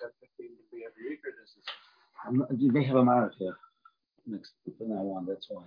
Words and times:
ten 0.00 0.10
fifteen 0.20 0.56
to 0.56 0.64
be 0.70 0.84
every 0.84 1.10
week, 1.10 1.20
or 1.24 1.32
this 1.40 1.50
is? 1.50 1.64
I'm 2.26 2.38
not, 2.38 2.48
you 2.58 2.72
have 2.86 2.96
a 2.96 3.04
marathon 3.04 3.36
here 3.38 3.56
next 4.26 4.52
from 4.78 4.90
now 4.90 5.02
on. 5.16 5.26
That's 5.26 5.46
why. 5.48 5.62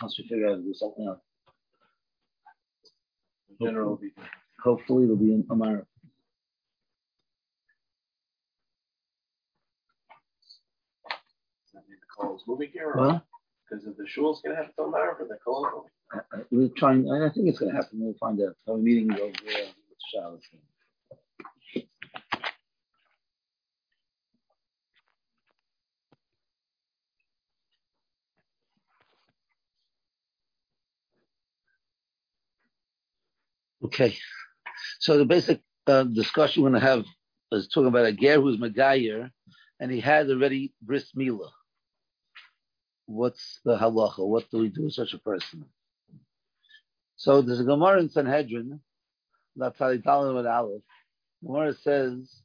Once 0.00 0.18
we 0.18 0.28
figure 0.28 0.48
out 0.48 0.56
to 0.56 0.62
do 0.62 0.74
something 0.74 1.06
else. 1.06 1.20
General, 3.62 3.90
will 3.90 4.00
Hopefully, 4.62 5.04
it'll 5.04 5.16
be 5.16 5.32
in 5.32 5.46
a 5.50 5.54
marathon. 5.54 5.86
does 11.06 11.72
that 11.74 11.88
mean 11.88 11.98
the 12.00 12.06
call 12.14 12.36
is 12.36 12.42
moving 12.46 12.70
here, 12.72 12.90
or 12.90 13.22
because 13.68 13.86
of 13.86 13.96
the 13.96 14.06
shul's 14.08 14.40
gonna 14.42 14.56
have 14.56 14.66
to 14.66 14.72
film 14.74 14.94
out, 14.94 15.16
or 15.20 15.26
the 15.28 15.36
call 15.44 15.66
is 15.66 15.72
moving? 15.74 15.90
We're 16.50 16.68
trying. 16.76 17.10
I 17.10 17.30
think 17.32 17.48
it's 17.48 17.58
going 17.58 17.72
to 17.72 17.76
happen. 17.76 17.98
We'll 18.00 18.14
find 18.20 18.40
out. 18.40 18.54
Have 18.66 18.76
a 18.76 18.78
meeting 18.78 19.10
over 19.12 19.32
there 19.44 19.64
uh, 19.64 19.72
with 19.88 19.98
Charlotte. 20.12 20.40
Okay, 33.84 34.16
so 35.00 35.18
the 35.18 35.24
basic 35.26 35.60
uh, 35.86 36.04
discussion 36.04 36.62
we're 36.62 36.70
going 36.70 36.80
to 36.80 36.86
have 36.86 37.04
is 37.52 37.68
talking 37.68 37.88
about 37.88 38.06
a 38.06 38.12
ger 38.12 38.40
who's 38.40 38.58
Megayer, 38.58 39.30
and 39.80 39.92
he 39.92 40.00
had 40.00 40.30
already 40.30 40.72
bris 40.82 41.12
milah. 41.16 41.50
What's 43.06 43.60
the 43.64 43.76
halacha? 43.76 44.26
What 44.26 44.50
do 44.50 44.58
we 44.58 44.68
do 44.68 44.84
with 44.84 44.94
such 44.94 45.14
a 45.14 45.18
person? 45.18 45.66
So 47.16 47.42
there's 47.42 47.60
a 47.60 47.64
Gemara 47.64 48.00
in 48.00 48.10
Sanhedrin, 48.10 48.80
that's 49.56 49.78
how 49.78 49.88
they 49.90 49.98
tell 49.98 50.34
with 50.34 50.46
Aleph. 50.46 50.82
Gemara 51.44 51.74
says, 51.74 52.42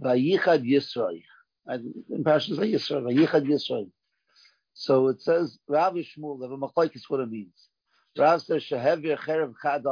Vayichad 0.00 0.64
Yisrael. 0.64 1.22
In 1.68 2.24
Parashas 2.24 2.58
Yisrael, 2.58 3.02
Vayichad 3.02 3.46
Yisrael. 3.46 3.90
So 4.74 5.08
it 5.08 5.20
says, 5.22 5.58
Rav 5.68 5.94
Shmuel, 5.94 6.40
Rav 6.40 6.58
Machlaik 6.58 6.94
is 6.94 7.06
what 7.08 7.20
it 7.20 7.30
means. 7.30 7.67
Al 8.18 8.40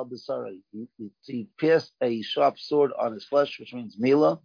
B'sarai. 0.08 0.60
He, 1.22 1.48
pierced 1.58 1.92
a 2.02 2.22
sharp 2.22 2.58
sword 2.58 2.92
on 2.98 3.12
his 3.12 3.24
flesh, 3.24 3.58
which 3.58 3.72
means 3.74 3.96
Mila. 3.98 4.40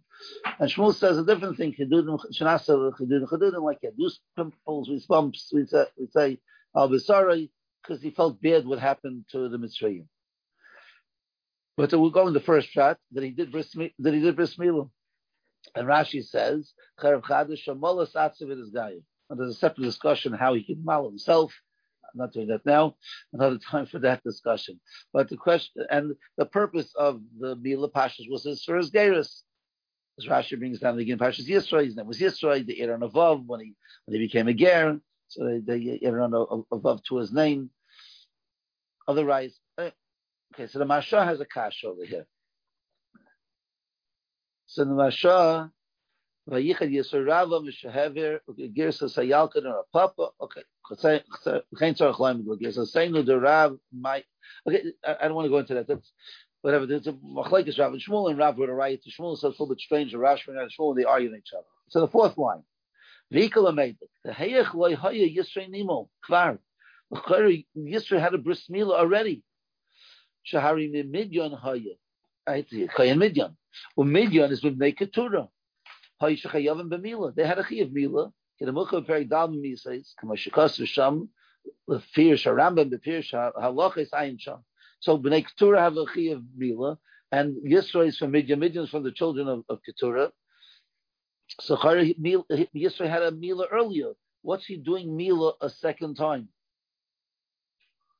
And 0.58 0.70
Shmuel 0.70 0.94
says 0.94 1.18
a 1.18 1.24
different 1.24 1.56
thing. 1.56 1.74
Chedudim, 1.74 2.18
Shanasa, 2.32 2.92
Chedudim, 2.98 3.28
Chedudim, 3.28 3.62
like 3.62 3.80
Yadus 3.82 4.18
pimples, 4.36 4.88
with 4.88 5.06
bumps, 5.08 5.50
we 5.52 5.66
say, 5.66 5.86
we 5.98 6.06
say 6.06 6.38
al 6.76 6.88
B'sarai, 6.88 7.50
because 7.82 8.02
he 8.02 8.10
felt 8.10 8.40
bad 8.40 8.66
what 8.66 8.78
happened 8.78 9.24
to 9.32 9.48
the 9.48 9.58
Mitzrayim. 9.58 10.06
But 11.76 11.92
we're 11.92 12.10
going 12.10 12.34
the 12.34 12.40
first 12.40 12.68
shot 12.68 12.98
that 13.12 13.24
he 13.24 13.30
did 13.30 13.50
bris 13.50 13.72
that 13.72 14.14
he 14.14 14.20
did 14.20 14.36
bris 14.36 14.56
milah. 14.56 14.90
And 15.74 15.88
Rashi 15.88 16.22
says. 16.22 16.72
And 19.30 19.40
there's 19.40 19.54
a 19.54 19.58
separate 19.58 19.84
discussion 19.84 20.32
how 20.34 20.54
he 20.54 20.62
can 20.64 20.84
mal 20.84 21.08
himself. 21.08 21.54
I'm 22.12 22.20
not 22.20 22.32
doing 22.32 22.48
that 22.48 22.66
now. 22.66 22.96
Another 23.32 23.58
time 23.58 23.86
for 23.86 23.98
that 24.00 24.22
discussion. 24.22 24.80
But 25.12 25.28
the 25.28 25.36
question 25.36 25.86
and 25.90 26.14
the 26.36 26.46
purpose 26.46 26.92
of 26.96 27.20
the 27.38 27.56
Mila 27.56 27.90
Pashas 27.90 28.30
was 28.30 28.44
his 28.44 28.64
for 28.64 28.76
his 28.76 28.90
Geirus. 28.90 29.42
As 30.18 30.26
Rashi 30.26 30.58
brings 30.58 30.80
down 30.80 30.96
the 30.96 31.02
again 31.02 31.18
Pashas 31.18 31.48
Yisrael, 31.48 31.86
his 31.86 31.96
name 31.96 32.06
was 32.06 32.18
Yisrael, 32.18 32.66
the 32.66 32.80
Aaron 32.80 33.00
Avav 33.00 33.46
when 33.46 33.60
he 33.60 33.74
when 34.04 34.20
he 34.20 34.26
became 34.26 34.48
a 34.48 34.54
Ger. 34.54 35.00
So 35.28 35.44
they, 35.44 35.78
they 35.78 36.00
Aaron 36.02 36.32
Avav 36.32 37.02
to 37.04 37.16
his 37.16 37.32
name. 37.32 37.70
Otherwise, 39.08 39.58
eh, 39.78 39.90
okay, 40.54 40.66
so 40.66 40.78
the 40.78 40.84
Masha 40.84 41.24
has 41.24 41.40
a 41.40 41.46
kash 41.46 41.82
over 41.84 42.04
here. 42.04 42.26
So 44.66 44.84
the 44.84 44.94
Masha, 44.94 45.70
Vayichad 46.48 46.90
Yisrava 46.90 47.62
Mishahever, 47.62 48.40
Girsa 48.76 49.04
Sayalkan 49.04 49.64
or 49.64 49.84
Papa. 49.92 50.30
Okay. 50.40 50.62
Okay, 50.90 51.22
I, 55.04 55.28
don't 55.28 55.34
want 55.34 55.46
to 55.46 55.50
go 55.50 55.58
into 55.58 55.74
that. 55.74 55.86
That's 55.88 56.12
whatever. 56.60 56.86
There's 56.86 57.06
a 57.06 57.12
Machlekes 57.12 57.78
Rav 57.78 57.92
and 57.92 58.02
Shmuel 58.02 58.30
and 58.30 58.38
Rav 58.38 58.58
were 58.58 58.66
to 58.66 58.72
Shmuel, 58.72 59.38
so 59.38 59.48
it's 59.48 59.58
a 59.58 59.62
little 59.62 59.68
bit 59.68 59.80
strange. 59.80 60.14
Rav 60.14 60.38
and 60.48 60.70
Shmuel 60.70 60.96
they 60.96 61.04
argue 61.04 61.34
each 61.34 61.52
other. 61.56 61.64
So 61.88 62.00
the 62.00 62.08
fourth 62.08 62.36
line. 62.36 62.62
The 63.30 63.48
Hayach 63.48 64.74
Loy 64.74 64.96
Haya 64.96 65.28
Yisrei 65.28 65.70
Nimo 65.70 66.08
Kvar. 66.28 66.58
Yisrei 67.12 68.20
had 68.20 68.34
a 68.34 68.38
bris 68.38 68.68
milah 68.68 68.98
already. 68.98 69.42
Shahari 70.52 70.92
Midyan 70.92 71.58
Haya. 71.58 71.94
See. 72.68 72.88
Chayan 72.88 73.18
Midyan. 73.18 73.54
Well, 73.96 74.06
Midyan 74.08 74.50
is 74.50 74.62
with 74.62 74.78
Shechayavim 74.78 75.08
B'Mila. 75.16 75.48
They 76.22 77.46
had 77.46 77.58
a 77.58 77.64
Chayav 77.64 77.92
Mila. 77.92 78.32
Mukha 78.62 79.04
Peri 79.04 79.24
Dal 79.24 79.48
Misays, 79.48 80.14
Kamashikasr 80.22 80.86
Sham, 80.86 81.28
the 81.88 82.00
Fear 82.14 82.36
Sharambam, 82.36 82.90
the 82.90 82.98
Fear 82.98 83.22
Halachis 83.22 84.10
Ayin 84.10 84.38
Sham. 84.38 84.64
So 85.00 85.18
B'nai 85.18 85.44
Keturah 85.44 85.80
have 85.80 85.96
a 85.96 86.04
Chayav 86.04 86.44
Mila, 86.56 86.96
and 87.32 87.56
Yisro 87.66 88.06
is 88.06 88.18
from 88.18 88.32
Midyan. 88.32 88.58
Midyan 88.58 88.84
is 88.84 88.90
from 88.90 89.02
the 89.02 89.10
children 89.10 89.48
of, 89.48 89.64
of 89.68 89.80
Keturah. 89.84 90.30
So 91.60 91.76
Yisro 91.76 93.08
had 93.08 93.22
a 93.22 93.32
Mila 93.32 93.66
earlier. 93.72 94.12
What's 94.42 94.66
he 94.66 94.76
doing 94.76 95.16
Mila 95.16 95.54
a 95.60 95.68
second 95.68 96.14
time? 96.14 96.48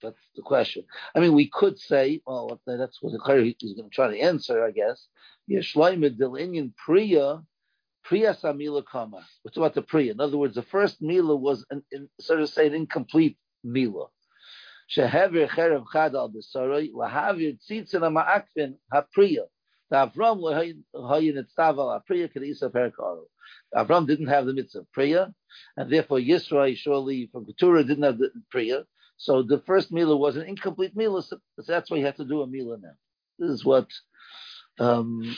That's 0.03 0.19
the 0.35 0.43
question. 0.43 0.85
I 1.15 1.21
mean, 1.21 1.33
we 1.33 1.49
could 1.49 1.79
say, 1.79 2.21
well, 2.27 2.61
that's 2.67 3.01
what 3.01 3.13
the 3.13 3.55
is 3.63 3.75
going 3.75 3.89
to 3.89 3.95
try 3.95 4.09
to 4.09 4.19
answer, 4.19 4.65
I 4.65 4.73
guess. 4.73 5.07
Yeshloimid 5.49 6.19
Dilinian 6.19 6.75
Priya, 6.77 7.43
Priya 8.05 8.35
Samila 8.35 8.85
Kama. 8.85 9.25
What's 9.43 9.57
about 9.57 9.75
the 9.75 9.83
Priya? 9.83 10.13
In 10.13 10.21
other 10.21 10.39
words, 10.39 10.55
the 10.55 10.63
first 10.63 11.01
Mila 11.01 11.37
was, 11.37 11.65
an, 11.71 11.83
in, 11.93 12.09
so 12.21 12.37
to 12.37 12.47
say, 12.47 12.67
an 12.67 12.75
incomplete 12.75 13.39
Mila. 13.65 14.07
Shehever 14.97 15.49
Cherev 15.49 15.85
Chad 15.93 16.15
al 16.15 16.31
Besarai, 16.31 16.93
Lahavir 16.93 17.59
Tzitzin 17.59 18.03
Ma'akvin 18.03 18.75
HaPriya. 18.93 19.45
Avram 19.93 20.41
Hayin 20.95 21.37
Etzav 21.37 21.79
al 21.79 22.01
HaPriya 22.01 22.33
Kedisa 22.33 22.71
Perkaro. 22.71 23.25
Avram 23.75 24.07
didn't 24.07 24.29
have 24.29 24.47
the 24.47 24.55
mitzvah 24.55 24.81
of 24.81 24.93
Priya, 24.93 25.33
and 25.77 25.93
therefore 25.93 26.19
Yisrael 26.19 26.77
surely 26.77 27.29
from 27.31 27.47
Keturah 27.47 27.85
didn't 27.85 28.05
have 28.05 28.19
the 28.19 28.31
Priya. 28.51 28.85
So 29.17 29.43
the 29.43 29.61
first 29.67 29.93
Mila 29.93 30.17
was 30.17 30.37
an 30.37 30.45
incomplete 30.45 30.97
Mila, 30.97 31.23
so 31.23 31.39
that's 31.67 31.91
why 31.91 31.99
you 31.99 32.07
have 32.07 32.17
to 32.17 32.25
do 32.25 32.43
a 32.43 32.47
Mila 32.47 32.79
now. 32.79 32.95
This 33.39 33.51
is 33.51 33.65
what 33.65 33.89
um, 34.79 35.37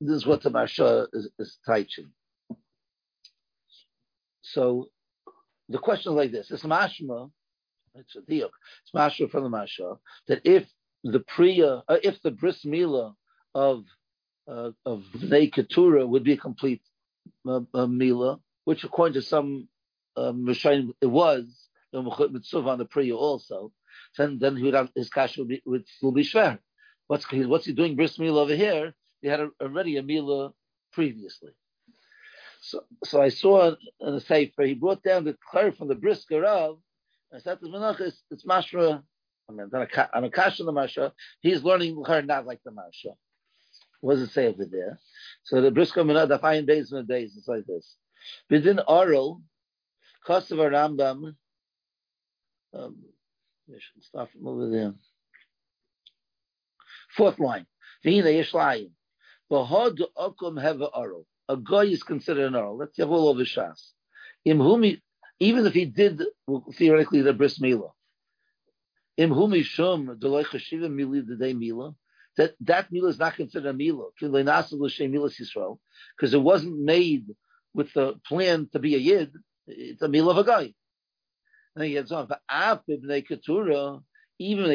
this 0.00 0.16
is 0.16 0.26
what 0.26 0.42
the 0.42 0.50
Marsha 0.50 1.06
is, 1.12 1.28
is 1.38 1.58
teaching. 1.66 2.10
So 4.42 4.88
the 5.68 5.78
question 5.78 6.12
is 6.12 6.16
like 6.16 6.32
this: 6.32 6.50
It's 6.50 6.62
mashma, 6.62 7.30
it's 7.94 8.16
a 8.16 8.20
diuk. 8.20 8.50
It's 8.82 8.92
mashma 8.94 9.30
from 9.30 9.44
the 9.44 9.50
Marsha 9.50 9.98
that 10.28 10.42
if 10.44 10.68
the 11.02 11.20
priya, 11.20 11.82
uh, 11.88 11.98
if 12.02 12.20
the 12.22 12.30
bris 12.30 12.64
mila 12.64 13.14
of 13.54 13.84
uh, 14.48 14.70
of 14.84 15.04
Bnei 15.14 15.52
Keturah 15.52 16.06
would 16.06 16.24
be 16.24 16.34
a 16.34 16.36
complete 16.36 16.82
uh, 17.48 17.60
uh, 17.74 17.86
mila, 17.86 18.38
which 18.64 18.84
according 18.84 19.14
to 19.14 19.22
some 19.22 19.68
um, 20.16 20.48
it 20.48 21.06
was 21.06 21.68
mitzvah 21.92 22.68
on 22.68 22.78
the 22.78 22.84
priya 22.84 23.16
also, 23.16 23.72
then 24.18 24.38
then 24.38 24.56
have, 24.74 24.90
his 24.94 25.08
cash 25.08 25.38
would 25.38 25.48
be 25.48 25.62
would, 25.64 25.84
will 26.02 26.12
be 26.12 26.22
shver. 26.22 26.58
What's 27.06 27.26
what's 27.32 27.66
he 27.66 27.72
doing 27.72 27.96
bris 27.96 28.18
mila 28.18 28.42
over 28.42 28.54
here? 28.54 28.94
He 29.22 29.28
had 29.28 29.40
a, 29.40 29.50
already 29.60 29.96
a 29.96 30.02
mila 30.02 30.52
previously. 30.92 31.52
So, 32.60 32.84
so 33.04 33.22
I 33.22 33.28
saw 33.28 33.74
in 34.00 34.14
the 34.14 34.20
sefer 34.20 34.64
he 34.64 34.74
brought 34.74 35.02
down 35.02 35.24
the 35.24 35.36
clear 35.50 35.72
from 35.72 35.88
the 35.88 35.94
brisker 35.94 36.44
of. 36.44 36.78
I 37.34 37.38
said 37.38 37.60
to 37.60 37.66
Menach, 37.66 38.00
it's, 38.00 38.22
it's 38.30 38.44
mashra. 38.44 39.02
I 39.48 39.52
mean, 39.52 39.70
on 39.72 39.82
a, 39.82 40.30
kash 40.30 40.58
the 40.58 40.64
mashra, 40.64 41.12
he's 41.40 41.62
learning 41.62 42.02
her 42.06 42.22
not 42.22 42.46
like 42.46 42.60
the 42.64 42.72
mashra. 42.72 43.14
What 44.00 44.14
does 44.14 44.28
it 44.28 44.32
say 44.32 44.46
over 44.48 44.64
there? 44.64 44.98
So 45.44 45.60
the 45.60 45.70
brisker 45.70 46.02
menach, 46.02 46.28
the 46.28 46.38
fine 46.38 46.66
days 46.66 46.92
and 46.92 47.06
the 47.06 47.12
days, 47.12 47.34
it's 47.36 47.48
like 47.48 47.66
this. 47.66 47.96
Within 48.50 48.80
oral, 48.86 49.42
a 50.28 50.32
Rambam. 50.32 51.34
Um, 52.74 52.96
I 53.68 53.78
should 53.78 54.04
start 54.04 54.30
from 54.32 54.46
over 54.46 54.68
there. 54.68 54.94
Fourth 57.16 57.38
line. 57.38 57.66
V'hina 58.04 58.26
yishlayim. 58.26 58.90
V'hod 59.50 60.00
okum 60.16 60.60
heva 60.60 60.86
oral. 60.86 61.26
A 61.48 61.56
guy 61.56 61.84
is 61.84 62.02
considered 62.02 62.46
an 62.46 62.56
oral. 62.56 62.76
Let's 62.76 62.96
have 62.98 63.10
all 63.10 63.28
over 63.28 63.42
Shas. 63.42 63.92
Im 64.44 64.58
humi, 64.58 65.00
even 65.38 65.66
if 65.66 65.74
he 65.74 65.84
did 65.84 66.22
theoretically 66.74 67.22
the 67.22 67.32
bris 67.32 67.58
milah. 67.58 67.92
Im 69.16 69.30
humi 69.30 69.62
shum 69.62 70.18
deloy 70.18 70.44
chashiva 70.44 70.90
mili 70.90 71.26
the 71.26 71.36
day 71.36 71.54
milah. 71.54 71.94
That 72.36 72.54
that 72.60 72.92
milah 72.92 73.10
is 73.10 73.18
not 73.18 73.36
considered 73.36 73.68
a. 73.68 73.74
Yisrael 73.74 75.78
because 76.16 76.34
it 76.34 76.42
wasn't 76.42 76.78
made 76.78 77.26
with 77.72 77.92
the 77.92 78.14
plan 78.26 78.68
to 78.72 78.78
be 78.78 78.94
a 78.94 78.98
yid. 78.98 79.32
It's 79.66 80.02
a 80.02 80.08
milah 80.08 80.32
of 80.32 80.38
a 80.38 80.44
guy. 80.44 80.74
And 81.74 81.84
he 81.84 81.92
gets 81.92 82.10
on. 82.10 82.28
Even 84.38 84.70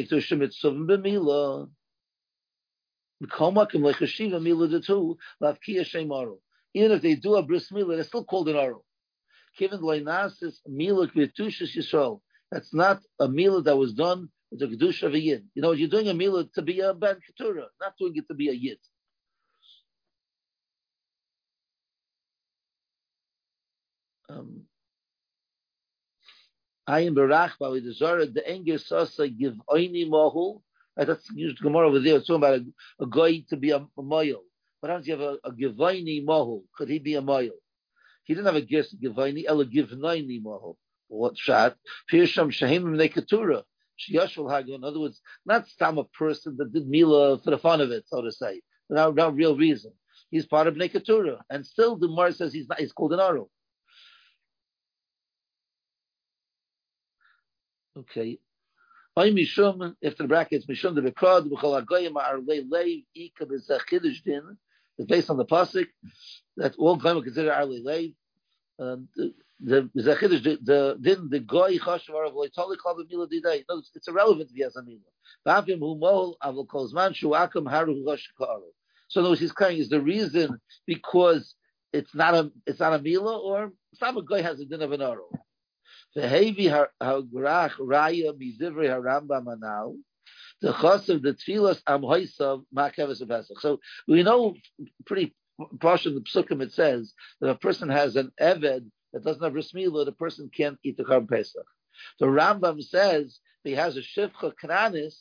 even 6.74 6.92
if 6.92 7.02
they 7.02 7.16
do 7.16 7.36
a 7.36 7.44
bris 7.44 7.72
milah, 7.72 7.96
they're 7.96 8.04
still 8.04 8.26
called 8.26 8.50
an 8.50 8.56
oral. 8.56 8.86
Given 9.58 9.82
loinasis 9.82 10.56
milah 10.70 11.12
kvetushis 11.12 11.78
yisrael. 11.78 12.22
That's 12.52 12.74
not 12.74 13.02
a 13.20 13.28
milah 13.28 13.64
that 13.66 13.78
was 13.78 13.94
done 13.94 14.30
with 14.52 14.62
the 14.62 14.68
kedusha 14.68 15.04
of 15.04 15.14
a 15.14 15.20
yid. 15.20 15.46
You 15.56 15.62
know, 15.62 15.74
you're 15.74 15.90
doing 15.90 16.10
a 16.10 16.14
milah 16.14 16.52
to 16.54 16.62
be 16.62 16.80
a 16.80 16.94
ben 16.94 17.18
keturah, 17.26 17.68
not 17.80 17.94
doing 18.00 18.16
it 18.16 18.28
to 18.30 18.34
be 18.34 18.50
a 18.50 18.54
yid. 18.54 18.80
Um, 24.30 24.64
I 26.88 27.02
am 27.02 27.16
berach 27.16 27.58
by 27.60 27.70
the 27.70 28.44
enger 28.50 28.80
sasa 28.80 29.28
give 29.30 29.56
oini 29.70 30.08
mahul. 30.10 30.62
That's 30.98 31.30
used 31.34 31.62
Gemara 31.62 31.88
over 31.88 32.00
there. 32.00 32.18
It's 32.18 32.28
talking 32.28 32.44
about 32.44 32.60
a, 32.60 33.04
a 33.04 33.08
guy 33.08 33.44
to 33.50 33.58
be 33.58 33.72
a, 33.72 33.78
a 33.98 34.02
mile. 34.02 34.44
What 34.80 34.90
happens 34.90 35.08
if 35.08 35.20
you 35.20 35.24
have 35.24 35.38
a, 35.44 35.48
a 35.48 35.52
Givaini 35.52 36.26
Mahul? 36.26 36.64
Could 36.76 36.90
he 36.90 37.00
be 37.00 37.16
a 37.16 37.22
Mahul? 37.22 37.52
He 38.24 38.34
didn't 38.34 38.48
have 38.48 38.56
a 38.56 38.62
guess 38.62 38.94
Givaini, 38.94 39.46
Ela 39.48 39.66
Givnaini 39.66 40.44
Mahul. 40.44 40.76
What 41.08 41.38
shot? 41.38 41.76
Pirsham 42.12 42.52
Shahim 42.52 42.84
Nekatura. 42.96 43.64
In 44.10 44.84
other 44.84 45.00
words, 45.00 45.22
not 45.46 45.68
some 45.78 46.00
a 46.00 46.04
person 46.06 46.56
that 46.58 46.74
did 46.74 46.88
Mila 46.88 47.40
for 47.40 47.52
the 47.52 47.58
fun 47.58 47.82
of 47.82 47.92
it, 47.92 48.06
so 48.08 48.22
to 48.22 48.32
say. 48.32 48.62
No, 48.90 49.12
no 49.12 49.30
real 49.30 49.56
reason. 49.56 49.92
He's 50.32 50.46
part 50.46 50.68
of 50.68 50.76
Nekatura. 50.76 51.40
And 51.50 51.66
still 51.66 51.98
the 51.98 52.08
Mar 52.08 52.32
says 52.32 52.52
he's 52.52 52.68
not, 52.68 52.80
he's 52.80 52.94
called 52.94 53.14
an 53.14 53.20
Aro. 53.20 53.48
Okay. 57.98 58.40
Mishum, 59.30 59.96
if 60.02 60.18
the 60.18 60.28
brackets 60.28 60.66
Mishum 60.66 60.96
the 60.96 61.02
Bekrod, 61.02 61.50
B'chol 61.50 61.84
Agoyim 61.84 62.16
Ar 62.16 62.40
Lei 62.40 62.64
Lei 62.68 63.06
Ika 63.14 63.46
B'Zachidish 63.46 64.24
Din, 64.24 64.58
is 64.98 65.06
based 65.06 65.30
on 65.30 65.38
the 65.38 65.46
pasuk 65.46 65.88
that 66.58 66.76
all 66.78 66.96
goyim 66.98 67.18
are 67.18 67.24
considered 67.24 67.52
arli 67.52 67.84
lay. 67.84 68.16
Um, 68.80 69.08
the 69.16 69.34
the 69.60 69.90
the 69.94 70.60
the 70.64 70.98
didn't 71.02 71.30
the 71.30 71.40
goy 71.40 71.78
chashavar 71.78 72.28
of 72.28 72.34
loitali 72.34 72.78
the 72.78 73.06
mila 73.10 73.28
diday. 73.28 73.64
No, 73.70 73.82
it's 73.94 74.08
irrelevant 74.08 74.50
if 74.50 74.56
he 74.56 74.64
has 74.64 74.76
a 74.76 74.84
mila. 74.84 75.66
Hu 75.66 75.96
mol 75.96 76.38
avol 76.44 76.68
kolzman 76.68 77.16
shu 77.16 77.30
akam 77.30 77.70
haru 77.70 78.04
rosh 78.06 78.28
ka'aru. 78.40 78.72
So 79.08 79.20
in 79.20 79.26
other 79.26 79.32
words, 79.32 79.42
he's 79.42 79.54
saying 79.58 79.78
is 79.78 79.90
the 79.90 80.02
reason 80.02 80.60
because 80.88 81.56
it's 81.94 82.14
not 82.16 82.34
a 82.34 82.52
it's 82.66 82.80
not 82.80 82.94
a 82.94 83.02
mila 83.02 83.40
or 83.40 83.72
some 83.96 84.24
goy 84.26 84.42
has 84.42 84.60
a 84.60 84.66
din 84.66 84.82
of 84.82 84.92
an 84.92 85.02
aro. 85.02 85.30
The 86.16 86.28
heavy 86.28 86.68
hargrach 86.68 87.74
raya 87.80 88.34
mizivri 88.34 88.90
haramba 88.90 89.44
manal 89.44 89.98
the 90.62 90.74
chos 90.74 91.10
of 91.10 91.22
the 91.24 91.34
tefillas 91.34 91.82
am 91.88 92.02
hoisav 92.02 92.64
ma'keves 92.76 93.28
pesach. 93.28 93.60
So 93.60 93.80
we 94.08 94.24
know 94.24 94.56
pretty 95.06 95.36
partial 95.80 96.14
the 96.14 96.22
psukim 96.22 96.62
it 96.62 96.72
says 96.72 97.14
that 97.40 97.50
a 97.50 97.56
person 97.56 97.90
has 97.90 98.16
an 98.16 98.32
eved 98.40 98.90
that 99.14 99.24
doesn't 99.24 99.44
have 99.44 99.54
rismila, 99.54 100.06
the 100.06 100.12
person 100.12 100.50
can't 100.56 100.78
eat 100.84 100.98
the 100.98 101.04
karm 101.04 101.28
pesach. 101.30 101.66
The 102.20 102.28
Rambam 102.28 102.82
says 102.82 103.40
he 103.64 103.74
has 103.74 103.98
a 103.98 104.02
shivcha 104.02 104.54
kananis, 104.64 105.16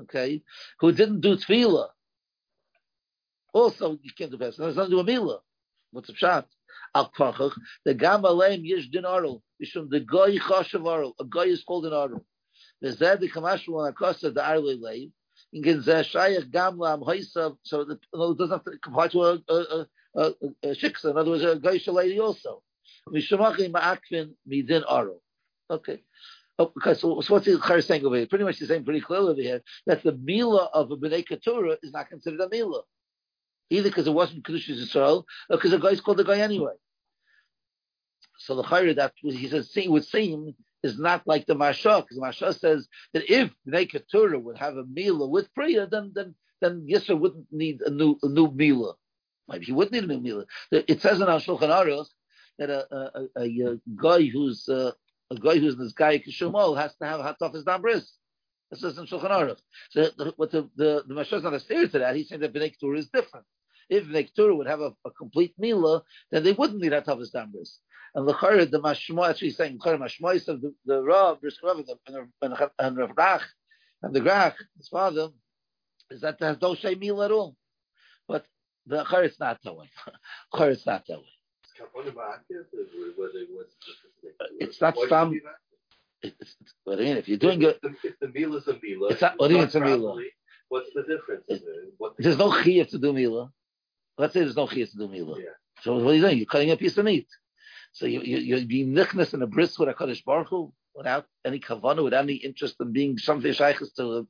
okay, 0.00 0.42
who 0.80 0.92
didn't 0.92 1.20
do 1.20 1.36
tefillah. 1.36 1.88
Also, 3.54 3.98
you 4.02 4.10
can't 4.16 4.30
do 4.30 4.38
pesach. 4.38 4.58
There's 4.58 4.76
nothing 4.76 4.90
to 4.90 4.96
do 4.96 5.00
a 5.00 5.04
mila. 5.04 5.38
What's 5.92 6.08
the 6.08 6.14
shot? 6.14 6.48
Al 6.94 7.10
kochach 7.12 7.52
the 7.84 7.94
gam 7.94 8.22
aleim 8.22 8.64
yish 8.64 8.90
din 8.90 9.04
arul. 9.04 9.42
Mishum 9.62 9.90
The 9.90 10.00
goy 10.00 10.38
chashav 10.38 10.86
arul. 10.86 11.14
A 11.20 11.24
goy 11.24 11.46
is 11.46 11.64
called 11.64 11.86
an 11.86 11.92
arul. 11.92 12.24
Vezed 12.82 13.20
the 13.20 13.28
kamashu 13.28 13.70
on 13.70 13.92
akosa 13.92 14.34
the 14.34 14.46
arle 14.46 14.76
leiv. 14.78 15.10
In 15.52 15.62
gen 15.62 15.82
zeh 15.82 16.04
shayach 16.04 16.50
gam 16.50 16.78
lam 16.78 17.00
hoisav, 17.00 17.56
so 17.62 17.84
the, 17.84 17.94
it 17.94 18.38
doesn't 18.38 18.50
have 18.50 18.64
to 18.64 18.78
comply 18.78 19.08
to 19.08 19.22
a, 19.22 19.40
a, 19.48 19.86
a, 20.16 20.34
a, 20.62 20.68
shiksa. 20.68 21.10
In 21.10 21.18
other 21.18 21.30
words, 21.30 21.44
a 21.44 21.56
geisha 21.58 21.92
lady 21.92 22.20
also. 22.20 22.62
Mishumachim 23.08 23.72
ma'akvin 23.72 24.32
midin 24.50 24.84
aro. 24.86 25.16
Okay. 25.70 26.02
Oh, 26.58 26.72
okay, 26.78 26.94
so, 26.94 27.20
so 27.20 27.34
what's 27.34 27.46
the 27.46 27.52
Chayr 27.58 27.84
saying 27.84 28.04
over 28.04 28.16
here? 28.16 28.26
Pretty 28.26 28.44
much 28.44 28.58
he's 28.58 28.68
saying 28.68 28.84
pretty 28.84 29.00
clearly 29.00 29.32
over 29.32 29.42
here 29.42 29.62
that 29.86 30.02
the 30.04 30.12
Mila 30.12 30.70
of 30.74 30.90
a 30.92 30.96
B'nai 30.96 31.26
Keturah 31.26 31.78
is 31.82 31.92
not 31.92 32.08
considered 32.08 32.40
a 32.40 32.48
Mila. 32.48 32.82
Either 33.72 33.88
because 33.88 34.06
it 34.06 34.12
wasn't 34.12 34.44
Kedushas 34.44 34.82
Yisrael, 34.82 35.24
or 35.48 35.56
because 35.56 35.70
the 35.70 35.78
guy's 35.78 36.00
called 36.00 36.18
the 36.18 36.24
guy 36.24 36.40
anyway. 36.40 36.74
So 38.38 38.54
the 38.56 38.64
Chayr 38.64 38.94
that 38.96 39.12
he 39.22 39.48
says 39.48 39.72
would 39.86 40.04
seem 40.04 40.54
is 40.82 40.98
not 40.98 41.26
like 41.26 41.46
the 41.46 41.54
Marsha, 41.54 42.02
because 42.02 42.16
the 42.16 42.22
Marsha 42.22 42.58
says 42.58 42.88
that 43.14 43.30
if 43.30 43.50
Bnei 43.66 43.88
Keturah 43.88 44.38
would 44.38 44.58
have 44.58 44.76
a 44.76 44.84
Mila 44.84 45.26
with 45.26 45.52
Priya, 45.54 45.86
then 45.86 46.12
then 46.14 46.34
then 46.60 46.86
Yisro 46.90 47.18
wouldn't 47.18 47.46
need 47.50 47.80
a 47.82 47.90
new 47.90 48.18
a 48.22 48.28
new 48.28 48.50
Mila. 48.50 48.94
Maybe 49.48 49.66
he 49.66 49.72
would 49.72 49.90
need 49.90 50.04
a 50.04 50.06
new 50.06 50.20
Mila. 50.20 50.44
It 50.70 51.00
says 51.00 51.20
in 51.20 51.28
our 51.28 51.40
Shulchan 51.40 51.70
Aruch 51.70 52.08
that 52.58 52.70
a, 52.70 52.80
a, 52.94 53.28
a, 53.36 53.72
a 53.72 53.80
guy 53.96 54.24
who's 54.24 54.68
uh, 54.68 54.92
a 55.30 55.36
guy 55.36 55.58
who's 55.58 55.76
this 55.76 55.92
guy 55.92 56.18
Kishumol 56.18 56.76
has 56.76 56.94
to 56.96 57.06
have 57.06 57.20
a 57.20 57.24
hatafis 57.24 57.64
dambris. 57.64 58.06
This 58.70 58.80
says 58.80 58.98
in 58.98 59.06
Shulchan 59.06 59.30
Aruch. 59.30 59.60
So 59.90 60.08
the, 60.18 60.34
what 60.36 60.50
the 60.50 60.68
the, 60.76 61.04
the 61.06 61.14
Marsha 61.14 61.34
is 61.34 61.42
not 61.42 61.54
a 61.54 61.60
steer 61.60 61.88
to 61.88 61.98
that. 62.00 62.16
He's 62.16 62.28
saying 62.28 62.42
that 62.42 62.52
Bnei 62.52 62.72
Keturah 62.72 62.98
is 62.98 63.08
different. 63.08 63.46
If 63.88 64.04
Bnei 64.04 64.56
would 64.56 64.66
have 64.66 64.80
a, 64.80 64.94
a 65.04 65.10
complete 65.10 65.54
Mila, 65.58 66.02
then 66.30 66.44
they 66.44 66.52
wouldn't 66.52 66.80
need 66.80 66.92
hatafis 66.92 67.32
dambris. 67.34 67.78
And 68.14 68.28
the 68.28 68.34
Chayr, 68.34 68.70
the 68.70 68.80
Mashmo, 68.80 69.28
actually 69.28 69.50
saying 69.50 69.78
Chayr 69.78 69.98
Mashmois 69.98 70.48
of 70.48 70.60
the, 70.60 70.74
the 70.84 71.02
Rav, 71.02 71.38
and 71.42 71.86
the 72.40 72.70
and 72.78 72.96
Rav 72.96 73.10
Rach, 73.10 73.42
and 74.02 74.14
the 74.14 74.20
Grach, 74.20 74.54
his 74.76 74.88
father, 74.88 75.28
is 76.10 76.20
that 76.20 76.38
there's 76.38 76.60
no 76.60 76.74
Shemil 76.74 77.24
at 77.24 77.30
all. 77.30 77.56
But 78.28 78.44
the 78.86 79.04
Chayr 79.04 79.24
is 79.24 79.38
not 79.40 79.58
that 79.64 79.74
way. 79.76 79.90
Chayr 80.54 80.70
is 80.70 80.84
not 80.86 81.06
that 81.06 81.18
way. 81.18 81.24
It's 84.60 84.80
not 84.80 84.96
some. 85.08 85.40
It's, 86.22 86.54
what 86.84 87.00
I 87.00 87.02
mean, 87.02 87.16
if 87.16 87.28
you're 87.28 87.38
doing 87.38 87.62
it, 87.62 87.80
if 87.82 88.18
the 88.20 88.28
meal 88.28 88.54
is 88.54 88.68
a 88.68 88.74
meal, 88.74 89.06
it's 89.10 89.20
not. 89.22 89.38
What 89.38 89.48
do 89.48 89.54
you 89.54 89.58
mean 89.58 89.66
it's 89.66 89.74
a 89.74 89.80
meal? 89.80 90.20
What's 90.68 90.90
the 90.94 91.02
difference? 91.02 91.44
It, 91.48 91.62
what 91.98 92.14
there's 92.18 92.38
no 92.38 92.50
chiyah 92.50 92.88
to 92.90 92.98
do 92.98 93.12
mila. 93.12 93.50
Let's 94.18 94.34
say 94.34 94.40
there's 94.40 94.56
no 94.56 94.66
chiyah 94.66 94.90
to 94.90 94.96
do 94.96 95.08
mila. 95.08 95.38
Yeah. 95.38 95.46
So 95.82 95.96
what 95.96 96.12
are 96.12 96.14
you 96.14 96.20
doing? 96.20 96.38
You're 96.38 96.46
cutting 96.46 96.70
a 96.70 96.76
piece 96.76 96.96
of 96.98 97.04
meat. 97.04 97.28
So 97.92 98.06
you, 98.06 98.20
you, 98.20 98.38
you'd 98.38 98.68
be 98.68 98.86
nichnas 98.86 99.34
in 99.34 99.42
a 99.42 99.46
bris 99.46 99.78
with 99.78 99.88
a 99.88 99.94
Kaddish 99.94 100.24
Baruch 100.24 100.48
Hu, 100.48 100.72
without 100.94 101.26
any 101.44 101.60
kavana, 101.60 102.02
without 102.02 102.24
any 102.24 102.34
interest 102.34 102.76
in 102.80 102.92
being 102.92 103.18
something 103.18 103.52
shaykhs 103.52 103.92
to. 103.92 104.08
Uh, 104.08 104.22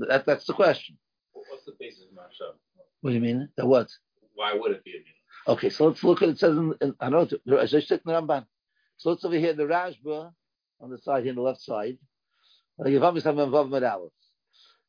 that, 0.00 0.26
that's 0.26 0.46
the 0.46 0.52
question. 0.52 0.98
What's 1.32 1.64
the 1.64 1.72
basis 1.78 2.04
of 2.04 2.10
Marsha? 2.10 2.54
What 3.00 3.10
do 3.10 3.14
you 3.14 3.20
mean? 3.20 3.48
The 3.56 3.66
what? 3.66 3.90
Why 4.34 4.54
would 4.54 4.72
it 4.72 4.84
be 4.84 4.92
a 4.92 4.94
meal? 4.94 5.04
Okay, 5.48 5.70
so 5.70 5.86
let's 5.86 6.04
look 6.04 6.22
at 6.22 6.28
it. 6.28 6.38
says 6.38 6.56
in, 6.56 6.74
in 6.80 6.94
I 7.00 7.08
don't 7.10 7.32
know 7.32 7.38
the 7.56 8.00
Ramban. 8.06 8.44
So 8.98 9.10
let's 9.10 9.24
over 9.24 9.38
here 9.38 9.54
the 9.54 9.62
Rashba 9.64 10.32
on 10.80 10.90
the 10.90 10.98
side 10.98 11.22
here 11.24 11.32
on 11.32 11.36
the 11.36 11.42
left 11.42 11.62
side. 11.62 11.98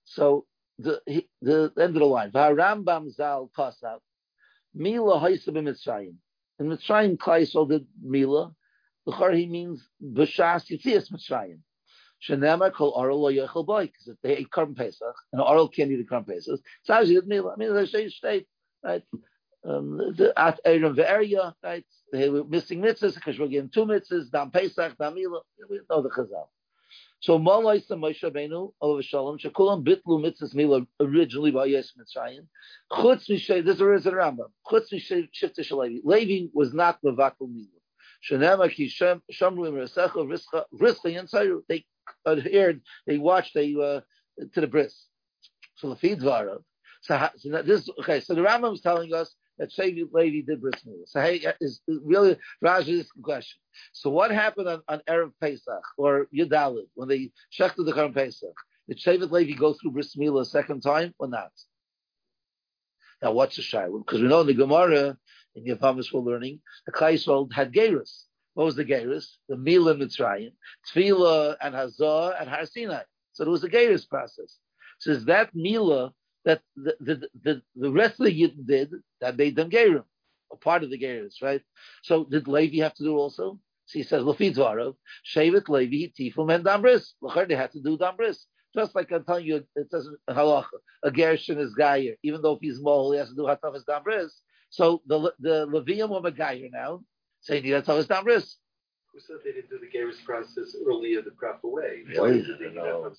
So 0.04 0.46
the 0.82 1.26
the 1.42 1.72
end 1.78 1.96
of 1.96 2.02
the 2.02 2.06
line. 2.06 2.32
Rambam 2.32 3.12
zal 3.12 3.50
kasav 3.58 4.00
mila 4.74 5.20
haisabim 5.20 5.70
mitzrayim. 5.70 6.16
In 6.62 6.68
Mitzrayim, 6.68 7.18
Klaisol 7.18 7.68
did 7.68 7.88
Mila. 8.04 8.54
The 9.08 9.32
he 9.34 9.48
means 9.48 9.90
B'shas 10.00 10.70
Yitzias 10.70 11.12
Mitzrayim. 11.12 11.58
Shenema 12.22 12.72
kol 12.72 12.94
Oral 12.96 13.20
lo 13.20 13.32
yechel 13.32 13.66
boy 13.66 13.88
because 13.88 14.10
if 14.10 14.18
they 14.22 14.38
ate 14.38 14.52
Karm 14.52 14.78
Pesach 14.78 15.16
and 15.34 15.42
Oral 15.42 15.70
can't 15.70 15.90
eat 15.92 16.00
a 16.00 16.04
Karm 16.04 16.28
Pesach, 16.28 16.60
so 16.84 16.94
how 16.94 17.04
did 17.04 17.28
Mila? 17.28 17.54
I 17.54 17.56
mean, 17.56 17.74
they 17.74 17.88
say 17.88 18.10
state 18.10 18.46
right. 18.84 19.02
Um, 19.68 19.98
the, 20.16 20.34
at 20.38 20.60
Aaron 20.64 21.00
area, 21.00 21.56
right? 21.64 21.86
They 22.12 22.30
were 22.30 22.44
missing 22.44 22.82
mitzvahs 22.82 23.16
because 23.16 23.40
we're 23.40 23.48
getting 23.48 23.70
two 23.70 23.86
mitzvahs, 23.86 24.30
Dam 24.30 24.52
Pesach, 24.52 24.96
Dam 25.00 25.16
Mila. 25.16 25.42
We 25.68 25.80
know 25.90 26.04
the 26.04 26.10
Chazal. 26.10 26.48
So 27.22 27.38
Malay 27.38 27.82
Moshe 27.82 28.24
Rabbeinu 28.24 28.74
of 28.82 29.04
Shalom 29.04 29.38
Shekulam 29.38 29.86
Bitlu 29.86 30.20
Mitzvahs 30.20 30.56
Mila 30.56 30.88
originally 31.00 31.52
by 31.52 31.66
Yes 31.66 31.94
Mitzrayim. 31.96 32.48
Chutz 32.92 33.30
Mishay 33.30 33.64
this 33.64 33.76
is 33.76 34.08
a 34.08 34.12
Rambam. 34.12 34.48
Chutz 34.68 34.92
Mishay 34.92 35.30
Shifta 35.32 35.60
Shalevi. 35.60 36.00
Levi 36.04 36.48
was 36.52 36.74
not 36.74 37.00
Mavakul 37.06 37.48
Mila. 37.54 37.68
Shenema 38.28 38.72
Ki 38.72 38.88
Shem 38.88 39.22
Shamru 39.32 39.68
Im 39.68 39.76
Resecha 39.76 40.16
Rizcha 40.16 40.64
Rizcha 40.74 41.06
Yinsayu. 41.06 41.62
They 41.70 41.86
adhered. 42.28 42.82
They 43.06 43.20
watched. 43.20 43.54
They 43.54 43.76
uh, 43.76 44.02
to 44.54 44.62
the 44.62 44.66
bris. 44.66 45.06
So 45.76 45.90
the 45.90 45.98
feed 45.98 46.22
Varav. 46.22 46.64
So, 47.02 47.30
so 47.38 47.62
this 47.62 47.88
okay. 48.00 48.22
So 48.22 48.34
the 48.34 48.42
Rambam 48.42 48.74
is 48.74 48.82
telling 48.82 49.14
us 49.14 49.36
that 49.62 49.72
Shevi 49.72 50.04
Levi 50.12 50.42
did 50.46 50.60
bris 50.60 50.74
milah. 50.88 51.08
So 51.08 51.22
hey, 51.22 51.46
is, 51.62 51.82
is 51.88 52.00
really 52.04 52.36
Raj 52.62 52.90
is 52.90 53.08
the 53.16 53.22
question. 53.22 53.60
So 53.94 54.10
what 54.10 54.32
happened 54.32 54.68
on, 54.68 54.82
on 54.88 55.02
erev 55.08 55.32
Pesach 55.40 55.84
or 55.98 56.28
Yudalid 56.36 56.88
when 56.96 57.08
they 57.08 57.32
shechted 57.58 57.86
the 57.86 57.94
Karam 57.94 58.12
Pesach? 58.12 58.50
Did 58.90 58.98
Shevet 58.98 59.30
Levi 59.30 59.54
go 59.54 59.74
through 59.74 59.92
bris 59.92 60.16
milah 60.16 60.42
a 60.42 60.46
second 60.46 60.82
time 60.82 61.14
or 61.20 61.28
not? 61.28 61.52
Now 63.22 63.34
what's 63.34 63.56
the 63.56 63.62
shaila? 63.62 64.04
Because 64.04 64.22
we 64.22 64.28
know 64.28 64.42
in 64.42 64.48
the 64.48 64.56
Gemara 64.56 65.16
in 65.54 65.64
Yavamis 65.64 66.12
we're 66.12 66.22
learning 66.22 66.60
the 66.88 66.92
Klaisvold 66.92 67.54
had 67.54 67.72
Gerus. 67.72 68.24
What 68.56 68.66
was 68.66 68.76
the 68.76 68.84
Gerus? 68.84 69.38
The 69.48 69.58
Mila 69.58 69.94
Mitzrayim, 69.94 70.54
Tfila 70.92 71.56
and 71.62 71.76
Hazah 71.76 72.42
and 72.42 72.50
Har 72.50 72.66
Sinai. 72.66 73.04
So 73.34 73.44
it 73.44 73.50
was 73.50 73.64
a 73.64 73.70
Gerus 73.70 74.10
process. 74.10 74.58
So 74.98 75.12
is 75.12 75.26
that 75.26 75.54
Mila 75.54 76.14
that 76.46 76.62
the 76.76 76.96
the 77.02 77.30
the, 77.44 77.62
the 77.76 77.92
rest 77.92 78.20
of 78.20 78.26
the 78.26 78.42
Yidden 78.42 78.68
did 78.68 78.92
that 79.22 79.38
made 79.38 79.56
them 79.56 79.70
gerim, 79.70 80.04
a 80.52 80.58
part 80.58 80.84
of 80.84 80.90
the 80.92 81.00
gerim, 81.00 81.30
right? 81.42 81.62
So 82.04 82.26
did 82.26 82.48
Levi 82.48 82.84
have 82.84 82.96
to 82.96 83.04
do 83.04 83.18
also? 83.18 83.60
So 83.88 84.00
he 84.00 84.04
says, 84.04 84.24
Lafi 84.24 84.56
Dvarov, 84.56 84.96
Shevet 85.26 85.70
Levi, 85.70 86.12
Tifum 86.18 86.54
and 86.54 86.66
Dambris. 86.66 87.12
They 87.48 87.56
had 87.56 87.72
to 87.74 87.82
do 87.82 87.98
Dambris. 87.98 88.40
Just 88.76 88.96
like 88.96 89.12
I'm 89.12 89.24
telling 89.26 89.46
you, 89.46 89.64
it 89.76 89.92
says 89.92 90.08
halacha, 90.30 90.66
a 91.04 91.12
gershon 91.12 91.60
is 91.60 91.76
gayer, 91.76 92.16
even 92.24 92.42
though 92.42 92.54
if 92.54 92.60
he's 92.62 92.78
small, 92.78 93.12
he 93.12 93.20
has 93.20 93.30
to 93.30 93.36
do 93.36 93.44
hatavas 93.44 93.84
dambris. 93.86 94.32
So 94.70 95.02
the 95.08 95.34
the 95.40 95.68
levium 95.68 96.10
were 96.24 96.32
gayer 96.32 96.70
now, 96.72 97.02
saying 97.42 97.64
he 97.66 97.72
hatavas 97.72 98.08
dambris. 98.08 98.56
Who 99.14 99.20
said 99.20 99.38
they 99.44 99.52
didn't 99.52 99.70
do 99.70 99.78
the 99.78 99.88
Gavis 99.98 100.24
process 100.24 100.74
earlier 100.88 101.22
the 101.22 101.32
proper 101.32 101.68
way? 101.68 102.04
Why 102.16 102.32
did 102.32 102.46
they 102.46 102.54
I 102.54 102.58
don't 102.70 102.76
know. 102.76 103.12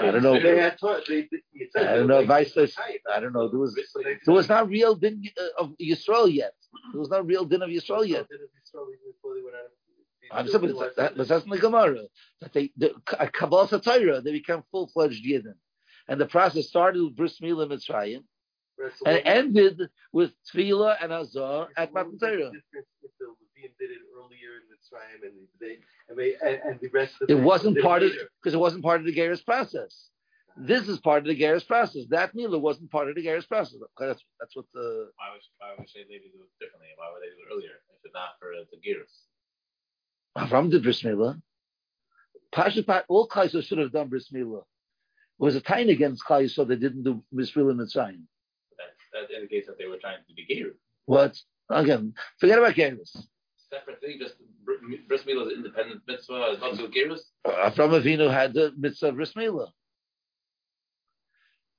I 0.00 0.10
don't 0.10 0.22
know. 0.22 0.40
They 0.40 0.58
had 0.58 0.78
taught, 0.78 1.02
they, 1.06 1.28
said 1.70 1.86
I 1.86 1.96
don't 1.96 2.06
know. 2.06 2.20
they- 2.20 2.26
Vice 2.26 2.52
versa. 2.54 2.80
I 3.12 3.20
don't 3.20 3.34
know. 3.34 3.48
There 3.48 3.58
was 3.60 3.74
there 4.24 4.34
was 4.34 4.48
not 4.48 4.68
real 4.68 4.94
din 4.94 5.22
uh, 5.38 5.62
of 5.62 5.74
Yisrael 5.78 6.32
yet. 6.32 6.54
There 6.92 7.00
was 7.00 7.10
not 7.10 7.26
real 7.26 7.44
din 7.44 7.60
of 7.62 7.68
Yisrael 7.68 8.08
yet. 8.08 8.26
They 8.30 8.36
did 8.36 8.44
it 8.44 8.50
before 8.64 9.34
they 9.34 9.42
went 9.42 9.56
out. 9.56 9.70
I'm 10.32 10.46
saying, 10.48 10.74
but 10.78 10.96
that- 10.96 11.16
but 11.16 11.28
that's 11.28 11.44
in 11.44 11.50
the 11.50 11.58
Gemara. 11.58 12.04
That 12.40 12.52
they 12.54 12.72
the 12.76 12.94
Kabbalah 13.04 13.68
Satira, 13.68 14.22
they 14.24 14.32
became 14.32 14.62
full 14.70 14.88
fledged 14.88 15.22
Yidden, 15.24 15.54
and 16.08 16.18
the 16.20 16.26
process 16.26 16.66
started 16.66 17.02
with 17.02 17.14
Bris 17.14 17.40
Milah 17.40 17.68
Mitzrayim 17.70 18.24
and 19.06 19.18
ended 19.26 19.80
with 20.12 20.32
Tefillah 20.52 20.96
and 21.02 21.12
Azar 21.12 21.68
at 21.76 21.92
Matan 21.92 22.18
Torah. 22.18 22.50
Difference 23.56 23.78
if 23.78 23.78
did 23.78 23.90
it 23.90 24.02
earlier 24.16 24.60
in 24.60 24.66
Mitzrayim 24.70 25.26
and 25.26 25.48
they, 25.60 25.78
and 26.08 26.18
they, 26.18 26.34
and, 26.44 26.70
and 26.70 26.80
the 26.80 26.88
rest 26.88 27.14
of 27.20 27.28
the 27.28 27.36
It 27.36 27.42
wasn't 27.42 27.76
did 27.76 27.84
part 27.84 28.02
of 28.02 28.12
because 28.42 28.54
it 28.54 28.58
wasn't 28.58 28.82
part 28.82 29.00
of 29.00 29.06
the 29.06 29.14
Geras 29.14 29.44
process. 29.44 30.08
This 30.58 30.88
is 30.88 30.98
part 30.98 31.18
of 31.18 31.26
the 31.26 31.38
Geras 31.38 31.66
process. 31.66 32.04
That 32.08 32.34
Milah 32.34 32.60
wasn't 32.60 32.90
part 32.90 33.08
of 33.08 33.14
the 33.14 33.24
Geras 33.24 33.46
process. 33.48 33.78
That's 33.98 34.22
that's 34.40 34.56
what 34.56 34.66
the 34.72 35.10
Why 35.16 35.32
would, 35.32 35.42
why 35.58 35.74
would 35.78 35.88
they 35.94 36.02
do 36.02 36.14
it 36.14 36.60
differently? 36.60 36.88
Why 36.96 37.10
would 37.12 37.22
they 37.22 37.28
do 37.28 37.42
it 37.42 37.54
earlier 37.54 37.76
if 37.90 38.04
it's 38.04 38.14
not 38.14 38.30
for 38.40 38.52
the 38.70 38.78
gears? 38.82 39.10
Avram 40.36 40.70
did 40.70 40.82
Bris 40.82 41.02
Milah. 41.02 41.40
Pasha 42.52 43.04
all 43.08 43.28
Klai 43.28 43.50
should 43.66 43.78
have 43.78 43.92
done 43.92 44.08
Bris 44.08 44.30
Milah. 44.30 44.60
It 45.38 45.44
was 45.44 45.56
a 45.56 45.60
time 45.60 45.88
against 45.88 46.24
Klai 46.24 46.50
so 46.50 46.64
they 46.64 46.76
didn't 46.76 47.02
do 47.02 47.22
Bris 47.32 47.52
Milah 47.52 47.72
and 47.72 47.80
Mitzrayim. 47.80 48.22
That, 48.78 49.28
that 49.28 49.34
indicates 49.34 49.66
that 49.66 49.78
they 49.78 49.86
were 49.86 49.98
trying 49.98 50.18
to 50.26 50.34
be 50.34 50.46
gear. 50.46 50.74
What? 51.04 51.38
Again, 51.68 52.14
forget 52.38 52.58
about 52.58 52.74
Geras. 52.74 53.26
Separate 53.72 54.00
thing, 54.00 54.18
just 54.20 54.34
bris 55.08 55.22
milah 55.24 55.46
is 55.46 55.56
independent 55.56 56.02
mitzvah, 56.06 56.52
as 56.52 56.60
not 56.60 56.76
to 56.76 56.88
gears. 56.88 57.32
Avram 57.46 58.00
Avinu 58.00 58.32
had 58.32 58.54
the 58.54 58.72
mitzvah 58.76 59.12
Bris 59.12 59.32
Milah. 59.32 59.68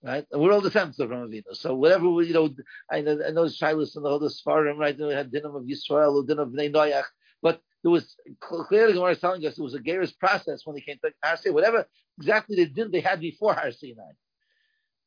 Right? 0.04 0.26
We're 0.32 0.52
all 0.52 0.62
descendants 0.62 1.00
of 1.00 1.10
Avram 1.10 1.30
Avinu. 1.30 1.54
So 1.54 1.76
whatever, 1.76 2.10
we, 2.10 2.28
you 2.28 2.34
know, 2.34 2.50
I 2.92 3.02
know, 3.02 3.20
I 3.26 3.32
know 3.32 3.46
Shilas 3.46 3.96
and 3.96 4.04
the 4.04 4.10
whole 4.10 4.20
Sfarim, 4.30 4.78
right? 4.78 4.98
We 4.98 5.14
had 5.14 5.32
Dinam 5.32 5.56
of 5.56 5.64
Yisrael, 5.64 6.28
Dinam 6.28 6.40
of 6.40 6.50
Bnei 6.50 6.74
Noach, 6.74 7.06
but 7.42 7.62
there 7.84 7.92
was 7.92 8.16
clearly 8.42 8.94
Gemara 8.94 9.12
is 9.12 9.20
telling 9.20 9.46
us 9.46 9.58
it 9.58 9.62
was 9.62 9.76
a 9.76 9.80
Geras 9.80 10.18
process 10.18 10.66
when 10.66 10.76
they 10.76 10.82
came 10.82 10.98
to 11.06 11.12
Har 11.24 11.38
Sinai. 11.38 11.54
Whatever 11.54 11.86
exactly 12.18 12.58
they 12.58 12.66
did, 12.66 12.92
they 12.92 13.00
had 13.00 13.22
before 13.22 13.54
Har 13.54 13.72
Sinai. 13.72 14.12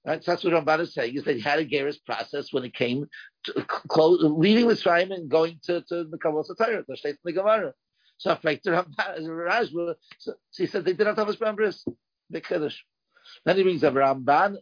Right? 0.07 0.25
So 0.25 0.33
that's 0.33 0.45
what 0.45 0.54
Ramban 0.54 0.80
is 0.80 0.95
saying, 0.95 1.16
is 1.16 1.25
that 1.25 1.37
he 1.37 1.42
had 1.42 1.59
a 1.59 1.66
Geras 1.66 2.02
process 2.04 2.52
when 2.52 2.64
it 2.64 2.73
came 2.73 3.07
to 3.45 3.52
close, 3.66 4.21
leaving 4.23 4.66
Mitzrayim 4.66 5.12
and 5.14 5.28
going 5.28 5.61
to, 5.64 5.83
to 5.83 6.04
the 6.04 6.19
Kabbalah 6.19 6.45
Satire, 6.45 6.83
the 6.88 6.97
State 6.97 7.16
of 7.16 7.19
the 7.25 7.33
Gemara. 7.33 7.75
So 8.16 8.30
after 8.30 8.49
Ramban, 8.49 9.71
so, 9.71 10.35
so 10.50 10.62
he 10.62 10.66
said 10.66 10.85
they 10.85 10.95
did 10.95 11.04
not 11.04 11.16
have 11.16 11.28
a 11.28 11.52
Bris, 11.52 11.85
Big 12.30 12.45
Kiddush. 12.45 12.78
Then 13.45 13.57
he 13.57 13.62
brings 13.62 13.85
up 13.85 13.95
Ramban, 13.95 14.57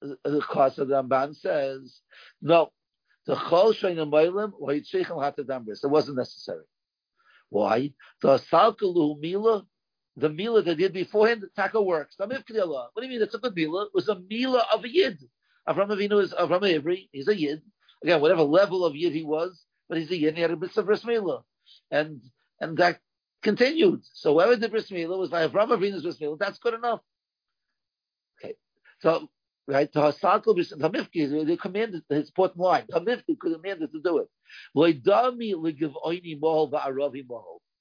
the 0.00 0.40
cause 0.40 0.78
of 0.78 0.88
the 0.88 1.02
Ramban 1.02 1.36
says, 1.36 2.00
no, 2.42 2.70
the 3.26 3.34
Chol 3.34 3.72
Shein 3.74 3.96
Amoilim, 3.96 4.52
or 4.58 4.70
Yitzchim 4.70 5.06
Hatadambris. 5.06 5.84
It 5.84 5.88
wasn't 5.88 6.18
necessary. 6.18 6.64
Why? 7.48 7.92
The 8.20 8.38
Salkalu 8.38 9.20
Mila, 9.20 9.64
the 10.16 10.28
Mila 10.30 10.62
that 10.62 10.76
did 10.76 10.92
beforehand, 10.92 11.42
the 11.42 11.48
Taka 11.48 11.80
works. 11.80 12.14
What 12.18 12.30
do 12.30 12.36
you 13.02 13.08
mean? 13.08 13.22
It's 13.22 13.34
a 13.34 13.38
good 13.38 13.54
Mila. 13.54 13.84
It 13.84 13.90
was 13.94 14.08
a 14.08 14.18
Mila 14.30 14.66
of 14.72 14.84
a 14.84 14.88
Yid. 14.88 15.18
Avram 15.68 15.88
Avinu 15.88 16.22
is 16.22 16.32
Avram 16.32 16.62
Ivri. 16.62 17.08
He's 17.12 17.28
a 17.28 17.36
Yid. 17.36 17.62
Again, 18.02 18.20
whatever 18.20 18.42
level 18.42 18.84
of 18.84 18.94
Yid 18.96 19.12
he 19.12 19.24
was, 19.24 19.62
but 19.88 19.98
he's 19.98 20.10
a 20.10 20.16
Yid. 20.16 20.36
He 20.36 20.40
had 20.40 20.50
a 20.50 20.56
bit 20.56 20.76
of 20.76 20.86
Bris 20.86 21.04
Mila. 21.04 21.42
And, 21.90 22.22
and 22.60 22.78
that 22.78 23.00
continued. 23.42 24.04
So 24.14 24.32
whoever 24.34 24.56
did 24.56 24.70
Bris 24.70 24.90
Mila 24.90 25.18
was 25.18 25.30
like 25.30 25.50
Avram 25.50 25.68
Avinu's 25.68 26.02
Bris 26.02 26.20
Mila. 26.20 26.36
That's 26.38 26.58
good 26.58 26.74
enough. 26.74 27.00
Okay. 28.38 28.54
So, 29.00 29.28
right, 29.66 29.92
to 29.92 29.98
Hasalkal 29.98 30.54
Bris, 30.54 30.72
Tamifki, 30.72 31.46
they 31.46 31.56
commanded 31.56 32.04
his 32.08 32.30
bottom 32.30 32.60
line. 32.60 32.86
Tamifki 32.90 33.38
commanded 33.38 33.92
to 33.92 34.00
do 34.00 34.18
it. 34.18 34.28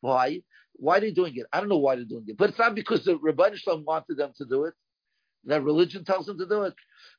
Why? 0.01 0.41
Why 0.77 0.97
are 0.97 1.01
they 1.01 1.11
doing 1.11 1.35
it? 1.37 1.45
I 1.51 1.59
don't 1.59 1.69
know 1.69 1.77
why 1.77 1.95
they're 1.95 2.05
doing 2.05 2.25
it, 2.27 2.37
but 2.37 2.49
it's 2.49 2.59
not 2.59 2.75
because 2.75 3.05
the 3.05 3.17
Rabbi 3.17 3.51
Shalom 3.55 3.85
wanted 3.85 4.17
them 4.17 4.31
to 4.37 4.45
do 4.45 4.65
it. 4.65 4.73
That 5.45 5.63
religion 5.63 6.03
tells 6.03 6.25
them 6.25 6.37
to 6.39 6.47
do 6.47 6.63
it. 6.63 6.73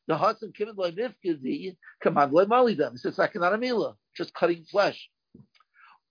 The 0.08 0.18
Hasan 0.18 0.52
Kimin 0.52 0.76
Loy 0.76 0.90
Nifkidi 0.90 1.76
command 2.02 2.32
Loy 2.32 2.44
Mali 2.44 2.74
them. 2.74 2.92
He 2.92 2.98
says, 2.98 3.18
Mila, 3.34 3.94
just 4.16 4.34
cutting 4.34 4.64
flesh. 4.64 5.08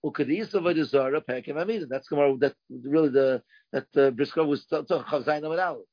That's 0.04 0.54
Gemara 0.54 2.38
that 2.38 2.54
really 2.70 3.10
the 3.10 3.42
that 3.74 3.88
the 3.94 4.12
Briscoe 4.12 4.46
was 4.46 4.66
talking 4.66 4.86
Chavzayin 4.86 5.46
Amid 5.46 5.60
Aleph. 5.60 5.86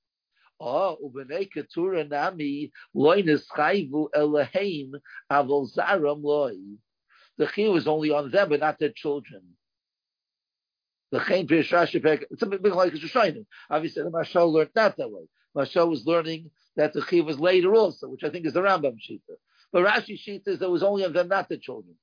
Oh, 0.60 0.66
ah, 0.66 0.96
ubenei 1.02 1.48
ketura 1.50 2.08
nami 2.08 2.70
loy 2.94 3.22
neschayvu 3.22 4.10
elaheim 4.14 4.92
avol 5.30 5.66
zaram. 5.74 6.22
The 7.38 7.46
chiyuv 7.46 7.72
was 7.72 7.88
only 7.88 8.10
on 8.10 8.30
them, 8.30 8.50
but 8.50 8.60
not 8.60 8.78
their 8.78 8.92
children. 8.94 9.42
The 11.12 11.20
chaim 11.20 11.46
pirshashipek. 11.46 12.24
It's 12.30 12.42
a 12.42 12.46
bit 12.46 12.64
like 12.64 12.94
a 12.94 12.96
Shoshainim. 12.96 13.44
Obviously, 13.70 14.02
the 14.02 14.10
Mashal 14.10 14.50
learned 14.50 14.70
not 14.74 14.96
that 14.96 15.10
way. 15.10 15.28
Mashal 15.54 15.90
was 15.90 16.06
learning 16.06 16.50
that 16.76 16.94
the 16.94 17.02
chiyuv 17.02 17.26
was 17.26 17.38
later 17.38 17.74
also, 17.74 18.08
which 18.08 18.24
I 18.24 18.30
think 18.30 18.46
is 18.46 18.54
the 18.54 18.62
Rambam 18.62 18.96
shita. 18.96 19.36
But 19.72 19.84
Rashi 19.86 20.18
shita 20.18 20.48
is 20.48 20.58
that 20.60 20.70
was 20.70 20.82
only 20.82 21.04
on 21.04 21.12
them, 21.12 21.28
not 21.28 21.48
the 21.50 21.58
children. 21.58 21.94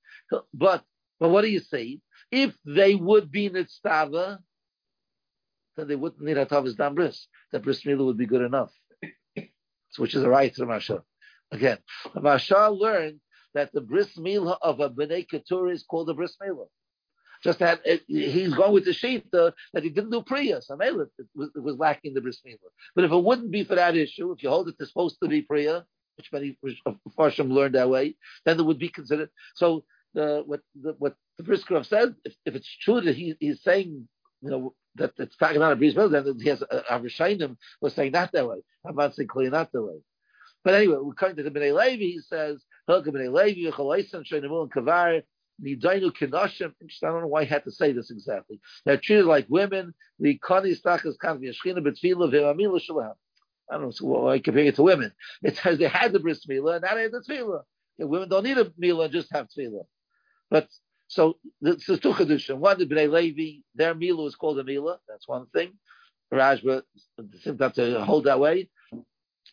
But 0.53 0.83
but 1.19 1.29
what 1.29 1.41
do 1.41 1.47
you 1.47 1.59
say? 1.59 1.99
If 2.31 2.55
they 2.65 2.93
would 2.93 3.31
be 3.31 3.49
nitztava, 3.49 4.37
then 5.75 5.87
they 5.87 5.95
wouldn't 5.95 6.21
need 6.21 6.37
Hatavis 6.37 6.77
Dam 6.77 6.93
Bris. 6.93 7.27
That 7.51 7.63
Bris 7.63 7.83
Milah 7.83 8.05
would 8.05 8.17
be 8.17 8.27
good 8.27 8.43
enough. 8.43 8.71
Which 9.97 10.13
is 10.13 10.23
a 10.23 10.29
right 10.29 10.53
to 10.53 10.61
the 10.61 10.67
Mashal. 10.67 11.01
Again, 11.51 11.79
the 12.13 12.21
Mashal 12.21 12.79
learned 12.79 13.19
that 13.55 13.71
the 13.73 13.81
Bris 13.81 14.15
Milah 14.17 14.57
of 14.61 14.79
a 14.79 14.89
B'nai 14.89 15.27
Keturah 15.27 15.71
is 15.71 15.83
called 15.83 16.09
a 16.11 16.13
Bris 16.13 16.37
Milah. 16.41 16.67
Just 17.43 17.59
that 17.59 17.79
it, 17.85 18.03
he's 18.07 18.53
going 18.53 18.73
with 18.73 18.85
the 18.85 19.23
uh, 19.33 19.51
that 19.73 19.83
he 19.83 19.89
didn't 19.89 20.09
do 20.09 20.21
Priya. 20.21 20.61
So 20.61 20.77
it 20.79 20.95
was, 20.95 21.07
it 21.55 21.63
was 21.63 21.77
lacking 21.77 22.13
the 22.13 22.21
Bris. 22.21 22.41
But 22.95 23.05
if 23.05 23.11
it 23.11 23.23
wouldn't 23.23 23.51
be 23.51 23.63
for 23.63 23.75
that 23.75 23.95
issue, 23.95 24.31
if 24.31 24.43
you 24.43 24.49
hold 24.49 24.67
it 24.67 24.75
it's 24.79 24.89
supposed 24.89 25.17
to 25.23 25.29
be 25.29 25.41
Priya, 25.41 25.85
which 26.17 26.31
many 26.33 26.57
Farshim 27.17 27.51
learned 27.51 27.75
that 27.75 27.89
way, 27.89 28.15
then 28.45 28.59
it 28.59 28.65
would 28.65 28.79
be 28.79 28.89
considered. 28.89 29.29
So 29.55 29.85
the 30.13 30.43
what 30.45 30.61
the, 30.81 30.95
what 30.99 31.15
the 31.37 32.15
if, 32.25 32.33
if 32.45 32.55
it's 32.55 32.77
true 32.81 32.99
that 33.01 33.15
he, 33.15 33.35
he's 33.39 33.63
saying, 33.63 34.07
you 34.41 34.49
know, 34.49 34.73
that 34.95 35.13
it's 35.17 35.35
about 35.39 35.71
a 35.71 35.75
Bris 35.77 35.93
Milah, 35.93 36.23
then 36.23 36.39
he 36.41 36.49
has 36.49 36.61
a 36.61 36.83
Avishainim 36.91 37.55
was 37.79 37.93
saying 37.93 38.11
not 38.11 38.33
that 38.33 38.49
way. 38.49 38.57
I'm 38.85 38.95
not 38.95 39.15
saying 39.15 39.29
clearly 39.29 39.51
not 39.51 39.71
that 39.71 39.81
way. 39.81 40.01
But 40.63 40.73
anyway, 40.73 40.97
we're 40.99 41.13
coming 41.13 41.37
to 41.37 41.43
the 41.43 41.51
Bnei 41.51 41.73
Levi. 41.73 42.03
He 42.03 42.19
says, 42.19 42.61
"Hilka 42.89 43.07
Bnei 43.07 43.31
Levi, 43.31 43.71
Chalaisen, 43.71 44.27
Sheinamul, 44.27 44.63
and 44.63 44.71
Kavar." 44.73 45.21
Nidainu. 45.63 46.11
I 46.21 47.11
don't 47.11 47.21
know 47.21 47.27
why 47.27 47.41
I 47.41 47.45
had 47.45 47.63
to 47.65 47.71
say 47.71 47.91
this 47.91 48.11
exactly. 48.11 48.59
They're 48.85 48.97
treated 48.97 49.25
like 49.25 49.45
women. 49.49 49.93
The 50.19 50.39
Kani 50.39 50.79
Stakas 50.79 51.15
Kan 51.19 51.39
Yashchina 51.39 51.79
Betfila 51.79 52.31
V'Amila 52.31 52.81
Shalom. 52.81 53.13
I 53.69 53.77
don't 53.77 54.01
know 54.01 54.07
why 54.07 54.33
I 54.33 54.39
compare 54.39 54.65
it 54.65 54.75
to 54.75 54.83
women. 54.83 55.13
It 55.43 55.57
says 55.57 55.77
they 55.77 55.87
had 55.87 56.11
the 56.11 56.19
bris 56.19 56.45
milah 56.45 56.75
and 56.75 56.83
now 56.83 56.95
they 56.95 57.03
had 57.03 57.11
the 57.11 57.21
tefillah. 57.21 57.61
Okay, 57.99 58.05
women 58.05 58.29
don't 58.29 58.43
need 58.43 58.57
a 58.57 58.65
milah 58.65 59.05
and 59.05 59.13
just 59.13 59.31
have 59.31 59.47
tefillah. 59.47 59.85
But 60.49 60.67
so 61.07 61.37
this 61.61 61.87
is 61.87 61.99
two 61.99 62.13
conditions. 62.13 62.59
One, 62.59 62.79
the 62.79 62.85
Bnei 62.85 63.11
Levi, 63.11 63.61
their 63.75 63.93
milah 63.93 64.27
is 64.27 64.35
called 64.35 64.59
a 64.59 64.63
milah. 64.63 64.97
That's 65.07 65.27
one 65.27 65.45
thing. 65.53 65.73
Rajba 66.33 66.83
seems 67.41 67.59
not 67.59 67.75
to 67.75 68.03
hold 68.03 68.23
that 68.25 68.39
way. 68.39 68.69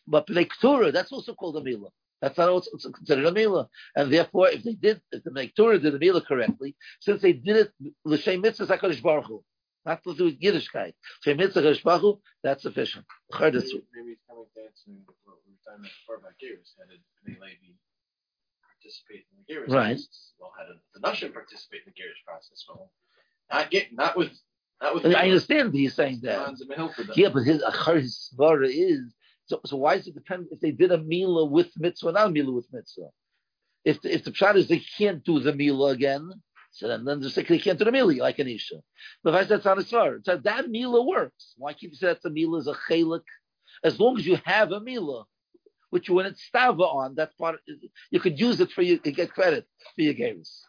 But 0.07 0.27
Bnei 0.27 0.49
Keturah, 0.49 0.91
that's 0.91 1.11
also 1.11 1.33
called 1.33 1.57
a 1.57 1.61
milah. 1.61 1.91
That's 2.21 2.37
not 2.37 2.49
also 2.49 2.71
considered 2.91 3.25
a 3.25 3.31
milah. 3.31 3.67
And 3.95 4.11
therefore, 4.11 4.49
if 4.49 4.63
they 4.63 4.73
did, 4.73 5.01
if 5.11 5.23
the 5.23 5.31
Mektura 5.31 5.81
did 5.81 5.93
the 5.93 5.99
milah 5.99 6.25
correctly, 6.25 6.75
since 6.99 7.21
they 7.21 7.33
did 7.33 7.57
it, 7.57 7.71
l'shem 8.05 8.41
mitzvah 8.41 8.65
HaKadosh 8.77 9.03
Baruch 9.03 9.25
Hu, 9.27 9.43
not 9.85 10.03
to 10.03 10.15
do 10.15 10.25
with 10.25 10.39
Yiddishkeit, 10.41 10.93
l'shem 11.25 11.37
mitzvah 11.37 11.61
HaKadosh 11.61 11.83
Baruch 11.83 12.01
Hu, 12.01 12.21
that's 12.43 12.63
sufficient. 12.63 13.05
Maybe, 13.39 13.57
maybe 13.95 14.09
he's 14.09 14.17
coming 14.27 14.45
to 14.55 14.61
answer 14.65 14.91
what 15.05 15.37
we 15.45 15.53
were 15.53 15.61
talking 15.63 15.79
about 15.79 15.83
before 15.83 16.15
about 16.17 16.37
gears. 16.39 16.73
How 16.79 16.85
did 16.89 16.99
Bnei 17.25 17.39
Levi 17.41 17.73
participate 18.63 19.25
in 19.31 19.37
the 19.37 19.53
gears 19.53 19.69
Right. 19.69 19.95
process? 19.97 20.33
Well, 20.39 20.53
how 20.57 20.65
did 20.65 20.77
the 20.95 21.01
Nushim 21.01 21.33
participate 21.33 21.81
in 21.85 21.93
the 21.93 22.01
gears 22.01 22.17
process? 22.25 22.65
Well, 22.67 22.91
not 23.51 23.69
get, 23.71 23.93
not 23.93 24.17
with, 24.17 24.31
not 24.81 24.95
with. 24.95 25.05
I 25.05 25.23
understand 25.25 25.73
he's 25.73 25.93
saying 25.93 26.21
that. 26.23 26.49
Milah. 26.49 26.93
for 26.95 27.03
them. 27.03 27.13
Yeah, 27.15 27.29
but 27.29 27.43
his 27.43 27.63
his 27.93 28.33
svara 28.35 28.69
is 28.69 29.13
So, 29.47 29.61
so 29.65 29.77
why 29.77 29.97
does 29.97 30.07
it 30.07 30.13
depend 30.13 30.47
if 30.51 30.59
they 30.59 30.71
did 30.71 30.91
a 30.91 30.97
mila 30.97 31.45
with 31.45 31.71
mitzvah, 31.77 32.11
not 32.11 32.27
a 32.27 32.31
mila 32.31 32.51
with 32.51 32.67
mitzvah? 32.71 33.09
If 33.85 34.01
the, 34.01 34.13
if 34.13 34.23
the 34.23 34.31
pshat 34.31 34.55
is 34.57 34.67
they 34.67 34.83
can't 34.97 35.23
do 35.23 35.39
the 35.39 35.53
mila 35.53 35.91
again, 35.91 36.29
so 36.71 36.87
then, 36.87 37.05
then 37.05 37.21
just 37.21 37.35
say 37.35 37.43
they 37.43 37.57
can't 37.57 37.79
do 37.79 37.85
the 37.85 37.91
mila 37.91 38.13
like 38.13 38.39
an 38.39 38.47
isha. 38.47 38.75
But 39.23 39.33
if 39.33 39.35
I 39.35 39.39
said 39.41 39.49
that's 39.49 39.65
not 39.65 39.79
a 39.79 39.81
svar, 39.81 40.19
so 40.23 40.37
that 40.37 40.69
mila 40.69 41.01
works. 41.03 41.53
Why 41.57 41.73
keep 41.73 41.95
saying 41.95 42.13
that 42.13 42.21
the 42.21 42.29
mila 42.29 42.59
is 42.59 42.67
a 42.67 42.75
chelik? 42.89 43.23
As 43.83 43.99
long 43.99 44.17
as 44.17 44.27
you 44.27 44.37
have 44.43 44.71
a 44.71 44.81
mila, 44.81 45.25
which 45.89 46.09
you 46.09 46.15
went 46.15 46.37
stava 46.37 46.81
on, 46.81 47.15
that's 47.15 47.33
part. 47.35 47.59
You 48.11 48.19
could 48.19 48.39
use 48.39 48.59
it 48.59 48.71
for 48.71 48.81
you 48.81 48.97
to 48.97 49.11
get 49.11 49.31
credit 49.33 49.65
for 49.95 50.01
your 50.01 50.13
games. 50.13 50.63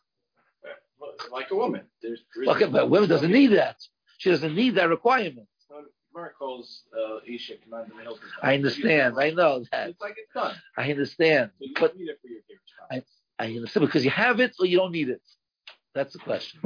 Like 1.32 1.50
a 1.50 1.56
woman. 1.56 1.82
There's, 2.00 2.20
there 2.36 2.54
Okay, 2.54 2.66
but 2.66 2.90
women 2.90 3.08
doesn't 3.08 3.30
need 3.30 3.48
that. 3.48 3.76
She 4.18 4.30
doesn't 4.30 4.54
need 4.54 4.76
that 4.76 4.88
requirement. 4.88 5.48
Gemara 6.18 6.32
calls 6.38 6.82
uh, 6.98 7.18
Isha 7.26 7.54
command 7.62 7.90
the. 7.90 8.14
I 8.42 8.54
understand. 8.54 9.14
I 9.18 9.30
know 9.30 9.64
that. 9.70 9.90
It's 9.90 10.00
like 10.00 10.14
it's 10.16 10.32
done. 10.34 10.56
I 10.76 10.90
understand. 10.90 11.50
So 11.58 11.64
you 11.66 11.72
But 11.74 11.80
don't 11.92 11.98
need 11.98 12.08
it 12.08 12.18
for 12.20 12.28
your 12.28 12.40
favorite 12.48 13.04
I- 13.38 13.44
I 13.44 13.46
understand 13.56 13.86
because 13.86 14.04
you 14.04 14.10
have 14.10 14.40
it 14.40 14.52
or 14.58 14.66
you 14.66 14.76
don't 14.76 14.90
need 14.92 15.08
it. 15.10 15.22
That's 15.94 16.12
the 16.12 16.18
question. 16.18 16.60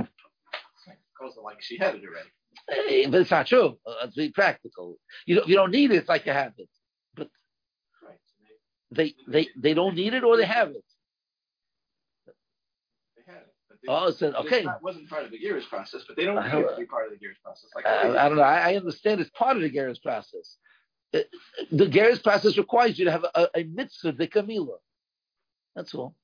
calls 1.19 1.37
it 1.37 1.43
like 1.43 1.61
she 1.63 1.77
had 1.77 1.95
it 1.97 2.03
already. 2.05 2.31
Hey, 2.71 3.07
but 3.07 3.21
it's 3.21 3.31
not 3.31 3.47
true. 3.47 3.79
Uh, 3.87 3.95
Let's 4.03 4.15
be 4.17 4.31
practical. 4.31 4.97
You 5.27 5.37
don't, 5.37 5.49
you 5.49 5.57
don't 5.57 5.71
need 5.71 5.91
it. 5.93 6.09
Like 6.09 6.25
you 6.27 6.33
have 6.33 6.53
it. 6.57 6.69
Right. 7.19 8.19
So 8.27 8.45
They 8.93 9.15
they 9.29 9.49
they 9.57 9.75
don't 9.75 9.95
need 9.95 10.15
it 10.15 10.25
or 10.25 10.37
they 10.39 10.47
have 10.47 10.71
it. 10.71 10.85
They, 13.83 13.89
they 13.89 13.93
it. 13.93 14.19
But 14.21 14.21
they, 14.21 14.39
Oh, 14.39 14.41
it 14.41 14.47
okay. 14.47 14.63
not- 14.65 14.83
wasn't 14.83 15.09
part 15.11 15.25
of 15.25 15.31
the 15.31 15.39
Gears 15.39 15.65
process, 15.67 16.03
but 16.07 16.17
they 16.17 16.25
don't 16.25 16.37
need 16.45 16.51
to 16.69 16.77
be 16.79 16.87
part 16.87 17.07
of 17.07 17.13
the 17.13 17.19
Gears 17.19 17.37
process. 17.45 17.71
Like 17.75 17.85
Uh, 17.87 18.17
I 18.19 18.29
don't 18.29 18.37
know. 18.39 18.43
I, 18.43 18.73
I 18.73 18.77
understand 18.77 19.21
it's 19.21 19.31
part 19.31 19.57
of 19.57 19.63
the 19.63 19.71
Geras 19.71 20.01
process. 20.03 20.57
Uh, 21.15 21.21
The 21.71 21.87
Geras 21.87 22.23
process 22.23 22.57
requires 22.57 22.99
you 22.99 23.05
to 23.07 23.11
have 23.13 23.25
a, 23.35 23.49
a 23.57 23.65
mitzvah 23.65 24.13
the 24.13 24.29
kamila. 24.29 24.79
That's 25.77 25.95
all. 25.95 26.15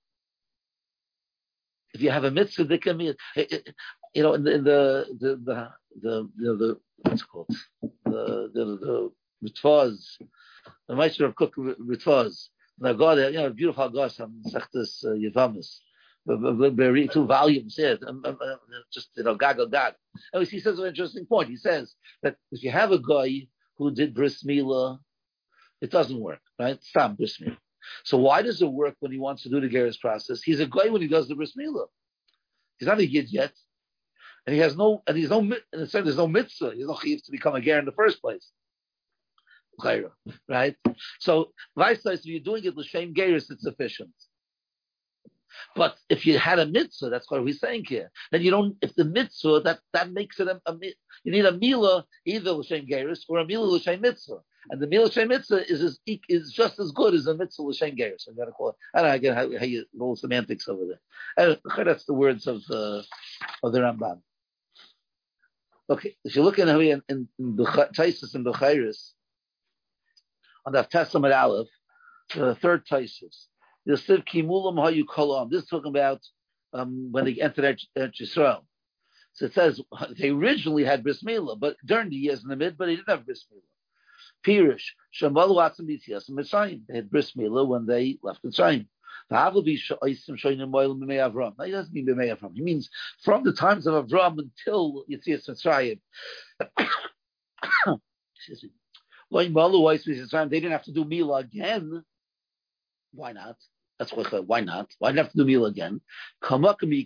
If 1.94 2.02
you 2.02 2.10
have 2.10 2.24
a 2.24 2.30
mitzvah 2.30 2.64
the 2.64 2.78
kamila, 2.78 3.14
you 4.14 4.22
know, 4.22 4.34
in 4.34 4.44
the 4.44 4.54
in 4.54 4.64
the 4.64 5.06
the 5.20 5.36
the 5.36 5.68
the, 5.96 6.30
the, 6.36 6.56
the 6.56 6.80
what's 7.02 7.22
it 7.22 7.28
called 7.28 7.48
the 8.04 8.50
the 8.54 8.64
the 8.84 9.12
ritvaz, 9.44 10.18
the 10.88 10.94
meister 10.96 11.24
of 11.26 11.34
cook 11.36 11.54
ritvaz. 11.56 12.48
The 12.80 12.92
God, 12.92 13.18
you 13.18 13.32
know, 13.32 13.50
beautiful 13.50 13.88
God, 13.88 14.12
some 14.12 14.40
sechtes 14.46 15.04
uh, 15.04 15.08
Yevamis. 15.08 15.80
Very 16.28 17.08
two 17.08 17.26
volumes 17.26 17.76
here, 17.76 17.98
um, 18.06 18.22
um, 18.24 18.38
uh, 18.40 18.56
just 18.92 19.08
you 19.16 19.22
know, 19.22 19.34
gag 19.34 19.58
gag. 19.70 19.94
And 20.32 20.46
he 20.46 20.60
says 20.60 20.78
an 20.78 20.86
interesting 20.86 21.24
point. 21.24 21.48
He 21.48 21.56
says 21.56 21.94
that 22.22 22.36
if 22.52 22.62
you 22.62 22.70
have 22.70 22.92
a 22.92 22.98
guy 22.98 23.48
who 23.78 23.90
did 23.90 24.14
bris 24.14 24.42
milah, 24.42 24.98
it 25.80 25.90
doesn't 25.90 26.20
work, 26.20 26.40
right? 26.58 26.82
Stop 26.82 27.16
bris 27.16 27.38
milah. 27.38 27.56
So 28.04 28.18
why 28.18 28.42
does 28.42 28.60
it 28.60 28.70
work 28.70 28.96
when 29.00 29.10
he 29.10 29.18
wants 29.18 29.42
to 29.44 29.48
do 29.48 29.60
the 29.60 29.68
Geras 29.68 29.98
process? 29.98 30.42
He's 30.42 30.60
a 30.60 30.66
guy 30.66 30.88
when 30.90 31.00
he 31.00 31.08
does 31.08 31.28
the 31.28 31.34
bris 31.34 31.54
milah. 31.58 31.86
He's 32.78 32.88
not 32.88 32.98
a 32.98 33.06
yid 33.06 33.32
yet, 33.32 33.52
and 34.46 34.54
he 34.54 34.60
has 34.60 34.76
no, 34.76 35.02
and 35.06 35.16
he's 35.16 35.30
no, 35.30 35.40
in 35.40 35.56
a 35.72 35.86
there's 35.86 36.16
no 36.16 36.28
mitzvah. 36.28 36.72
He's 36.74 36.86
no 36.86 36.94
chiyuv 36.94 37.24
to 37.24 37.32
become 37.32 37.54
a 37.54 37.60
ger 37.60 37.78
in 37.78 37.86
the 37.86 37.92
first 37.92 38.20
place. 38.20 38.50
Right? 40.48 40.76
So, 41.20 41.52
vice 41.76 42.02
versa, 42.02 42.20
if 42.20 42.26
you're 42.26 42.40
doing 42.40 42.64
it 42.64 42.76
l'shem 42.76 43.14
geras, 43.14 43.50
it's 43.50 43.62
sufficient. 43.62 44.10
But 45.74 45.96
if 46.08 46.26
you 46.26 46.38
had 46.38 46.58
a 46.58 46.66
mitzvah, 46.66 47.10
that's 47.10 47.30
what 47.30 47.42
we're 47.44 47.54
saying 47.54 47.84
here. 47.86 48.10
Then 48.30 48.42
you 48.42 48.50
don't. 48.50 48.76
If 48.82 48.94
the 48.94 49.04
mitzvah 49.04 49.60
that 49.60 49.80
that 49.92 50.12
makes 50.12 50.40
it 50.40 50.48
a, 50.48 50.60
a 50.66 50.76
you 51.24 51.32
need 51.32 51.46
a 51.46 51.52
mila 51.52 52.04
either 52.24 52.52
l'shem 52.52 52.86
geras 52.86 53.20
or 53.28 53.38
a 53.38 53.46
mila 53.46 53.64
l'shem 53.64 54.00
mitzvah, 54.00 54.40
and 54.70 54.80
the 54.80 54.86
mila 54.86 55.06
l'shem 55.06 55.28
mitzvah 55.28 55.70
is 55.70 55.82
as, 55.82 56.00
is 56.28 56.52
just 56.52 56.78
as 56.78 56.92
good 56.92 57.14
as 57.14 57.26
a 57.26 57.34
mitzvah 57.34 57.62
l'shem 57.62 57.96
geras. 57.96 58.28
I 58.28 58.34
gotta 58.36 58.52
call 58.52 58.70
it. 58.70 58.76
I 58.94 59.00
don't 59.00 59.10
know 59.10 59.14
again 59.14 59.34
how, 59.34 59.58
how 59.58 59.64
you 59.64 59.84
roll 59.96 60.16
semantics 60.16 60.68
over 60.68 60.84
there. 60.86 61.00
Uh, 61.36 61.82
that's 61.84 62.04
the 62.04 62.14
words 62.14 62.46
of 62.46 62.62
uh, 62.70 63.02
of 63.62 63.72
the 63.72 63.80
Ramban. 63.80 64.20
Okay, 65.90 66.16
if 66.24 66.36
you 66.36 66.42
look 66.42 66.58
in 66.58 66.68
in, 66.68 67.02
in, 67.08 67.28
in 67.38 67.56
Taisus 67.56 68.34
and 68.34 68.44
Bechairis 68.44 69.12
on 70.66 70.74
the 70.74 70.82
Testament 70.82 71.32
Aleph, 71.32 71.68
the 72.34 72.54
third 72.56 72.86
Taisus. 72.86 73.46
This 73.88 74.06
is 74.10 75.66
talking 75.66 75.86
about 75.86 76.20
um, 76.74 77.10
when 77.10 77.24
they 77.24 77.40
entered 77.40 77.80
Eretz 77.96 78.20
Yisrael. 78.20 78.60
So 79.32 79.46
it 79.46 79.54
says 79.54 79.80
they 80.18 80.28
originally 80.28 80.84
had 80.84 81.02
bris 81.02 81.22
milah, 81.22 81.58
but 81.58 81.76
during 81.86 82.10
the 82.10 82.16
years 82.16 82.42
in 82.42 82.50
the 82.50 82.56
mid, 82.56 82.76
but 82.76 82.84
they 82.86 82.96
didn't 82.96 83.08
have 83.08 83.24
bris 83.24 83.46
milah. 83.50 83.62
Pirish 84.46 84.82
Shamalu 85.18 85.56
Atzim 85.56 85.88
B'Tzias 85.88 86.28
Mitzrayim. 86.30 86.82
They 86.86 86.96
had 86.96 87.10
bris 87.10 87.32
milah 87.32 87.66
when 87.66 87.86
they 87.86 88.18
left 88.22 88.44
Mitzrayim. 88.44 88.88
Now, 89.30 89.50
he 89.50 89.78
doesn't 91.70 91.92
mean. 91.92 92.36
He 92.54 92.62
means 92.62 92.90
from 93.22 93.42
the 93.42 93.52
times 93.52 93.86
of 93.86 94.06
Avram 94.06 94.38
until 94.38 95.04
Yitzias 95.10 95.48
Mitzrayim. 95.48 96.00
Excuse 98.36 98.64
me. 98.64 98.70
They 99.30 99.48
didn't 99.48 100.72
have 100.72 100.84
to 100.84 100.92
do 100.92 101.04
Mila 101.04 101.38
again. 101.38 102.04
Why 103.12 103.32
not? 103.32 103.56
That's 103.98 104.12
what. 104.12 104.46
Why 104.46 104.60
not? 104.60 104.94
Why 104.98 105.10
not 105.10 105.24
have 105.24 105.32
to 105.32 105.38
do 105.38 105.44
Mila 105.44 105.68
again? 105.68 106.00
Malu 106.42 107.02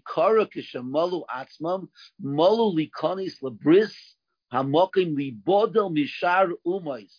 umais. 6.66 7.12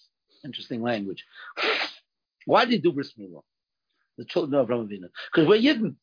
Interesting 0.46 0.82
language. 0.82 1.26
Why 2.46 2.66
did 2.66 2.72
they 2.72 2.78
do 2.78 2.92
bris 2.92 3.18
Mila? 3.18 3.40
The 4.18 4.26
children 4.26 4.60
of 4.60 4.68
Avraham 4.68 4.88
Avinu. 4.88 5.10
Because 5.34 5.48
we're 5.48 5.60
Yidden. 5.60 5.96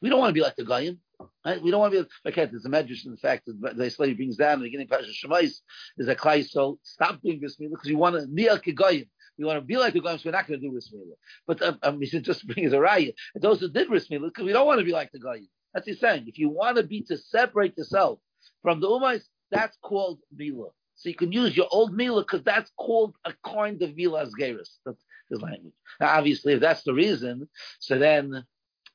We 0.00 0.08
don't 0.08 0.20
want 0.20 0.30
to 0.30 0.34
be 0.34 0.40
like 0.40 0.54
the 0.54 0.64
Goyim. 0.64 1.00
Right? 1.44 1.60
We 1.60 1.72
don't 1.72 1.80
want 1.80 1.92
to 1.92 2.04
be 2.04 2.08
like 2.24 2.36
that. 2.36 2.50
There's 2.52 2.64
a 2.64 2.68
medrash 2.68 3.04
in 3.04 3.10
the 3.10 3.16
fact 3.16 3.46
that 3.46 3.76
the 3.76 3.90
slave 3.90 4.16
brings 4.16 4.36
down 4.36 4.54
in 4.54 4.60
the 4.60 4.66
beginning 4.66 4.88
of 4.90 5.00
Parashat 5.00 5.16
Shemais 5.24 5.54
is 5.96 6.08
a 6.08 6.14
klai. 6.14 6.48
So 6.48 6.78
stop 6.84 7.20
doing 7.22 7.40
this 7.40 7.56
milah 7.56 7.70
because 7.70 7.88
you 7.88 7.98
want 7.98 8.14
to 8.14 8.26
be 8.28 8.48
like 8.48 8.66
a 8.68 8.72
goyim. 8.72 9.06
We 9.38 9.44
want 9.44 9.58
to 9.58 9.64
be 9.64 9.76
like 9.76 9.92
the 9.92 10.00
goyim, 10.00 10.18
so 10.18 10.28
we're 10.28 10.32
not 10.32 10.48
going 10.48 10.60
to 10.60 10.66
do 10.66 10.74
this 10.74 10.92
milah. 10.92 11.16
But 11.46 11.62
um, 11.62 11.78
um, 11.82 12.00
just 12.22 12.46
bring 12.46 12.64
as 12.66 12.72
a. 12.72 12.78
And 12.78 13.14
those 13.42 13.60
who 13.60 13.68
did 13.68 13.88
this 13.90 14.08
milah 14.08 14.28
because 14.28 14.44
we 14.44 14.52
don't 14.52 14.66
want 14.66 14.80
to 14.80 14.84
be 14.84 14.92
like 14.92 15.12
the 15.12 15.20
goyim. 15.20 15.48
That's 15.72 15.86
what 15.86 15.92
he's 15.92 16.00
saying. 16.00 16.24
If 16.26 16.38
you 16.38 16.48
want 16.48 16.76
to 16.76 16.82
be 16.82 17.02
to 17.02 17.16
separate 17.16 17.76
yourself 17.78 18.18
from 18.62 18.80
the 18.80 18.88
umais, 18.88 19.22
that's 19.50 19.76
called 19.82 20.20
milah. 20.36 20.70
So 20.96 21.08
you 21.08 21.14
can 21.14 21.30
use 21.30 21.56
your 21.56 21.68
old 21.70 21.96
milah 21.96 22.22
because 22.22 22.42
that's 22.42 22.72
called 22.76 23.14
a 23.24 23.32
kind 23.46 23.80
of 23.82 23.90
milah 23.90 24.22
as 24.22 24.32
geras. 24.38 24.78
That's 24.84 25.04
his 25.30 25.40
language. 25.40 25.74
Now, 26.00 26.18
obviously, 26.18 26.54
if 26.54 26.60
that's 26.60 26.82
the 26.82 26.94
reason, 26.94 27.48
so 27.78 27.98
then 27.98 28.44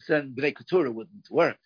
then 0.09 0.35
Bnei 0.37 0.55
Keturah 0.55 0.91
wouldn't 0.91 1.29
work 1.31 1.57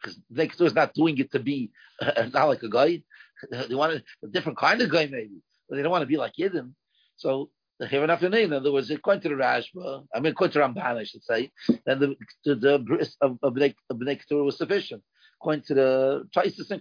because 0.00 0.18
Bnei 0.32 0.50
Keturah 0.50 0.66
is 0.66 0.74
not 0.74 0.94
doing 0.94 1.16
it 1.18 1.30
to 1.32 1.38
be 1.38 1.70
uh, 2.00 2.28
not 2.34 2.48
like 2.48 2.62
a 2.62 2.68
guy. 2.68 3.02
They 3.50 3.74
want 3.74 3.94
a, 3.94 4.02
a 4.24 4.28
different 4.28 4.58
kind 4.58 4.80
of 4.80 4.88
guy, 4.88 5.06
maybe, 5.06 5.42
but 5.68 5.74
they 5.74 5.82
don't 5.82 5.90
want 5.90 6.02
to 6.02 6.06
be 6.06 6.16
like 6.16 6.34
Yidden. 6.38 6.74
So 7.16 7.50
the 7.82 7.88
here 7.88 8.04
enough 8.04 8.22
in 8.22 8.52
other 8.52 8.72
words, 8.72 8.90
according 8.90 9.22
to 9.22 9.28
the 9.28 9.34
Rashba, 9.34 10.06
I 10.14 10.20
mean, 10.20 10.32
according 10.32 10.52
to 10.52 10.60
Ramban, 10.60 10.96
I 10.98 11.04
should 11.04 11.24
say, 11.24 11.50
then 11.84 11.98
the 11.98 12.16
the, 12.44 12.54
the 12.54 12.78
bris 12.78 13.16
of, 13.20 13.38
of 13.42 13.56
of 13.56 13.96
Bnei 13.98 14.18
Keturah 14.18 14.44
was 14.44 14.56
sufficient. 14.56 15.02
According 15.40 15.64
to 15.64 15.74
the 15.74 16.28
Taisus 16.34 16.70
and 16.70 16.80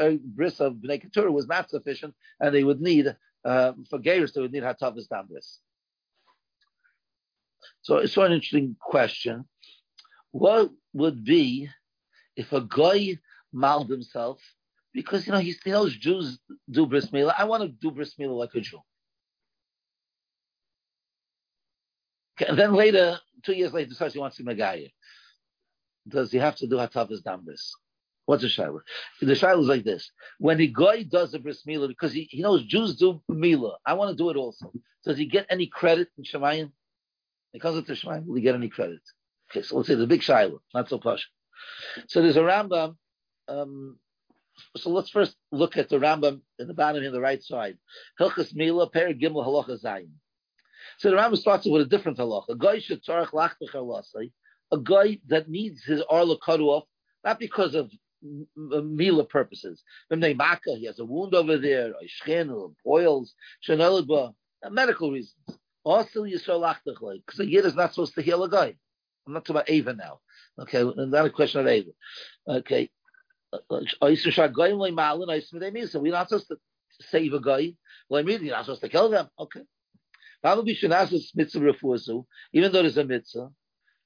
uh, 0.00 0.18
bris 0.24 0.60
of 0.60 0.74
Bnei 0.74 1.02
Keturah 1.02 1.30
was 1.30 1.46
not 1.46 1.68
sufficient, 1.68 2.14
and 2.40 2.54
they 2.54 2.64
would 2.64 2.80
need 2.80 3.14
uh, 3.44 3.72
for 3.90 3.98
Geiris, 3.98 4.32
they 4.32 4.40
would 4.40 4.52
need 4.52 4.62
Hatavas 4.62 5.08
Dam 5.08 5.26
bris. 5.28 5.58
So 7.82 7.98
it's 7.98 8.14
so 8.14 8.22
an 8.22 8.32
interesting 8.32 8.76
question. 8.80 9.44
What 10.30 10.70
would 10.94 11.24
be 11.24 11.68
if 12.36 12.52
a 12.52 12.62
guy 12.62 13.18
mauled 13.52 13.90
himself 13.90 14.40
because 14.94 15.26
you 15.26 15.32
know 15.32 15.40
he 15.40 15.54
knows 15.66 15.94
Jews 15.94 16.38
do 16.70 16.86
bris 16.86 17.08
milah. 17.08 17.34
I 17.36 17.44
want 17.44 17.62
to 17.64 17.68
do 17.68 17.90
bris 17.90 18.14
milah 18.18 18.38
like 18.38 18.54
a 18.54 18.60
Jew. 18.60 18.78
Okay, 18.78 18.86
and 22.46 22.58
then 22.58 22.74
later, 22.74 23.18
two 23.44 23.54
years 23.54 23.72
later, 23.72 23.90
decides 23.90 24.14
he 24.14 24.20
wants 24.20 24.36
to 24.36 24.44
be 24.44 24.54
Megaya. 24.54 24.92
Does 26.08 26.32
he 26.32 26.38
have 26.38 26.56
to 26.56 26.66
do 26.66 26.76
Hatavas 26.76 27.22
Dambris? 27.22 27.70
What's 28.26 28.44
a 28.44 28.46
shaila? 28.46 28.80
The 29.20 29.32
shaila 29.34 29.62
is 29.62 29.66
like 29.66 29.84
this: 29.84 30.10
when 30.38 30.58
the 30.58 30.68
guy 30.68 31.02
does 31.02 31.34
a 31.34 31.38
bris 31.38 31.64
milah 31.66 31.88
because 31.88 32.12
he, 32.12 32.28
he 32.30 32.42
knows 32.42 32.64
Jews 32.64 32.96
do 32.96 33.20
milah, 33.30 33.76
I 33.84 33.94
want 33.94 34.10
to 34.10 34.16
do 34.16 34.30
it 34.30 34.36
also. 34.36 34.72
Does 35.04 35.18
he 35.18 35.26
get 35.26 35.46
any 35.50 35.66
credit 35.66 36.08
in 36.16 36.24
Shemayim? 36.24 36.70
Because 37.52 37.76
of 37.76 37.86
the 37.86 37.94
Shemayim, 37.94 38.26
will 38.26 38.36
he 38.36 38.42
get 38.42 38.54
any 38.54 38.68
credit? 38.68 39.00
Okay, 39.50 39.62
so 39.62 39.76
let's 39.76 39.88
say 39.88 39.96
the 39.96 40.06
big 40.06 40.20
shaila, 40.20 40.58
not 40.72 40.88
so 40.88 40.98
posh. 40.98 41.28
So 42.06 42.22
there's 42.22 42.36
a 42.36 42.40
Rambam. 42.40 42.96
Um, 43.48 43.98
so 44.76 44.90
let's 44.90 45.10
first 45.10 45.36
look 45.50 45.76
at 45.76 45.88
the 45.88 45.98
Rambam 45.98 46.40
in 46.58 46.68
the 46.68 46.74
bottom 46.74 47.02
in 47.02 47.12
the 47.12 47.20
right 47.20 47.42
side. 47.42 47.76
Hilchas 48.20 48.54
Mila, 48.54 48.88
Per 48.88 49.12
Gimel 49.12 49.44
Halacha 49.44 49.82
Zayin. 49.82 50.10
So 50.98 51.10
the 51.10 51.16
Rambam 51.16 51.36
starts 51.36 51.66
with 51.66 51.82
a 51.82 51.86
different 51.86 52.18
halacha. 52.18 52.50
A 52.50 52.56
guy 52.56 52.78
should 52.78 53.04
tzarech 53.04 53.30
lachbech 53.30 53.72
halasai. 53.72 54.32
A 54.72 54.78
guy 54.78 55.18
that 55.28 55.48
needs 55.48 55.84
his 55.84 56.02
arla 56.08 56.36
cut 56.38 56.60
off, 56.60 56.84
not 57.24 57.38
because 57.38 57.74
of 57.74 57.90
Mila 58.64 59.24
purposes. 59.24 59.82
He 60.08 60.86
has 60.86 60.98
a 60.98 61.04
wound 61.04 61.34
over 61.34 61.58
there, 61.58 61.90
a 61.92 62.04
shchen, 62.06 62.54
or 62.54 62.72
boils, 62.84 63.34
shenelba, 63.68 64.34
medical 64.70 65.10
reasons. 65.10 65.58
Also, 65.84 66.22
Yisrael 66.22 66.62
Achtachloi, 66.62 67.22
because 67.26 67.40
a 67.40 67.46
Yid 67.46 67.64
is 67.64 67.74
not 67.74 67.92
supposed 67.92 68.14
to 68.14 68.22
heal 68.22 68.44
a 68.44 68.48
guy. 68.48 68.76
I'm 69.26 69.32
not 69.32 69.44
talking 69.44 69.56
about 69.56 69.70
Ava 69.70 69.94
now. 69.94 70.20
Okay, 70.58 70.82
not 70.82 71.26
a 71.26 71.30
question 71.30 71.60
of 71.60 71.66
Ava. 71.66 71.90
Okay. 72.46 72.90
Uh, 73.52 73.58
uh, 73.70 73.80
we're 74.06 74.20
not 76.12 76.28
supposed 76.28 76.48
to 76.48 76.56
save 77.00 77.34
a 77.34 77.40
guy. 77.40 77.74
You're 78.08 78.22
not 78.22 78.64
supposed 78.64 78.82
to 78.82 78.88
kill 78.88 79.10
them. 79.10 79.28
Okay. 79.38 79.62
Even 80.44 80.64
though 82.72 82.82
there's 82.82 82.96
a 82.96 83.04
mitzvah, 83.04 83.50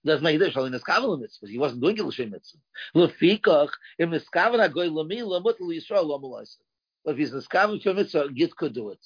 does 0.07 0.23
make 0.23 0.39
this 0.39 0.57
only 0.57 0.79
niskavel 0.79 1.21
mitzvah. 1.21 1.49
He 1.49 1.59
wasn't 1.59 1.83
doing 1.83 1.99
it 1.99 2.05
l'shem 2.05 2.31
mitzvah. 2.31 2.59
Lefikach 2.95 3.71
if 3.99 4.09
niskavel 4.09 4.67
agoy 4.67 4.91
lami 4.91 5.23
lamut. 5.23 6.57
But 7.05 7.13
if 7.13 7.19
he's 7.19 7.33
niskavel 7.33 7.83
for 7.83 7.95
mitzvah, 7.95 8.33
git 8.33 8.57
could 8.57 8.75
do 8.75 8.91
it. 8.91 9.05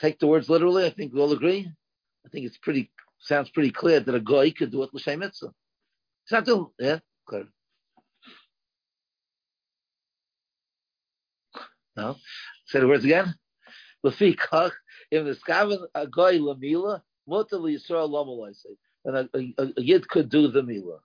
Take 0.00 0.18
the 0.18 0.26
words 0.26 0.50
literally. 0.50 0.84
I 0.84 0.90
think 0.90 1.14
we 1.14 1.20
all 1.20 1.32
agree. 1.32 1.70
I 2.26 2.28
think 2.30 2.46
it's 2.46 2.58
pretty 2.58 2.90
sounds 3.20 3.50
pretty 3.50 3.70
clear 3.70 4.00
that 4.00 4.14
a 4.14 4.20
goy 4.20 4.50
could 4.50 4.72
do 4.72 4.82
it 4.82 4.92
l'shem 4.92 5.20
mitzvah. 5.20 5.52
It's 6.24 6.32
not 6.32 6.44
doing 6.44 6.66
yeah 6.78 6.98
clear. 7.26 7.46
No, 11.96 12.16
say 12.66 12.80
the 12.80 12.88
words 12.88 13.04
again. 13.04 13.34
Lefikach 14.04 14.72
if 15.10 15.22
niskavel 15.24 15.86
agoy 15.94 16.38
lamila. 16.40 17.02
Mutter 17.26 17.56
Yisrael 17.56 18.10
Lamalaisa 18.10 18.76
and 19.04 19.16
a, 19.16 19.28
a, 19.34 19.72
a, 19.78 19.82
yid 19.82 20.06
could 20.08 20.28
do 20.28 20.48
the 20.48 20.62
milah. 20.62 20.98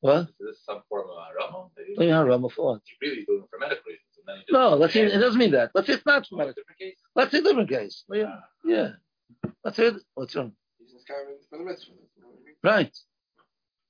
What? 0.00 0.20
Is 0.20 0.26
this 0.40 0.64
some 0.64 0.82
form 0.88 1.08
of 1.10 1.16
harama? 1.16 1.70
Yeah, 1.98 2.22
harama 2.22 2.50
for 2.50 2.72
what? 2.72 2.82
You're 3.02 3.10
really 3.10 3.24
doing 3.26 3.42
it 3.42 3.50
for 3.50 3.58
medical 3.58 3.82
reasons. 3.86 4.46
No, 4.50 4.76
let's 4.76 4.94
say, 4.94 5.02
it 5.02 5.18
doesn't 5.18 5.38
mean 5.38 5.50
that. 5.52 5.72
Let's 5.74 5.88
say 5.88 5.94
it's 5.94 6.06
not 6.06 6.26
for 6.26 6.36
medical. 6.36 6.62
Let's 7.16 7.32
say 7.32 7.38
a 7.38 7.42
different 7.42 7.68
case. 7.68 8.04
Yeah. 8.12 8.24
Ah. 8.28 8.40
yeah. 8.64 8.88
Let's 9.64 9.76
say, 9.76 9.90
what's 10.14 10.36
wrong? 10.36 10.52
Right. 12.62 12.96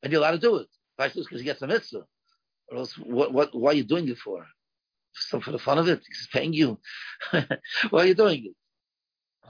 And 0.03 0.13
you're 0.13 0.21
allowed 0.21 0.31
to 0.33 0.39
do 0.39 0.57
it. 0.57 0.69
Why 0.97 1.09
because 1.09 1.41
he 1.41 1.45
gets 1.45 1.63
a 1.63 1.67
mitzvah. 1.67 2.07
Or 2.71 2.79
else, 2.79 2.95
what, 2.99 3.33
what, 3.33 3.55
why 3.55 3.73
are 3.73 3.75
you 3.75 3.85
doing 3.85 4.09
it 4.09 4.19
for? 4.19 4.47
So 5.13 5.41
for 5.41 5.53
the 5.53 5.59
fun 5.59 5.79
of 5.79 5.89
it, 5.89 6.01
he's 6.07 6.29
paying 6.33 6.53
you. 6.53 6.79
why 7.31 7.47
are 7.93 8.07
you 8.07 8.15
doing 8.15 8.47
it? 8.47 8.55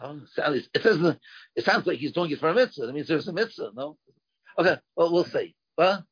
Oh, 0.02 0.20
it 0.38 0.68
says 0.82 1.16
it 1.56 1.64
sounds 1.64 1.86
like 1.86 1.98
he's 1.98 2.12
doing 2.12 2.30
it 2.30 2.40
for 2.40 2.48
a 2.48 2.54
mitzvah. 2.54 2.86
That 2.86 2.94
means 2.94 3.08
there's 3.08 3.28
a 3.28 3.32
mitzvah, 3.32 3.72
no? 3.74 3.98
Okay, 4.58 4.78
well 4.96 5.12
we'll 5.12 5.24
see. 5.24 5.54
Well, 5.76 6.04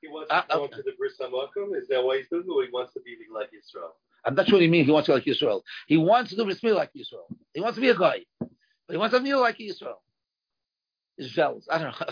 he 0.00 0.08
wants 0.08 0.30
to 0.30 0.44
go 0.48 0.66
to 0.66 0.82
the 0.82 0.92
Bris 0.98 1.14
Hamakom. 1.20 1.76
Is 1.76 1.88
that 1.88 2.02
why 2.02 2.18
he's 2.18 2.28
doing 2.28 2.44
it, 2.46 2.50
or 2.50 2.64
he 2.64 2.70
wants 2.72 2.94
to 2.94 3.00
be 3.00 3.16
like 3.32 3.50
Israel? 3.56 3.96
I'm 4.24 4.34
not 4.34 4.46
sure 4.46 4.56
what 4.56 4.62
he 4.62 4.68
means. 4.68 4.86
He 4.86 4.92
wants 4.92 5.06
to 5.06 5.12
be 5.12 5.16
like 5.18 5.28
Israel. 5.28 5.62
He 5.86 5.96
wants 5.96 6.30
to 6.30 6.36
do 6.36 6.44
Bris 6.44 6.62
like 6.62 6.90
Israel. 6.94 7.26
He 7.52 7.60
wants 7.60 7.76
to 7.76 7.80
be 7.80 7.90
a 7.90 7.96
guy, 7.96 8.20
but 8.38 8.48
he 8.88 8.96
wants 8.96 9.14
to 9.14 9.20
be 9.20 9.34
like 9.34 9.60
Israel. 9.60 10.02
He's 11.16 11.30
jealous. 11.30 11.66
I 11.70 11.78
don't 11.78 12.00
know. 12.00 12.06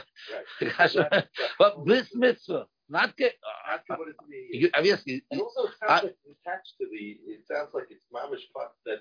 Right. 0.79 1.25
but 1.59 1.85
Bris 1.85 2.09
Mitzvah, 2.15 2.67
not 2.89 3.17
get. 3.17 3.35
Uh, 3.43 3.79
what 3.97 4.09
it 4.09 4.17
means. 4.29 4.71
Obviously, 4.75 5.23
it 5.31 5.41
also 5.41 5.69
sounds 5.81 5.81
I, 5.89 5.95
like 6.03 6.17
attached 6.25 6.75
to 6.81 6.87
the. 6.91 7.19
It 7.33 7.47
sounds 7.47 7.71
like 7.75 7.87
it's 7.91 8.05
mamish 8.13 8.43
that 8.87 8.99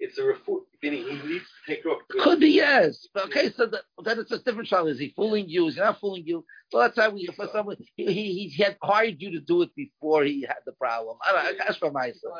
it's 0.00 0.18
a 0.18 0.22
refu- 0.22 0.64
meaning 0.82 1.04
he 1.04 1.28
needs 1.28 1.44
to 1.44 1.74
take 1.74 1.86
off. 1.86 2.02
Could 2.10 2.40
be 2.40 2.48
yes. 2.48 3.06
But 3.14 3.26
Okay, 3.26 3.50
so 3.52 3.66
that, 3.66 3.82
then 4.04 4.18
it's 4.18 4.32
a 4.32 4.38
different 4.38 4.68
child. 4.68 4.88
Is 4.88 4.98
he 4.98 5.12
fooling 5.14 5.48
you? 5.48 5.68
Is 5.68 5.74
he 5.74 5.80
not 5.80 6.00
fooling 6.00 6.24
you? 6.26 6.44
Well, 6.72 6.82
that's 6.82 6.98
how 6.98 7.10
we. 7.10 7.26
For 7.36 7.48
someone, 7.52 7.76
he, 7.96 8.06
he 8.12 8.48
he 8.48 8.62
had 8.62 8.76
hired 8.82 9.20
you 9.20 9.30
to 9.32 9.40
do 9.40 9.62
it 9.62 9.74
before 9.76 10.24
he 10.24 10.42
had 10.42 10.58
the 10.66 10.72
problem. 10.72 11.18
I 11.24 11.32
don't. 11.32 11.58
That's 11.58 11.76
for 11.76 11.90
myself. 11.90 12.34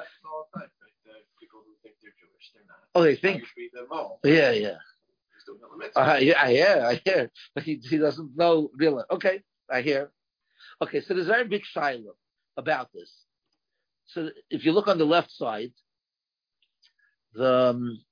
People 1.41 1.61
who 1.67 1.75
think 1.83 1.95
they're 2.03 2.13
Jewish, 2.19 2.51
they're 2.55 2.65
not. 2.67 2.77
Oh, 2.95 3.03
they 3.03 3.17
think. 3.17 3.45
Yeah, 4.25 4.51
yeah. 4.51 4.77
Uh, 5.95 6.19
yeah, 6.21 6.43
I 6.43 6.51
hear, 6.53 6.85
I 6.87 7.01
hear, 7.05 7.31
but 7.55 7.65
he, 7.65 7.77
he 7.77 7.99
doesn't 7.99 8.35
know 8.37 8.71
really. 8.77 9.05
Okay, 9.11 9.43
I 9.71 9.83
hear. 9.83 10.11
Okay, 10.85 11.01
so 11.01 11.15
there's 11.15 11.29
a 11.29 11.31
very 11.31 11.49
big 11.49 11.65
shiloh 11.65 12.15
about 12.59 12.93
this. 12.93 13.11
So 14.05 14.29
if 14.51 14.67
you 14.67 14.73
look 14.73 14.87
on 14.87 14.99
the 14.99 15.07
left 15.07 15.31
side, 15.31 15.73
the 17.33 17.71
um, 17.71 18.05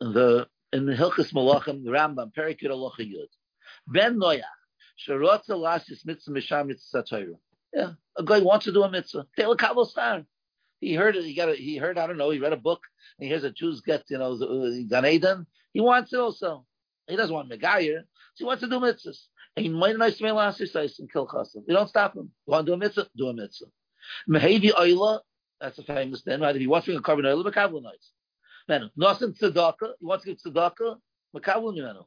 the 0.00 0.48
in 0.72 0.86
the 0.86 0.94
Hilchis 0.94 1.32
Malachim, 1.32 1.84
the 1.84 1.92
Rambam, 1.92 2.32
Perikut 2.34 2.64
Alocha 2.64 3.00
Yud. 3.00 3.28
Ben 3.86 4.18
Noyach, 4.18 4.42
Sharotza 5.06 5.50
Lasis 5.50 6.04
Mitzvah 6.04 6.32
Mishar 6.32 6.66
Mitzvah. 6.66 7.04
Yeah, 7.72 7.92
a 8.18 8.24
guy 8.24 8.40
wants 8.40 8.64
to 8.64 8.72
do 8.72 8.82
a 8.82 8.90
mitzvah. 8.90 9.26
Taylor 9.36 9.54
Kabul 9.54 9.86
Star. 9.86 10.24
He 10.80 10.94
heard 10.94 11.14
it. 11.14 11.24
He 11.24 11.36
got. 11.36 11.50
A, 11.50 11.54
he 11.54 11.76
heard. 11.76 11.98
I 11.98 12.08
don't 12.08 12.18
know. 12.18 12.30
He 12.30 12.40
read 12.40 12.52
a 12.52 12.56
book. 12.56 12.80
And 13.16 13.26
he 13.26 13.28
hears 13.30 13.42
that 13.42 13.54
Jews 13.54 13.80
get 13.80 14.02
you 14.10 14.18
know 14.18 14.36
the, 14.36 14.84
Gan 14.90 15.06
Eden. 15.06 15.46
He 15.72 15.80
wants 15.80 16.12
it 16.12 16.18
also. 16.18 16.66
He 17.06 17.14
doesn't 17.14 17.32
want 17.32 17.48
Megayer. 17.48 18.00
So 18.34 18.38
he 18.38 18.44
wants 18.44 18.62
to 18.64 18.68
do 18.68 18.80
mitzvahs. 18.80 19.28
He. 19.56 19.64
You 19.64 19.78
don't 21.68 21.88
stop 21.88 22.16
him. 22.16 22.30
You 22.46 22.50
want 22.50 22.66
to 22.66 22.70
do 22.70 22.74
a 22.74 22.76
mitzvah? 22.76 23.06
Do 23.16 23.28
a 23.28 23.34
mitzvah. 23.34 23.66
Mehevi 24.28 24.72
Oila. 24.72 25.20
That's 25.60 25.78
a 25.78 25.82
famous 25.84 26.22
thing, 26.22 26.40
right? 26.40 26.56
If 26.56 26.60
he 26.60 26.66
wants 26.66 26.86
to 26.86 26.90
bring 26.90 26.98
a 26.98 27.02
carbon 27.02 27.26
oil, 27.26 27.48
Kabul 27.50 27.82
nice. 27.82 28.10
Menu. 28.68 28.88
Nothing 28.96 29.34
tzedakah. 29.34 29.92
You 30.00 30.08
want 30.08 30.22
to 30.22 30.34
give 30.34 30.38
tzedakah? 30.38 30.96
Makabel 31.36 31.74
menu. 31.74 32.02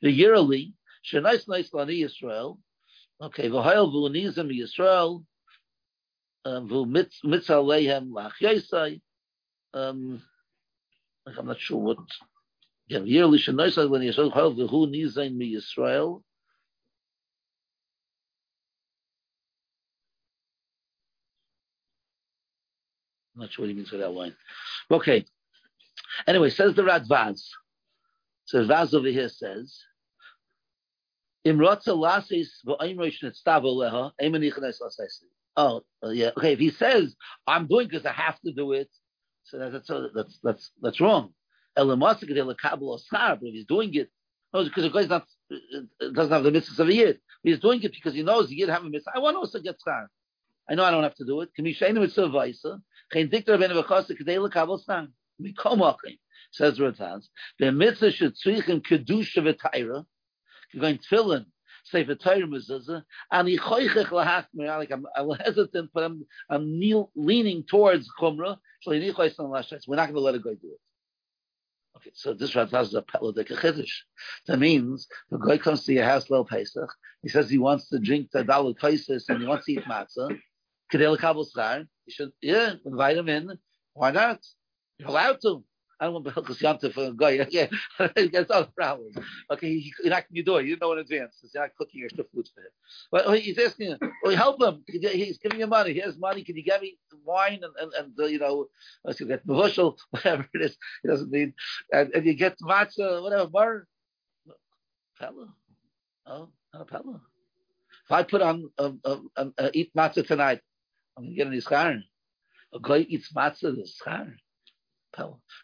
The 0.00 0.10
yearly. 0.10 0.72
Shenais 1.04 1.46
nice 1.48 1.72
lani 1.74 2.00
Yisrael. 2.02 2.58
Okay. 3.20 3.50
V'hayel 3.50 3.92
v'unizim 3.92 4.50
Yisrael. 4.50 5.24
Um, 6.44 6.68
v'mitz 6.68 7.12
aleihem 7.24 8.10
lach 8.10 9.00
Um, 9.74 10.22
I'm 11.26 11.46
not 11.46 11.60
sure 11.60 11.78
what. 11.78 11.98
Yeah, 12.86 13.00
yearly 13.00 13.38
shenais 13.38 13.76
lani 13.76 14.08
Yisrael. 14.08 14.32
V'hayel 14.32 14.70
v'hu 14.70 14.88
nizim 14.88 15.36
Yisrael. 15.42 16.22
I'm 23.38 23.42
not 23.42 23.52
sure 23.52 23.62
what 23.62 23.68
he 23.68 23.76
means 23.76 23.90
by 23.90 23.98
that 23.98 24.10
line. 24.10 24.34
Okay. 24.90 25.24
Anyway, 26.26 26.50
says 26.50 26.74
the 26.74 26.82
Radvaz. 26.82 27.40
So 28.46 28.64
Radvaz 28.64 28.94
over 28.94 29.06
here 29.06 29.28
says, 29.28 29.78
Oh, 31.44 31.54
yeah. 36.02 36.30
Okay, 36.36 36.52
if 36.52 36.58
he 36.58 36.70
says, 36.70 37.14
I'm 37.46 37.68
doing 37.68 37.86
because 37.86 38.04
I 38.06 38.12
have 38.12 38.40
to 38.40 38.52
do 38.52 38.72
it, 38.72 38.88
so 39.44 39.70
that's, 39.70 39.88
that's, 40.14 40.38
that's, 40.42 40.70
that's 40.82 41.00
wrong. 41.00 41.32
But 41.76 41.88
if 41.88 42.20
he's 43.40 43.64
doing 43.66 43.94
it, 43.94 44.10
no, 44.52 44.64
because 44.64 44.82
the 44.82 44.90
guy's 44.90 45.08
not, 45.08 45.26
uh, 45.52 46.10
doesn't 46.12 46.32
have 46.32 46.42
the 46.42 46.50
mitzvah 46.50 46.82
of 46.82 46.88
a 46.88 46.94
yid. 46.94 47.20
He's 47.44 47.60
doing 47.60 47.80
it 47.82 47.92
because 47.92 48.14
he 48.14 48.24
knows 48.24 48.48
the 48.48 48.56
yid 48.56 48.68
have 48.68 48.82
a 48.82 48.88
mitzvah. 48.88 49.12
I 49.14 49.20
want 49.20 49.34
to 49.34 49.38
also 49.38 49.60
get 49.60 49.76
schar. 49.86 50.06
I 50.68 50.74
know 50.74 50.84
I 50.84 50.90
don't 50.90 51.02
have 51.02 51.14
to 51.16 51.24
do 51.24 51.40
it. 51.40 51.54
Can 51.54 51.64
be 51.64 51.74
shayna 51.74 52.00
mitzvah 52.00 52.28
vaisa. 52.28 52.80
Says 56.50 56.78
Radvaz, 56.78 57.28
the 57.58 57.72
mitzvah 57.72 58.10
should 58.10 58.34
tzrichim 58.34 58.82
kedusha 58.82 59.38
v'tayra, 59.42 60.04
going 60.78 60.98
tefillin, 60.98 61.46
say 61.84 62.04
v'tayra 62.04 62.44
mezuzah, 62.44 63.02
and 63.30 63.48
yichoichech 63.48 64.06
lahachmir, 64.06 64.78
like 64.78 64.90
I'm, 64.90 65.06
I'm 65.16 65.30
hesitant, 65.30 65.90
but 65.94 66.04
I'm, 66.04 66.26
I'm 66.50 66.78
kneel, 66.78 67.10
leaning 67.14 67.64
towards 67.64 68.08
chumrah, 68.20 68.58
so 68.82 68.90
we're 68.90 69.96
not 69.96 70.06
going 70.06 70.14
to 70.14 70.20
let 70.20 70.34
a 70.34 70.38
guy 70.38 70.54
do 70.54 70.72
it. 70.72 70.80
Okay, 71.96 72.10
so 72.14 72.32
this 72.32 72.52
Radvaz 72.52 72.88
is 72.88 72.94
a 72.94 73.02
pelodek 73.02 73.48
chiddush. 73.48 73.90
That 74.46 74.58
means 74.58 75.08
the 75.30 75.38
guy 75.38 75.58
comes 75.58 75.84
to 75.84 75.92
your 75.92 76.04
house, 76.04 76.30
Lel 76.30 76.44
Pesach, 76.44 76.90
he 77.22 77.28
says 77.28 77.50
he 77.50 77.58
wants 77.58 77.88
to 77.88 77.98
drink 77.98 78.30
the 78.32 78.44
kaisis 78.44 79.28
and 79.28 79.40
he 79.40 79.46
wants 79.46 79.66
to 79.66 79.72
eat 79.72 79.84
matzah, 79.84 80.38
kedel 80.92 81.18
kabel 81.18 81.46
you 82.06 82.12
should, 82.12 82.32
yeah, 82.40 82.74
invite 82.84 83.16
him 83.18 83.28
in. 83.28 83.58
Why 83.92 84.10
not? 84.10 84.40
You're 84.98 85.08
allowed 85.08 85.40
to. 85.42 85.64
I 86.00 86.04
don't 86.04 86.14
want 86.14 86.26
to 86.26 86.30
Hilchas 86.30 86.62
Yanta 86.62 86.92
for 86.92 87.06
a 87.06 87.12
guy. 87.12 87.44
Yeah, 87.50 87.66
that's 87.98 88.50
all 88.50 88.62
the 88.62 88.70
problem. 88.74 89.10
Okay, 89.50 89.68
he, 89.80 89.92
he 90.00 90.08
knocked 90.08 90.28
your 90.30 90.44
door. 90.44 90.62
You 90.62 90.68
didn't 90.70 90.82
know 90.82 90.92
in 90.92 91.00
advance. 91.00 91.36
You're 91.42 91.62
not 91.64 91.74
cooking 91.76 92.02
extra 92.04 92.24
food 92.32 92.48
for 92.54 92.60
him. 92.60 92.70
But 93.10 93.40
he's 93.40 93.58
asking, 93.58 93.98
well, 94.22 94.36
help 94.36 94.62
him. 94.62 94.84
He's 94.86 95.38
giving 95.38 95.58
you 95.58 95.66
money. 95.66 95.94
He 95.94 96.00
has 96.00 96.16
money. 96.16 96.44
Can 96.44 96.56
you 96.56 96.62
get 96.62 96.80
me 96.80 96.98
wine 97.24 97.60
and, 97.62 97.74
and, 97.80 97.92
and 97.94 98.12
uh, 98.18 98.26
you 98.26 98.38
know, 98.38 98.68
let's 99.04 99.20
get 99.20 99.44
bushel, 99.46 99.98
whatever 100.10 100.48
it 100.54 100.62
is. 100.62 100.76
He 101.02 101.08
doesn't 101.08 101.30
need. 101.32 101.52
And, 101.92 102.12
and 102.14 102.24
you 102.24 102.34
get 102.34 102.56
matzah, 102.60 103.22
whatever, 103.22 103.48
bar. 103.48 103.86
Pella. 105.18 105.48
Oh, 106.26 106.48
not 106.72 106.82
a 106.82 106.84
pella. 106.84 107.20
If 108.06 108.12
I 108.12 108.22
put 108.22 108.40
on, 108.40 108.70
um, 108.78 109.00
um, 109.04 109.28
um, 109.36 109.54
uh, 109.58 109.70
eat 109.74 109.90
matzah 109.96 110.26
tonight, 110.26 110.60
I'm 111.18 111.24
going 111.24 111.34
to 111.34 111.36
get 111.36 111.46
any 111.48 111.60
schar. 111.60 112.00
A 112.74 112.78
guy 112.80 112.98
eats 112.98 113.32
matzah, 113.32 113.74
the 113.74 113.88
schar. 114.06 114.34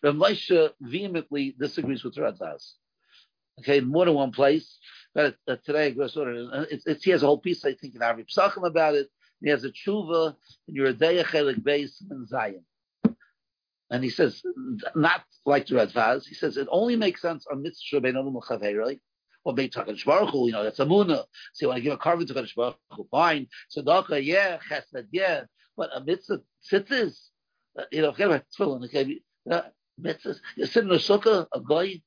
Rav 0.03 0.15
Moshe 0.17 0.71
vehemently 0.81 1.55
disagrees 1.59 2.03
with 2.03 2.17
Radvaz. 2.17 2.73
Okay, 3.61 3.81
more 3.81 4.05
than 4.05 4.15
one 4.15 4.33
place. 4.33 4.79
But 5.15 5.37
uh, 5.47 5.57
today, 5.65 5.95
it's, 5.97 6.87
it's, 6.87 7.05
he 7.05 7.13
has 7.13 7.23
a 7.23 7.27
whole 7.27 7.39
piece, 7.39 7.65
I 7.65 7.75
think, 7.75 7.95
in 7.95 8.03
Arabic 8.03 8.27
Psachim 8.29 8.67
about 8.67 8.97
it. 8.97 9.09
He 9.41 9.51
has 9.51 9.63
a 9.63 9.71
tshuva 9.71 10.35
in 10.67 10.75
your 10.75 10.93
Chelik 10.93 11.61
Beis 11.63 12.03
in 12.11 12.27
Zion. 12.27 12.65
and 13.91 14.03
he 14.03 14.11
says 14.11 14.43
not 14.97 15.23
like 15.47 15.67
the 15.67 15.77
Radvaz. 15.77 16.27
He 16.27 16.35
says 16.35 16.57
it 16.57 16.67
only 16.71 16.97
makes 16.97 17.23
sense 17.23 17.47
on 17.51 17.63
mitzvah 17.63 18.01
olam 18.01 18.43
chaveroi 18.43 18.99
or 19.45 19.55
bein 19.55 19.71
takadosh 19.71 20.05
baruch. 20.05 20.35
You 20.35 20.53
know 20.53 20.65
that's 20.65 20.81
a 20.81 20.87
muna. 20.87 21.25
So 21.53 21.61
you 21.61 21.69
want 21.69 21.79
to 21.79 21.83
give 21.83 21.93
a 21.93 21.99
carbon 21.99 22.27
to 22.27 22.35
Kadosh 22.35 22.55
baruch 22.55 22.77
Hu, 22.91 23.07
fine. 23.11 23.49
Tzedakah, 23.77 24.25
yeah. 24.25 24.59
Chesed, 24.71 25.07
yeah. 25.13 25.43
But 25.77 25.91
a 25.95 26.03
mitzvah 26.03 26.41
tzitzis, 26.71 27.17
uh, 27.79 27.85
you 27.93 28.03
know, 28.03 28.13
forget 28.13 28.29
about 28.29 28.45
tefillin. 28.59 28.85
Okay, 28.87 29.21
uh, 29.51 29.63
mitzvahs. 30.01 30.39
You're 30.57 30.67
sitting 30.67 30.91
in 30.91 30.97
a 30.97 30.99
sukkah, 30.99 31.47
a 31.53 31.61
guy. 31.61 32.03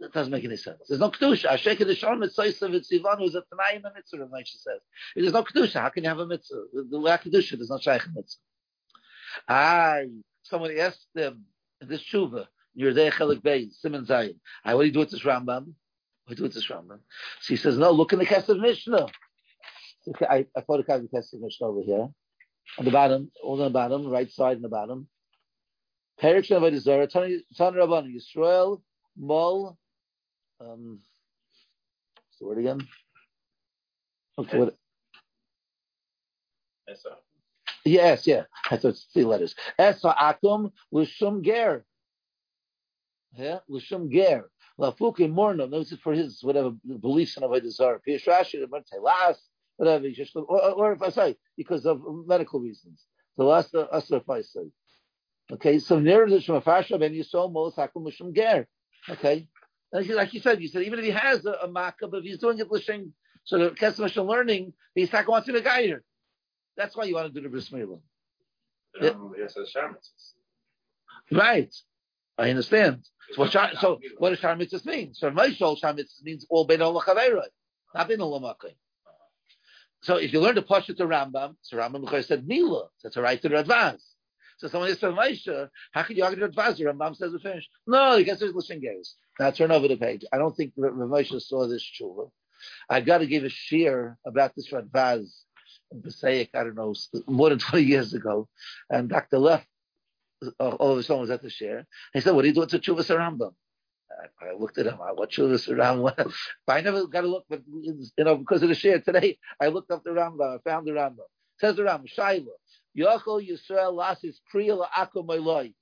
That 0.00 0.12
doesn't 0.12 0.30
make 0.30 0.44
any 0.44 0.56
sense. 0.56 0.78
There's 0.88 1.00
no 1.00 1.10
kedusha. 1.10 1.46
Ashek 1.46 1.78
kedusha 1.78 2.18
mitzvah 2.18 2.68
v'tzivanu 2.68 3.26
is 3.26 3.34
a 3.34 3.42
tanai 3.50 3.76
in 3.76 3.82
the 3.82 3.92
mitzvah. 3.94 4.26
Rav 4.26 4.46
says. 4.46 4.80
There's 5.16 5.32
no 5.32 5.42
kedusha. 5.42 5.80
How 5.80 5.88
can 5.88 6.04
you 6.04 6.08
have 6.08 6.20
a 6.20 6.26
mitzvah? 6.26 6.62
The 6.88 7.00
way 7.00 7.10
kedusha, 7.12 7.56
there's 7.56 7.70
no 7.70 7.78
shaykh 7.78 8.02
mitzvah. 8.14 8.40
Ah, 9.48 9.98
somebody 10.44 10.80
asked 10.80 11.06
them 11.14 11.44
this 11.80 12.02
tshuva. 12.02 12.46
You're 12.74 12.94
there, 12.94 13.10
Chelik 13.10 13.42
Bey, 13.42 13.70
Simon 13.72 14.06
Zayin. 14.06 14.36
I 14.64 14.74
what 14.74 14.82
do 14.82 14.86
you 14.86 14.92
do 14.92 15.00
with 15.00 15.10
this 15.10 15.22
Rambam? 15.22 15.74
What 16.28 16.36
do 16.36 16.42
with 16.42 16.52
this 16.52 16.68
Rambam? 16.68 17.00
So 17.40 17.48
he 17.48 17.56
says, 17.56 17.78
no, 17.78 17.90
look 17.90 18.12
in 18.12 18.18
the 18.18 18.26
Kesef 18.26 18.60
Mishnah. 18.60 19.06
Okay, 20.08 20.26
I, 20.28 20.46
I 20.54 20.60
photocopy 20.60 21.08
the 21.10 21.18
Kesef 21.18 21.40
Mishnah 21.40 21.66
over 21.66 21.80
here. 21.80 22.06
On 22.78 22.84
the 22.84 22.90
bottom, 22.90 23.30
all 23.42 23.54
on 23.54 23.64
the 23.64 23.70
bottom, 23.70 24.06
right 24.06 24.30
side 24.30 24.56
and 24.56 24.64
the 24.64 24.68
bottom. 24.68 25.08
Perik 26.20 26.44
Shem 26.44 26.78
Zara, 26.80 27.06
Tani 27.06 27.40
Rabban, 27.58 28.14
Yisrael, 28.14 28.82
Mol, 29.16 29.78
um, 30.60 31.00
what's 32.26 32.38
the 32.38 32.46
word 32.46 32.58
again? 32.58 32.86
Okay, 34.38 34.58
what? 34.58 34.76
Yes, 37.86 38.26
yeah. 38.26 38.42
I 38.70 38.76
thought 38.76 38.88
it's 38.90 39.06
three 39.14 39.24
letters. 39.24 39.54
Esa 39.78 40.14
akum 40.20 40.72
l'shum 40.92 41.42
ger. 41.42 41.86
Yeah, 43.34 43.60
l'shum 43.66 44.10
ger. 44.10 44.50
Lafuki 44.78 45.30
morno. 45.30 45.70
This 45.70 45.92
is 45.92 45.98
for 46.00 46.12
his 46.12 46.42
whatever 46.42 46.72
beliefs 47.00 47.36
in 47.36 47.42
avodah 47.42 47.70
zarah. 47.70 48.00
Pishrashi 48.06 48.64
last 49.02 49.42
whatever. 49.76 50.08
Just 50.10 50.36
or, 50.36 50.44
or 50.46 50.92
if 50.92 51.02
I 51.02 51.10
say 51.10 51.36
because 51.56 51.86
of 51.86 52.02
medical 52.26 52.60
reasons. 52.60 53.04
The 53.36 53.44
last 53.44 53.74
uh, 53.74 53.86
asr 53.92 54.44
say. 54.44 54.70
Okay, 55.50 55.78
so 55.78 55.98
near 55.98 56.28
the 56.28 56.36
shemafasha 56.36 56.98
ben 57.00 57.12
yisrael 57.14 57.52
mos 57.52 57.76
hakum 57.76 58.04
l'shum 58.04 58.34
ger. 58.34 58.66
Okay, 59.08 59.48
and 59.92 60.08
like 60.10 60.34
you 60.34 60.40
said, 60.40 60.60
you 60.60 60.68
said 60.68 60.82
even 60.82 60.98
if 60.98 61.04
he 61.04 61.10
has 61.10 61.46
a, 61.46 61.52
a 61.62 61.68
makkah, 61.70 62.08
but 62.08 62.18
if 62.18 62.24
he's 62.24 62.38
doing 62.38 62.58
it 62.58 62.68
so 63.44 63.58
the 63.58 63.70
kesem 63.70 64.26
learning, 64.26 64.74
he's 64.94 65.10
not 65.12 65.24
going 65.24 65.42
to 65.42 65.52
the 65.52 65.62
guide. 65.62 66.00
That's 66.76 66.94
why 66.94 67.04
you 67.04 67.14
want 67.14 67.32
to 67.32 67.32
do 67.32 67.40
the 67.40 67.48
bris 67.48 67.70
milah. 67.70 68.00
Um, 69.00 69.34
right. 71.32 71.74
I 72.38 72.50
understand. 72.50 73.04
So 73.32 73.42
what, 73.42 73.52
shar, 73.52 73.70
so 73.80 73.98
what 74.18 74.30
does 74.30 74.38
shar 74.38 74.56
mean? 74.56 74.68
So 75.14 75.30
Maishol 75.30 75.78
shar 75.78 75.92
mitzvahs 75.92 76.22
means 76.22 76.46
all 76.48 76.64
ben 76.64 76.80
olam 76.80 77.02
not 77.94 78.08
ben 78.08 78.18
olam 78.18 78.54
So 80.02 80.16
if 80.16 80.32
you 80.32 80.40
learn 80.40 80.54
the 80.54 80.62
pasha 80.62 80.94
to 80.94 81.04
Rambam, 81.04 81.56
so 81.62 81.76
Rambam 81.76 82.24
said 82.24 82.46
Mila, 82.46 82.88
that's 83.02 83.16
a 83.16 83.22
right 83.22 83.40
to 83.42 83.58
advance. 83.58 84.14
So 84.58 84.68
someone 84.68 84.88
says 84.90 85.12
Maisha, 85.14 85.68
how 85.92 86.02
can 86.02 86.16
you 86.16 86.24
argue 86.24 86.40
the 86.40 86.46
advance? 86.46 86.80
Rambam 86.80 87.16
says 87.16 87.32
we 87.32 87.38
finished. 87.40 87.68
No, 87.86 88.22
gets 88.22 88.40
his 88.40 88.54
listening 88.54 88.80
gaze. 88.80 89.14
Now 89.38 89.50
turn 89.50 89.70
over 89.70 89.88
the 89.88 89.96
page. 89.96 90.24
I 90.32 90.38
don't 90.38 90.56
think 90.56 90.72
Rav 90.76 90.92
Moshe 90.94 91.40
saw 91.42 91.66
this 91.68 91.84
tshuva. 92.00 92.30
I 92.88 93.00
got 93.00 93.18
to 93.18 93.26
give 93.26 93.44
a 93.44 93.48
shear 93.48 94.18
about 94.26 94.54
this 94.56 94.70
Radvaz 94.70 95.28
Passaic, 96.02 96.50
I 96.54 96.64
don't 96.64 96.74
know, 96.74 96.94
more 97.26 97.50
than 97.50 97.58
20 97.58 97.84
years 97.84 98.14
ago, 98.14 98.48
and 98.90 99.08
Dr. 99.08 99.38
Leff, 99.38 99.60
uh, 99.60 99.64
all 100.60 100.98
of 100.98 101.04
sudden 101.04 101.20
was 101.22 101.30
at 101.30 101.42
the 101.42 101.50
share. 101.50 101.86
He 102.12 102.20
said, 102.20 102.34
what 102.34 102.42
do 102.42 102.48
you 102.48 102.54
do 102.54 102.60
with 102.60 102.70
the 102.70 102.78
Chuvas 102.78 103.14
Rambam? 103.16 103.52
I, 104.42 104.52
looked 104.58 104.78
at 104.78 104.86
him, 104.86 104.98
I, 105.02 105.12
what 105.12 105.30
Chuvas 105.30 105.68
Rambam? 105.76 106.32
I 106.68 106.80
never 106.80 107.06
got 107.06 107.22
to 107.22 107.28
look, 107.28 107.44
but, 107.48 107.62
you 107.66 108.08
know, 108.18 108.36
because 108.36 108.62
of 108.62 108.68
the 108.68 108.74
share 108.74 109.00
today, 109.00 109.38
I 109.60 109.68
looked 109.68 109.90
up 109.90 110.04
the 110.04 110.10
Rambam, 110.10 110.58
I 110.58 110.70
found 110.70 110.86
the 110.86 110.92
Rambam. 110.92 111.26
Says 111.58 111.76
the 111.76 111.82
Rambam, 111.82 112.06
Shaila, 112.16 112.46
Yochel 112.98 113.48
Yisrael 113.48 113.94
Lasis 113.94 114.36
Priya 114.50 114.76
La'akum 114.76 115.34
Eloi. 115.34 115.72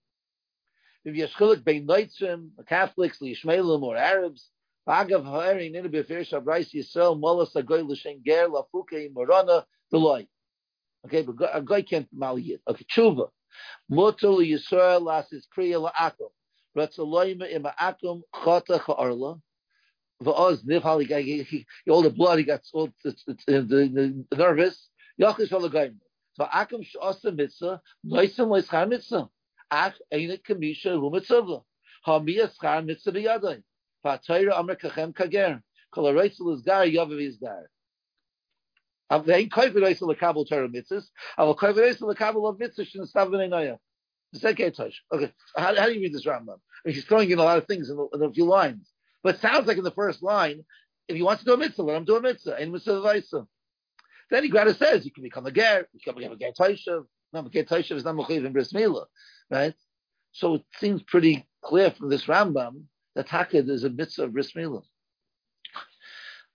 If 1.05 1.15
you're 1.17 1.29
schulak 1.29 1.65
bein 1.65 1.87
Noitzim, 1.87 2.51
Catholics, 2.69 3.19
Lishmaelim, 3.21 3.83
or 3.83 3.97
Arabs, 3.97 4.51
Agav 4.89 5.25
Ha'eri 5.25 5.71
Nina 5.71 5.89
Befir 5.89 6.29
Shabrais 6.29 6.75
Yisrael 6.75 7.21
Molas 7.21 7.55
Agoy 7.55 7.87
L'Shen 7.87 8.23
Ger 8.25 8.49
Lafuke 8.49 9.13
Morona 9.13 9.65
the 9.91 9.99
loy. 9.99 10.27
Okay, 11.07 11.23
but 11.23 11.37
a 11.55 11.63
guy 11.63 11.83
can't 11.83 12.09
mal 12.13 12.39
yid. 12.39 12.61
Okay, 12.69 12.85
tshuva. 12.85 13.29
Mutul 13.91 14.45
Yisrael 14.47 15.03
las 15.03 15.29
kriya 15.57 15.91
la'akum. 15.91 16.31
Ratzaloyim 16.77 17.43
im 17.51 17.67
akum 17.81 18.23
chota 18.35 18.79
cha'arla. 18.79 19.41
V'oz 20.23 20.65
nifhal, 20.65 21.01
he, 21.23 21.67
all 21.89 22.03
the 22.03 22.11
blood, 22.11 22.39
he 22.39 22.45
got 22.45 22.63
all 22.73 22.89
the, 23.05 23.17
the, 23.47 23.63
the, 24.31 24.37
nervous. 24.37 24.89
Yachish 25.21 25.51
v'lagayim. 25.51 25.97
So 26.35 26.45
akum 26.45 26.85
sh'osa 26.85 27.35
mitzvah, 27.35 27.81
noisim 28.05 28.49
loischar 28.49 28.89
mitzvah. 28.89 29.29
Ach, 29.71 29.95
einet 30.13 30.43
kamisha 30.43 30.99
hu 30.99 31.11
mitzvah. 31.11 31.63
Hamiya 32.07 32.51
schar 32.57 32.85
mitzvah 32.85 33.13
b'yadai. 33.13 33.63
V'atayra 34.05 34.59
amr 34.59 34.77
kachem 34.77 35.13
kager. 35.13 35.63
Kol 35.93 36.07
ha-reitzel 36.07 36.55
is 36.55 37.37
gar. 37.37 37.71
They 39.11 39.35
ain't 39.35 39.53
koyvedois 39.53 39.99
the 39.99 40.15
kabel 40.15 40.45
Torah 40.45 40.69
mitzvahs. 40.69 41.05
I 41.39 41.45
will 41.45 41.57
koyvedois 41.57 41.99
the 41.99 42.15
kabel 42.15 42.47
of 42.49 42.59
mitzvahs 42.59 42.95
in 42.95 43.03
stav 43.03 43.29
v'neinaya. 43.31 43.79
Okay, 44.45 45.33
how, 45.57 45.75
how 45.75 45.87
do 45.87 45.93
you 45.95 46.01
read 46.01 46.13
this 46.13 46.27
Rambam? 46.27 46.49
I 46.49 46.89
mean, 46.89 46.95
he's 46.95 47.05
throwing 47.05 47.31
in 47.31 47.39
a 47.39 47.45
lot 47.45 47.59
of 47.59 47.67
things 47.67 47.89
in, 47.89 48.09
in 48.13 48.23
a 48.23 48.33
few 48.33 48.45
lines, 48.45 48.91
but 49.23 49.37
it 49.37 49.41
sounds 49.41 49.67
like 49.67 49.79
in 49.79 49.85
the 49.85 49.93
first 49.93 50.23
line, 50.23 50.65
if 51.09 51.17
he 51.17 51.23
wants 51.23 51.43
to 51.43 51.47
do 51.47 51.55
a 51.55 51.57
mitzvah, 51.57 51.83
let 51.83 51.97
him 51.97 52.05
do 52.05 52.17
a 52.17 52.21
mitzvah. 52.21 52.57
And 52.57 52.73
mitzvah 52.73 53.01
vaisa. 53.01 53.47
Then 54.31 54.43
he 54.43 54.51
grada 54.51 54.75
says 54.75 55.05
you 55.05 55.13
can 55.13 55.23
become 55.23 55.47
a 55.47 55.53
ger, 55.53 55.87
you 55.93 56.01
can 56.05 56.17
become 56.17 56.33
a 56.33 56.37
ger 56.37 56.51
taishav. 56.59 57.05
No, 57.33 57.41
a 57.41 57.49
ger 57.49 57.65
taishav 57.65 57.97
is 57.97 58.05
not 58.05 58.17
mechiv 58.17 58.45
in 58.45 58.53
bris 58.53 58.73
milah, 58.73 59.07
right? 59.51 59.75
So 60.33 60.55
it 60.55 60.65
seems 60.79 61.03
pretty 61.03 61.47
clear 61.63 61.93
from 61.93 62.11
this 62.11 62.27
Rambam 62.27 62.83
that 63.15 63.29
Hakad 63.29 63.71
is 63.71 63.85
a 63.85 63.91
mitzvah 63.91 64.25
of 64.25 64.33
bris 64.33 64.53
milah. 64.53 64.83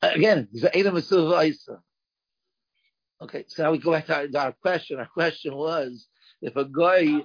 Again, 0.01 0.49
he's 0.51 0.63
an 0.63 0.71
Edom 0.73 0.95
mitzvah 0.95 1.15
vaisa. 1.15 1.79
Okay, 3.21 3.45
so 3.47 3.63
now 3.63 3.71
we 3.71 3.77
go 3.77 3.91
back 3.91 4.07
to 4.07 4.15
our, 4.15 4.45
our 4.45 4.51
question. 4.51 4.99
Our 4.99 5.05
question 5.05 5.55
was 5.55 6.07
if 6.41 6.55
a 6.55 6.65
guy, 6.65 7.21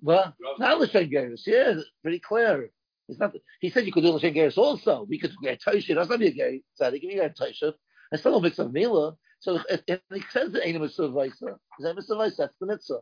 well, 0.00 0.34
not 0.58 0.78
L'Shen 0.78 1.10
Geras, 1.10 1.42
yeah, 1.46 1.74
pretty 2.02 2.20
clear. 2.20 2.70
It's 3.08 3.18
not, 3.18 3.34
he 3.60 3.70
said 3.70 3.84
you 3.84 3.92
could 3.92 4.04
do 4.04 4.10
L'Shen 4.10 4.34
Geras 4.34 4.56
also. 4.56 5.04
We 5.08 5.18
could 5.18 5.34
get 5.42 5.60
Tosha, 5.60 5.96
that's 5.96 6.08
not 6.08 6.20
be 6.20 6.28
a 6.28 6.30
gay 6.30 6.62
tzaddik, 6.80 7.02
you 7.02 7.20
got 7.20 7.34
Tosha. 7.34 7.72
I 8.12 8.16
still 8.16 8.32
don't 8.32 8.42
mix 8.42 8.58
of 8.60 8.72
Mila. 8.72 9.16
So 9.40 9.60
if, 9.68 9.82
if 9.88 10.00
he 10.14 10.22
says 10.30 10.52
the 10.52 10.64
Ain't 10.64 10.80
Mitzvah 10.80 11.08
Vaisa, 11.08 11.56
is 11.78 11.84
that 11.84 11.96
Mitzvah 11.96 12.14
Vaisa? 12.14 12.36
That's 12.36 12.54
the 12.60 12.66
Mitzvah. 12.66 13.00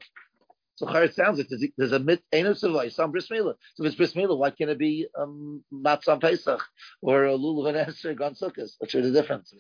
So 0.76 0.86
how 0.86 1.00
it 1.00 1.14
sounds 1.14 1.36
like 1.36 1.48
there's, 1.50 1.64
there's 1.76 1.92
a 1.92 1.98
mit 1.98 2.22
Mitzvah 2.32 2.68
Vaisa 2.68 3.00
on 3.00 3.10
Bris 3.10 3.30
Mila. 3.30 3.54
So 3.74 3.84
if 3.84 3.88
it's 3.88 3.96
Bris 3.96 4.16
Mila, 4.16 4.34
why 4.34 4.50
can't 4.50 4.70
it 4.70 4.78
be 4.78 5.06
um, 5.18 5.62
Matzah 5.70 6.18
Pesach 6.18 6.62
or 7.02 7.26
a 7.26 7.32
Lulav 7.32 7.68
and 7.68 7.76
Esther 7.76 8.14
Gon 8.14 8.32
Sukkot? 8.32 8.70
What's 8.78 8.94
the 8.94 9.10
difference? 9.10 9.52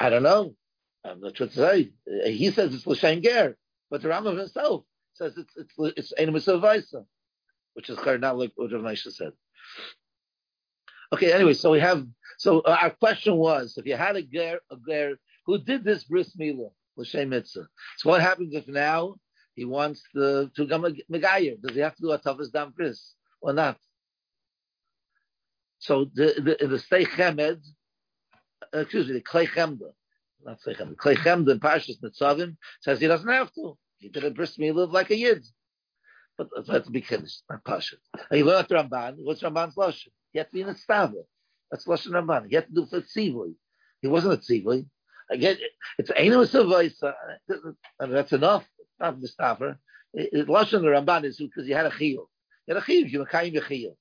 I 0.00 0.08
don't 0.08 0.22
know. 0.22 0.54
I'm 1.04 1.20
not 1.20 1.36
sure 1.36 1.46
to 1.46 1.52
say. 1.52 1.92
He 2.26 2.50
says 2.50 2.74
it's 2.74 2.86
l'shem 2.86 3.22
ger, 3.22 3.56
but 3.90 4.02
the 4.02 4.08
Rambam 4.08 4.38
himself 4.38 4.84
says 5.14 5.36
it's 5.36 5.54
it's 5.56 5.74
it's 5.96 6.12
enemus 6.18 6.48
of 6.48 6.62
which 7.74 7.88
is 7.88 7.98
not 8.04 8.38
like 8.38 8.52
what 8.56 8.72
Rav 8.72 8.82
Naisha 8.82 9.12
said. 9.12 9.32
Okay, 11.12 11.32
anyway, 11.32 11.54
so 11.54 11.70
we 11.70 11.80
have 11.80 12.06
so 12.38 12.60
uh, 12.60 12.76
our 12.80 12.90
question 12.90 13.36
was 13.36 13.76
if 13.76 13.86
you 13.86 13.96
had 13.96 14.16
a 14.16 14.22
ger 14.22 14.60
a 14.70 14.76
ger 14.88 15.18
who 15.46 15.58
did 15.58 15.84
this 15.84 16.04
bris 16.04 16.36
milah 16.36 16.70
l'shem 16.96 17.30
mitzvah. 17.30 17.68
So 17.98 18.10
what 18.10 18.20
happens 18.20 18.54
if 18.54 18.68
now 18.68 19.16
he 19.54 19.64
wants 19.64 20.02
the 20.14 20.50
to 20.54 20.64
become 20.64 20.84
a 20.84 20.90
megayer? 21.10 21.60
Does 21.60 21.74
he 21.74 21.80
have 21.80 21.96
to 21.96 22.02
do 22.02 22.12
a 22.12 22.18
toughest 22.18 22.52
dam 22.52 22.72
bris 22.76 23.14
or 23.40 23.52
not? 23.52 23.78
So 25.78 26.04
the 26.14 26.56
the 26.60 26.66
the 26.66 26.78
stay 26.78 27.06
chemed, 27.06 27.64
uh, 28.74 28.78
excuse 28.80 29.08
me, 29.08 29.14
the 29.14 29.22
klei 29.22 29.48
chemda 29.48 29.92
not 30.44 30.60
Seichem. 30.60 30.94
Kleichem, 30.96 31.44
the 31.44 31.56
Parshas 31.56 32.00
Nitzavim, 32.02 32.56
says 32.80 33.00
he 33.00 33.06
doesn't 33.06 33.28
have 33.28 33.52
to. 33.54 33.76
He 33.98 34.08
did 34.08 34.24
a 34.24 34.30
bris 34.30 34.56
milah 34.56 34.90
like 34.92 35.10
a 35.10 35.16
yid. 35.16 35.44
But 36.38 36.48
that's 36.66 36.88
a 36.88 36.90
big 36.90 37.06
finish, 37.06 37.40
not 37.50 37.64
Pashat. 37.64 37.98
And 38.30 38.38
you 38.38 38.46
learn 38.46 38.64
at 38.64 38.70
Ramban, 38.70 39.16
what's 39.18 39.42
Ramban's 39.42 39.74
Lashon? 39.74 40.08
He 40.32 40.38
had 40.38 40.46
to 40.46 40.52
be 40.52 40.62
in 40.62 40.68
a 40.68 40.74
stava. 40.74 41.22
That's 41.70 41.86
Lashon 41.86 42.12
Ramban. 42.12 42.48
He 42.48 42.54
had 42.54 42.66
to 42.66 42.72
do 42.72 42.86
for 42.86 43.02
tzivui. 43.02 43.54
He 44.00 44.08
wasn't 44.08 44.34
a 44.34 44.36
tzivui. 44.38 44.86
Again, 45.30 45.58
it's 45.98 46.10
Einu 46.10 46.40
and 46.40 46.92
uh, 47.02 47.12
uh, 48.00 48.06
that's 48.06 48.32
enough. 48.32 48.64
It's 48.78 48.88
not 48.98 49.20
Mustafa. 49.20 49.78
Lashon 50.16 50.82
Ramban 50.82 51.24
is 51.24 51.36
because 51.36 51.66
he 51.66 51.72
had 51.72 51.86
a 51.86 51.90
chiyuv. 51.90 52.26
He 52.66 52.72
had 52.72 52.78
a 52.78 52.80
chiyuv, 52.80 53.10
you 53.10 53.24
kind 53.26 53.56
of 53.56 53.64
chiyuv. 53.64 53.94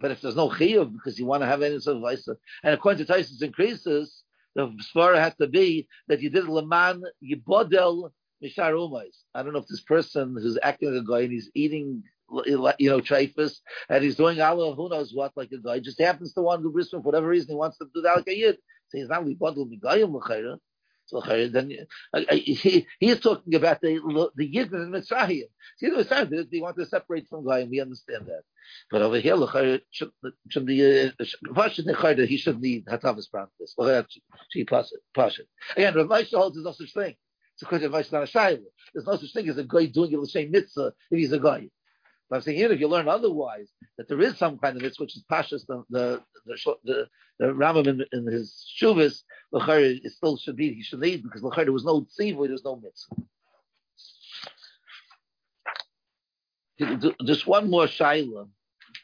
But 0.00 0.10
if 0.10 0.20
there's 0.20 0.36
no 0.36 0.50
chiyuv 0.50 0.92
because 0.92 1.18
you 1.18 1.24
want 1.24 1.42
to 1.42 1.46
have 1.46 1.60
sort 1.82 1.96
of 1.96 2.36
and 2.62 2.74
according 2.74 3.04
to 3.04 3.12
Tyson's 3.12 3.42
increases, 3.42 4.22
the 4.54 4.66
svara 4.94 5.16
has 5.16 5.34
to 5.36 5.46
be 5.46 5.86
that 6.08 6.20
you 6.20 6.30
did 6.30 6.48
leman 6.48 7.02
yibodel 7.22 8.10
Mishar 8.42 8.72
Umais. 8.72 9.16
I 9.34 9.42
don't 9.42 9.52
know 9.52 9.58
if 9.58 9.66
this 9.66 9.82
person 9.82 10.34
who's 10.40 10.58
acting 10.62 10.92
like 10.92 11.02
a 11.02 11.06
guy 11.06 11.20
and 11.20 11.32
he's 11.32 11.50
eating, 11.54 12.02
you 12.46 12.58
know, 12.80 13.00
treifus, 13.00 13.56
and 13.88 14.02
he's 14.02 14.16
doing 14.16 14.40
Allah, 14.40 14.74
who 14.74 14.88
knows 14.88 15.12
what, 15.14 15.32
like 15.36 15.52
a 15.52 15.58
guy, 15.58 15.80
just 15.80 16.00
happens 16.00 16.32
to 16.34 16.42
want 16.42 16.60
to 16.60 16.68
do 16.68 16.72
bris 16.72 16.90
for 16.90 17.00
whatever 17.00 17.28
reason 17.28 17.50
he 17.50 17.54
wants 17.54 17.78
to 17.78 17.86
do 17.94 18.00
that 18.02 18.16
like 18.16 18.28
a. 18.28 18.52
So 18.88 18.98
he's 18.98 19.08
not 19.08 19.24
bundled 19.38 19.70
migayim 19.70 20.12
l'chayra. 20.12 20.58
So 21.06 21.20
then 21.20 21.72
he, 22.30 22.86
he 23.00 23.10
is 23.10 23.18
talking 23.18 23.56
about 23.56 23.80
the 23.80 23.98
the 24.36 24.46
yid 24.46 24.72
in 24.72 24.92
Mitzrayim. 24.92 25.42
See, 25.78 25.90
the 25.90 26.04
Mitzrayim, 26.04 26.50
they 26.50 26.60
want 26.60 26.76
to 26.76 26.86
separate 26.86 27.28
from 27.28 27.44
guy, 27.44 27.60
and 27.60 27.70
we 27.70 27.80
understand 27.80 28.26
that. 28.26 28.42
But 28.90 29.02
over 29.02 29.18
here, 29.20 29.36
should, 29.90 30.10
should 30.48 30.66
the 30.66 31.12
uh, 31.18 32.24
he 32.26 32.36
should 32.36 32.60
need 32.60 32.86
hatavas 32.86 33.30
practice. 33.30 33.74
She 34.50 34.64
pass 34.64 34.92
it. 34.92 35.46
Again, 35.76 35.94
Rav 35.94 36.06
Moshe 36.06 36.34
holds 36.34 36.56
there's 36.56 36.64
no 36.64 36.72
such 36.72 36.92
thing. 36.92 37.14
It's 37.54 37.60
because 37.60 37.82
Rav 37.82 37.92
Moshe 37.92 38.12
not 38.12 38.22
a 38.22 38.26
shayla. 38.26 38.62
There's 38.92 39.06
no 39.06 39.16
such 39.16 39.32
thing 39.32 39.48
as 39.48 39.58
a 39.58 39.64
guy 39.64 39.86
doing 39.86 40.20
the 40.20 40.26
same 40.26 40.50
mitzvah 40.50 40.92
if 41.10 41.18
he's 41.18 41.32
a 41.32 41.38
guy. 41.38 41.68
But 42.28 42.36
I'm 42.36 42.42
saying 42.42 42.58
here, 42.58 42.72
if 42.72 42.80
you 42.80 42.88
learn 42.88 43.08
otherwise, 43.08 43.68
that 43.98 44.08
there 44.08 44.20
is 44.20 44.38
some 44.38 44.58
kind 44.58 44.76
of 44.76 44.82
mitzvah 44.82 45.04
which 45.04 45.16
is 45.16 45.24
pashas, 45.30 45.66
the 45.66 45.84
the 45.90 46.22
the, 46.46 46.76
the, 46.84 47.08
the 47.38 47.88
in, 47.88 48.04
in 48.12 48.26
his 48.32 48.64
shuvas, 48.80 49.22
it 49.52 50.12
still 50.12 50.36
should 50.36 50.56
be 50.56 50.74
he 50.74 50.82
should 50.82 51.00
need 51.00 51.22
because 51.22 51.42
there 51.42 51.72
was 51.72 51.84
no 51.84 52.02
tzivu, 52.02 52.44
there 52.44 52.52
was 52.52 52.64
no 52.64 52.76
mitzvah. 52.76 53.16
Just 57.24 57.46
one 57.46 57.68
more 57.68 57.86
shaila. 57.86 58.48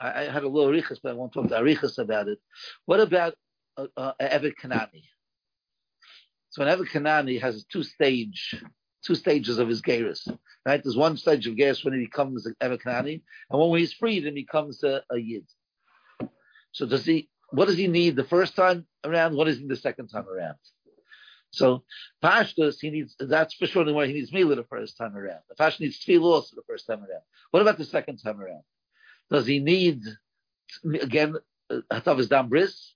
I, 0.00 0.22
I, 0.22 0.30
had 0.30 0.44
a 0.44 0.48
little 0.48 0.70
arichas, 0.70 0.98
but 1.02 1.10
I 1.10 1.14
won't 1.14 1.32
talk 1.32 1.48
to 1.48 1.54
arichas 1.54 1.98
about 1.98 2.28
it. 2.28 2.38
What 2.84 3.00
about 3.00 3.34
uh, 3.76 3.86
uh, 3.96 4.12
Kanani? 4.20 5.04
So 6.50 6.62
an 6.62 6.68
Evet 6.68 6.88
Kanani 6.90 7.40
has 7.40 7.64
two 7.64 7.82
stage, 7.82 8.54
two 9.04 9.14
stages 9.14 9.58
of 9.58 9.68
his 9.68 9.82
gerus. 9.82 10.26
Right? 10.66 10.82
There's 10.82 10.96
one 10.96 11.16
stage 11.16 11.46
of 11.46 11.54
gerus 11.54 11.84
when 11.84 11.94
he 11.94 12.00
becomes 12.00 12.46
an 12.46 12.54
Kanani, 12.60 13.22
and 13.50 13.70
when 13.70 13.80
he's 13.80 13.92
freed 13.92 14.24
he 14.24 14.30
becomes 14.30 14.82
a, 14.82 15.02
a 15.10 15.18
yid. 15.18 15.46
So 16.72 16.86
does 16.86 17.04
he? 17.04 17.28
What 17.50 17.66
does 17.66 17.76
he 17.76 17.86
need 17.86 18.16
the 18.16 18.24
first 18.24 18.56
time 18.56 18.86
around? 19.04 19.36
What 19.36 19.44
does 19.44 19.56
he 19.56 19.62
need 19.62 19.70
the 19.70 19.76
second 19.76 20.08
time 20.08 20.28
around? 20.28 20.56
So 21.50 21.84
Pashtus, 22.22 22.76
he 22.80 22.90
needs 22.90 23.16
that's 23.18 23.54
for 23.54 23.66
sure 23.66 23.90
way 23.92 24.08
he 24.08 24.14
needs 24.14 24.32
Mila 24.32 24.56
the 24.56 24.64
first 24.64 24.98
time 24.98 25.16
around. 25.16 25.40
The 25.48 25.54
Pash 25.54 25.80
needs 25.80 26.04
Tevilah 26.04 26.34
also 26.34 26.56
the 26.56 26.62
first 26.68 26.86
time 26.86 26.98
around. 26.98 27.22
What 27.50 27.62
about 27.62 27.78
the 27.78 27.84
second 27.84 28.18
time 28.18 28.40
around? 28.40 28.62
Does 29.30 29.46
he 29.46 29.58
need 29.60 30.02
again 31.00 31.36
Hatafas 31.92 32.28
Dam 32.28 32.48
Bris? 32.48 32.94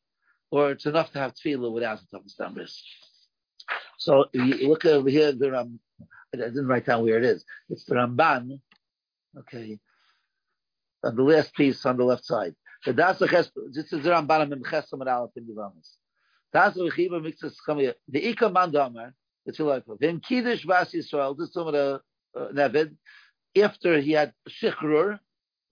Or 0.53 0.73
it's 0.73 0.87
enough 0.87 1.13
to 1.13 1.21
have 1.21 1.35
Tevilah 1.35 1.73
without 1.73 2.01
Hatafas 2.01 2.37
Dam 2.37 2.55
Bris? 2.55 2.83
So 3.99 4.27
look 4.35 4.85
over 4.85 5.09
here, 5.11 5.33
the 5.33 5.51
Ram, 5.53 5.79
I 6.35 6.39
didn't 6.39 6.67
write 6.67 6.87
down 6.87 7.03
where 7.05 7.19
it 7.19 7.25
is. 7.25 7.45
It's 7.69 7.85
the 7.85 7.97
Ramban, 7.97 8.61
okay, 9.39 9.79
on 11.05 11.15
the 11.15 11.23
last 11.23 11.55
piece 11.55 11.85
on 11.85 11.97
the 11.99 12.05
left 12.05 12.25
side. 12.25 12.55
The 12.85 12.93
this 13.73 13.93
is 13.93 14.03
the 14.03 14.11
Ramban 14.11 14.53
and 14.53 15.09
Aleph 15.09 15.37
in 15.37 15.47
Yevamos. 15.47 15.99
Das 16.53 16.77
Rechiva 16.77 17.23
mixes 17.23 17.61
come 17.65 17.93
The 18.09 18.29
Ika 18.31 18.49
Man 18.49 18.71
Damer, 18.73 19.15
the 19.45 19.53
Tevilah. 19.53 20.01
Vim 20.01 20.21
Kiddush 20.21 20.65
Bas 20.65 20.93
Yisrael, 20.93 21.37
this 21.37 21.49
is 21.49 21.55
some 21.55 21.67
of 21.67 21.75
the 21.75 22.01
Nevid, 22.37 22.97
after 23.61 24.01
he 24.01 24.13
had 24.13 24.33
Shichrur, 24.49 25.21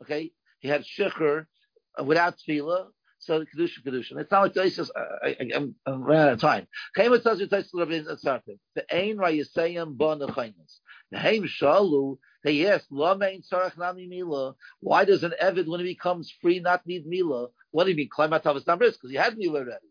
okay, 0.02 0.32
he 0.60 0.68
had 0.68 0.84
Shichrur 0.84 1.46
uh, 1.98 2.04
without 2.04 2.36
Tevilah, 2.48 2.86
so 3.18 3.40
the 3.40 3.46
kedusha 3.46 3.84
kedusha. 3.84 4.18
It's 4.18 4.30
not 4.30 4.42
like 4.42 4.54
Tosis. 4.54 4.90
I, 5.24 5.36
I'm, 5.54 5.74
running 5.86 6.22
out 6.22 6.32
of 6.34 6.40
time. 6.40 6.66
With 6.96 7.24
Tosis 7.24 7.48
Tosis 7.48 7.70
Rabin 7.74 8.06
Asartim. 8.06 8.58
The 8.74 8.84
Ein 8.94 9.16
Rayisayim 9.16 9.96
Bon 9.96 10.20
Achaynas. 10.20 10.78
The 11.10 11.18
Haim 11.18 11.44
Shalu. 11.44 12.18
They 12.44 12.66
asked, 12.66 12.86
Lo 12.90 13.16
Mein 13.16 13.42
Sarach 13.42 13.76
Nami 13.76 14.06
Mila. 14.06 14.54
Why 14.80 15.04
does 15.04 15.24
an 15.24 15.34
Evid 15.42 15.66
when 15.66 15.80
he 15.80 15.86
becomes 15.86 16.32
free 16.40 16.60
not 16.60 16.86
need 16.86 17.04
Mila? 17.06 17.48
What 17.72 17.84
do 17.84 17.90
you 17.90 17.96
mean? 17.96 18.08
Climb 18.08 18.32
out 18.32 18.46
of 18.46 18.54
his 18.54 18.66
numbers 18.66 18.96
because 18.96 19.10
he 19.10 19.16
had 19.16 19.36
Mila 19.36 19.60
already 19.60 19.86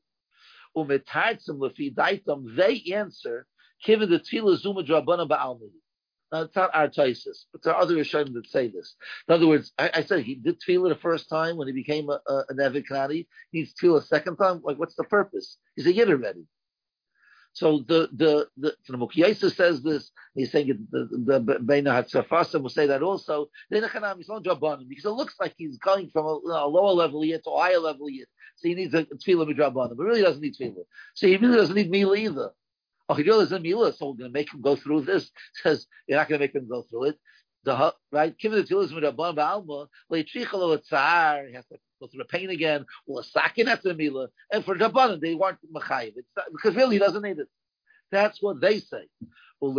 umetartzim 0.78 1.58
lefi 1.58 1.94
daitam, 1.94 2.56
they 2.56 2.94
answer, 2.94 3.48
given 3.84 4.10
the 4.10 4.20
tevilah 4.20 4.58
zuma 4.58 4.84
drabana 4.84 5.28
ba'almi. 5.28 5.72
Now, 6.32 6.42
it's 6.42 6.56
not 6.56 6.72
our 6.74 6.90
choices, 6.90 7.46
but 7.54 7.64
there 7.64 7.74
are 7.74 7.82
other 7.82 7.96
Rishonim 7.96 8.34
that 8.34 8.48
say 8.50 8.68
this. 8.68 8.96
In 9.28 9.36
other 9.36 9.48
words, 9.48 9.72
I, 9.78 9.90
I 9.94 10.04
said 10.04 10.24
he 10.24 10.36
did 10.36 10.60
tevilah 10.60 10.90
the 10.90 10.96
first 10.96 11.30
time 11.30 11.56
when 11.56 11.68
he 11.68 11.74
became 11.74 12.10
a, 12.10 12.20
a, 12.28 12.44
an 12.50 12.58
Evid 12.58 12.86
Kanani. 12.90 13.28
He 13.52 13.60
needs 13.60 13.74
tevilah 13.82 14.00
a 14.00 14.06
second 14.06 14.36
time. 14.36 14.62
Like, 14.64 14.78
what's 14.78 14.96
the 14.96 15.06
purpose? 15.06 15.58
He's 15.76 15.86
a 15.86 15.94
yid 15.94 16.10
already. 16.10 16.46
So 17.54 17.80
the 17.88 18.10
the 18.14 18.48
the, 18.58 18.76
the 18.88 19.50
says 19.50 19.82
this. 19.82 20.12
He's 20.36 20.52
saying 20.52 20.88
the 20.92 21.08
the 21.26 21.40
Hatzafasim 21.40 22.62
will 22.62 22.70
say 22.70 22.86
that 22.86 23.02
also. 23.02 23.50
Because 23.72 25.06
it 25.06 25.10
looks 25.10 25.36
like 25.40 25.56
he's 25.58 25.78
going 25.80 26.10
from 26.12 26.26
a, 26.26 26.30
a 26.30 26.68
lower 26.68 26.94
level 26.94 27.26
yet 27.26 27.44
to 27.46 27.50
a 27.50 27.60
higher 27.60 27.80
level 27.80 28.10
yet. 28.12 28.28
So 28.58 28.68
he 28.68 28.76
needs 28.76 28.94
a 28.94 29.06
tevilah 29.06 29.52
midrabanim, 29.52 29.98
but 29.98 30.04
really 30.04 30.22
doesn't 30.22 30.42
need 30.42 30.56
tevilah. 30.56 30.86
So 31.16 31.26
he 31.26 31.38
really 31.38 31.58
doesn't 31.58 31.76
need 31.76 31.90
mila 31.90 32.16
either. 32.18 32.52
Oh, 33.10 33.14
he 33.16 33.24
really 33.24 33.46
doesn't 33.46 33.62
mila, 33.62 33.94
so 33.94 34.08
we're 34.10 34.18
going 34.18 34.32
to 34.32 34.34
make 34.34 34.54
him 34.54 34.62
go 34.62 34.76
through 34.76 35.02
this. 35.02 35.32
Says 35.64 35.88
you're 36.08 36.18
not 36.18 36.28
going 36.28 36.40
to 36.40 36.44
make 36.44 36.56
him 36.56 36.68
go 36.68 36.84
through 36.84 37.06
it. 37.06 37.20
The 37.64 37.94
right, 38.12 38.38
given 38.38 38.60
the 38.60 38.66
tevilah 38.66 38.92
midrabanim 38.92 39.36
ba'alma, 39.36 39.88
leitrichalo 40.12 40.80
tzar, 40.90 41.48
he 41.48 41.54
has 41.54 41.66
to 41.68 41.78
go 42.00 42.08
through 42.08 42.20
the 42.20 42.26
pain 42.26 42.50
again. 42.50 42.86
Well, 43.06 43.20
a 43.20 43.24
sakin 43.24 43.68
after 43.68 43.94
mila, 43.94 44.30
and 44.52 44.64
for 44.64 44.76
drabanim 44.76 45.22
they 45.22 45.36
weren't 45.36 45.58
machayiv 45.74 46.14
because 46.52 46.76
really 46.76 46.96
he 46.96 47.00
doesn't 47.00 47.22
need 47.24 47.40
it. 47.40 47.48
That's 48.12 48.42
what 48.42 48.62
they 48.62 48.80
say. 48.80 49.08
As 49.60 49.72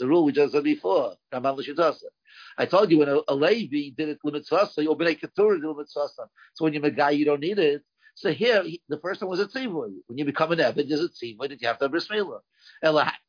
a 0.00 0.06
rule, 0.06 0.24
we 0.24 0.32
just 0.32 0.52
said 0.52 0.64
before. 0.64 1.14
I 1.32 2.66
told 2.66 2.90
you 2.90 2.98
when 2.98 3.08
a, 3.08 3.20
a 3.26 3.34
Levi 3.34 3.94
did 3.96 4.10
it 4.10 4.18
limitzvasa, 4.26 4.86
or 4.86 4.98
Bnei 4.98 5.18
Keturah 5.18 5.58
did 5.58 5.64
limitzvasa. 5.64 6.28
So 6.52 6.64
when 6.64 6.74
you're 6.74 6.84
a 6.84 6.90
guy, 6.90 7.10
you 7.12 7.24
don't 7.24 7.40
need 7.40 7.58
it. 7.58 7.82
So 8.16 8.32
here, 8.32 8.64
the 8.88 8.98
first 8.98 9.20
one 9.20 9.30
was 9.30 9.40
a 9.40 9.46
tzivoy. 9.46 9.92
When 10.06 10.18
you 10.18 10.24
become 10.24 10.52
an 10.52 10.58
Evid, 10.58 10.88
there's 10.88 11.02
a 11.02 11.08
tzivoy 11.08 11.48
that 11.48 11.60
you 11.60 11.66
have 11.66 11.78
to 11.78 11.84
have 11.86 11.90
bris 11.90 12.08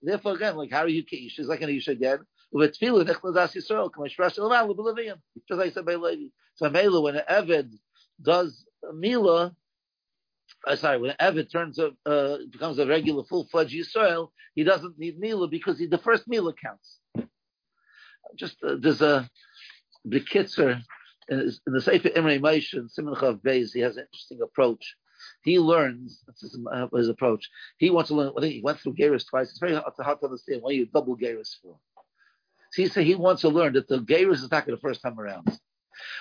Therefore, 0.01 0.33
again, 0.33 0.55
like 0.55 0.71
how 0.71 0.81
are 0.81 0.87
you 0.87 1.03
kish? 1.03 1.39
Is 1.39 1.47
like 1.47 1.61
an 1.61 1.69
ish 1.69 1.87
again. 1.87 2.19
With 2.51 2.77
tevilah, 2.79 3.05
nechlas 3.05 3.55
Yisrael, 3.55 3.91
k'mashrash 3.91 4.37
elval, 4.37 4.69
l'beleviyim. 4.69 5.17
Just 5.47 5.57
like 5.59 5.71
I 5.71 5.73
said 5.73 5.85
by 5.85 5.95
Levi. 5.95 6.29
So 6.55 6.69
Mela, 6.69 7.01
when 7.01 7.15
an 7.15 7.23
Evid 7.29 7.71
does 8.21 8.65
Mila, 8.93 9.55
uh, 10.67 10.75
sorry, 10.75 10.99
when 10.99 11.15
Evid 11.19 11.51
turns 11.51 11.79
a, 11.79 11.91
uh, 12.05 12.37
becomes 12.51 12.77
a 12.77 12.85
regular 12.85 13.23
full-fledged 13.23 13.73
Yisrael, 13.73 14.29
he 14.53 14.63
doesn't 14.63 14.97
need 14.99 15.19
Mila 15.19 15.47
because 15.47 15.79
he, 15.79 15.87
the 15.87 15.97
first 15.97 16.27
Mila 16.27 16.53
counts. 16.53 16.99
Just 18.35 18.57
uh, 18.63 18.75
there's 18.79 19.01
a 19.01 19.29
the 20.05 20.19
Kitzer 20.19 20.81
in, 21.29 21.51
the 21.65 21.81
Sefer 21.81 22.09
Imrei 22.09 22.39
Moshe 22.39 22.73
and 22.73 22.89
Simon 22.89 23.15
Beis. 23.15 23.73
He 23.73 23.79
has 23.79 23.97
an 23.97 24.05
interesting 24.05 24.41
approach. 24.41 24.95
He 25.43 25.59
learns 25.59 26.21
that's 26.25 26.41
his, 26.41 26.59
uh, 26.71 26.87
his, 26.93 27.09
approach. 27.09 27.49
He 27.77 27.89
wants 27.89 28.09
to 28.09 28.15
learn. 28.15 28.33
Think 28.39 28.53
he 28.53 28.61
went 28.61 28.79
through 28.79 28.95
Geras 28.95 29.27
twice. 29.27 29.49
It's 29.49 29.59
very 29.59 29.73
hard, 29.73 29.93
hard 29.97 30.19
to 30.19 30.25
understand 30.25 30.61
why 30.61 30.71
you 30.71 30.85
double 30.85 31.17
Geras 31.17 31.55
for. 31.61 31.77
So 32.71 32.81
he 32.81 32.87
said 32.87 33.05
he 33.05 33.15
wants 33.15 33.41
to 33.41 33.49
learn 33.49 33.73
that 33.73 33.87
the 33.87 33.99
Geras 33.99 34.43
is 34.43 34.51
not 34.51 34.65
the 34.65 34.77
first 34.77 35.01
time 35.01 35.19
around. 35.19 35.47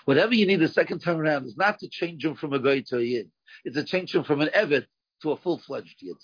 Whatever 0.04 0.34
you 0.34 0.46
need 0.46 0.60
the 0.60 0.68
second 0.68 1.00
time 1.00 1.18
around 1.18 1.46
is 1.46 1.56
not 1.56 1.80
to 1.80 1.88
change 1.88 2.24
him 2.24 2.36
from 2.36 2.52
a 2.52 2.58
guy 2.58 2.80
to 2.88 2.98
a 2.98 3.02
yid. 3.02 3.30
It's 3.64 3.76
to 3.76 3.84
change 3.84 4.14
him 4.14 4.24
from 4.24 4.40
an 4.40 4.50
evet 4.54 4.86
to 5.22 5.32
a 5.32 5.36
full-fledged 5.36 5.96
yid. 6.00 6.16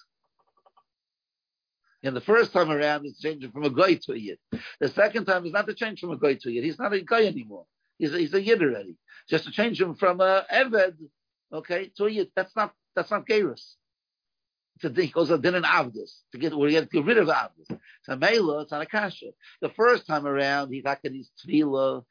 And 2.03 2.17
the 2.17 2.21
first 2.21 2.53
time 2.53 2.71
around, 2.71 3.05
it's 3.05 3.21
changing 3.21 3.51
from 3.51 3.65
a 3.65 3.71
guy 3.71 3.95
to 3.95 4.13
a 4.13 4.17
yid. 4.17 4.39
The 4.79 4.89
second 4.89 5.27
time 5.27 5.45
is 5.45 5.53
not 5.53 5.67
to 5.67 5.75
change 5.75 6.01
from 6.01 6.13
a 6.13 6.17
guy 6.17 6.35
to 6.35 6.49
a 6.49 6.53
yid. 6.53 6.65
He's 6.65 6.79
not 6.79 6.93
a 6.93 7.01
guy 7.01 7.25
anymore. 7.25 7.67
He's 8.01 8.15
a, 8.15 8.19
he's 8.19 8.35
a 8.35 8.41
yid 8.41 8.63
already. 8.63 8.97
Just 9.29 9.45
to 9.45 9.51
change 9.53 9.81
him 9.81 9.95
from 9.95 10.21
a 10.21 10.45
eved, 10.53 10.97
okay, 11.53 11.91
to 11.97 12.07
a 12.07 12.11
yid. 12.11 12.31
That's 12.35 12.57
not 12.57 12.73
that's 12.97 13.11
not 13.11 13.27
gerus. 13.27 13.75
He 14.81 15.09
goes 15.09 15.31
a 15.31 15.37
din 15.37 15.57
and 15.57 15.65
avdus 15.67 16.21
to 16.33 16.39
get 16.39 16.57
where 16.57 16.71
you 16.71 16.81
get 16.81 17.05
rid 17.05 17.19
of 17.19 17.29
avdus. 17.29 17.79
So 18.05 18.17
mela, 18.17 18.63
it's 18.63 18.73
not 18.73 18.81
a 18.81 18.87
kasha. 18.87 19.27
The 19.61 19.69
first 19.69 20.07
time 20.07 20.27
around, 20.27 20.73
he's 20.73 20.83
getting 20.83 21.19
his 21.19 21.31
tevilah, 21.47 22.03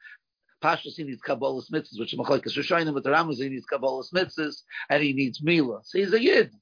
Pashas 0.62 0.94
he 0.96 1.04
needs 1.04 1.22
Kabbalah 1.22 1.62
mitzvahs, 1.72 1.98
which 1.98 2.12
is 2.12 2.18
Machlekes 2.18 2.56
Rishonim, 2.56 2.94
but 2.94 3.02
the 3.02 3.10
Rambam 3.10 3.34
he 3.34 3.48
needs 3.48 3.66
Kabbalah 3.66 4.04
mitzvahs, 4.14 4.62
and 4.88 5.02
he 5.02 5.12
needs 5.12 5.42
Mila. 5.42 5.80
So 5.84 5.98
he's 5.98 6.12
a 6.12 6.22
Yid. 6.22 6.52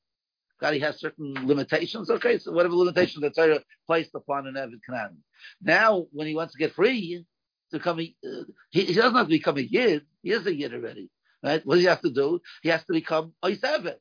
God, 0.60 0.74
he 0.74 0.80
has 0.80 0.98
certain 0.98 1.34
limitations. 1.46 2.10
Okay, 2.10 2.38
so 2.38 2.52
whatever 2.52 2.74
limitations 2.74 3.22
that 3.22 3.34
Torah 3.34 3.60
placed 3.86 4.14
upon 4.14 4.46
an 4.46 4.54
Evid 4.54 4.80
Canaan. 4.88 5.22
Now, 5.62 6.06
when 6.12 6.26
he 6.26 6.34
wants 6.34 6.52
to 6.54 6.58
get 6.58 6.72
free, 6.72 7.24
to 7.72 7.78
come, 7.78 7.98
uh, 7.98 8.44
he, 8.70 8.84
he, 8.84 8.94
doesn't 8.94 9.14
have 9.14 9.26
to 9.26 9.30
become 9.30 9.58
a 9.58 9.62
Yid. 9.62 10.02
He 10.22 10.32
is 10.32 10.46
a 10.46 10.54
Yid 10.54 10.74
already. 10.74 11.10
Right? 11.42 11.64
What 11.64 11.74
does 11.74 11.82
he 11.82 11.88
have 11.88 12.02
to 12.02 12.10
do? 12.10 12.40
He 12.62 12.68
has 12.70 12.84
to 12.84 12.92
become 12.92 13.32
Ois 13.44 13.60
Evid. 13.60 13.96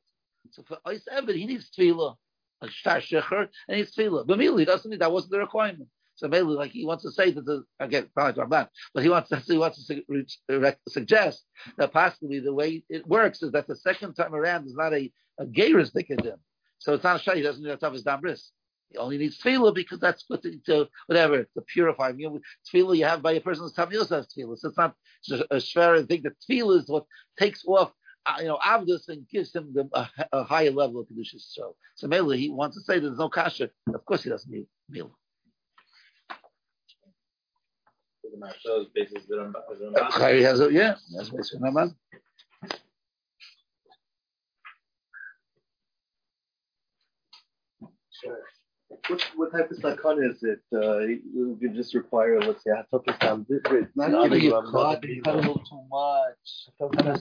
So 0.51 0.63
for 0.68 0.78
Ois 0.88 1.01
he 1.36 1.45
needs 1.45 1.70
Tevilah. 1.70 2.15
A 2.61 2.70
Shtar 2.70 2.99
Shecher, 2.99 3.49
and 3.68 3.78
he's 3.78 3.93
Tevilah. 3.93 4.26
But 4.26 4.39
he 4.39 4.65
doesn't 4.65 4.89
need, 4.89 5.01
that 5.01 5.11
wasn't 5.11 5.32
the 5.32 5.39
requirement. 5.39 5.89
So 6.15 6.28
maybe 6.28 6.45
like 6.45 6.72
he 6.72 6.86
wants 6.86 7.03
to 7.03 7.11
say 7.11 7.30
that 7.30 7.45
the 7.45 7.63
again, 7.80 8.09
but 8.15 8.34
he 9.03 9.09
wants 9.09 9.30
to 9.30 9.38
he 9.47 9.57
wants 9.57 9.88
to 9.88 10.78
suggest 10.89 11.45
that 11.78 11.93
possibly 11.93 12.39
the 12.39 12.53
way 12.53 12.84
it 12.89 13.05
works 13.05 13.43
is 13.43 13.51
that 13.51 13.68
the 13.68 13.76
second 13.76 14.15
time 14.15 14.34
around 14.34 14.65
is 14.65 14.74
not 14.74 14.93
a 14.93 15.11
a 15.39 15.45
gayris 15.45 15.93
dikadim. 15.93 16.39
So 16.80 16.95
it's 16.95 17.03
not 17.03 17.18
a 17.18 17.20
shah. 17.20 17.34
He 17.34 17.43
doesn't 17.43 17.63
need 17.63 17.70
a 17.70 17.78
toughest 17.78 18.05
dambris. 18.05 18.49
He 18.90 18.98
only 18.98 19.18
needs 19.18 19.40
tevilah 19.40 19.76
because 19.76 20.00
that's 20.00 20.24
what 20.28 20.42
to, 20.44 20.58
to 20.66 20.88
whatever 21.08 21.44
to 21.44 21.62
purify. 21.62 22.14
You 22.16 22.30
know, 22.30 22.40
tevilah 22.74 22.98
you 22.98 23.06
have 23.06 23.22
by 23.22 23.34
a 23.34 23.42
person's 23.42 23.78
also 23.78 24.16
have 24.16 24.28
tevilah. 24.28 24.58
So 24.58 24.70
it's 24.70 24.78
not 24.78 24.96
a, 25.32 25.58
shver 25.58 26.08
thing. 26.08 26.24
That 26.24 26.36
tevilah 26.50 26.80
is 26.80 26.88
what 26.88 27.06
takes 27.38 27.64
off 27.66 27.92
uh, 28.28 28.36
you 28.40 28.48
know, 28.48 28.60
Avdus 28.66 29.08
and 29.08 29.28
gives 29.30 29.56
him 29.56 29.72
the, 29.74 29.90
a, 29.94 30.10
a, 30.34 30.44
higher 30.44 30.72
level 30.72 31.00
of 31.00 31.08
Kedushas. 31.08 31.54
So, 31.54 31.76
so 31.96 32.32
he 32.32 32.50
wants 32.50 32.76
to 32.76 32.84
say 32.84 33.00
there's 33.00 33.18
no 33.18 33.30
kasha. 33.30 33.70
Of 33.94 34.06
course 34.06 34.24
he 34.24 34.30
doesn't 34.30 34.52
need 34.52 34.68
meal. 34.90 35.18
He 40.36 40.44
has 40.44 40.60
a, 40.60 40.72
yeah, 40.72 40.96
Ramban. 41.62 41.96
What, 49.08 49.22
what 49.36 49.51
type 49.51 49.72
of 49.72 49.78
sakana 49.78 50.30
is 50.30 50.43
it? 50.43 50.60
Uh, 50.74 50.99
you 50.99 51.58
can 51.62 51.74
just 51.74 51.93
require, 51.93 52.41
let's 52.41 52.64
say, 52.64 52.72
Hatokis 52.72 53.45
It's 53.49 53.95
not 53.95 54.12
no, 54.12 54.26
you 54.26 54.51
cut, 54.72 55.03
you 55.08 55.22
cut 55.22 55.36
a 55.36 55.38
little 55.38 55.60
too 55.60 55.82
much. 55.89 56.70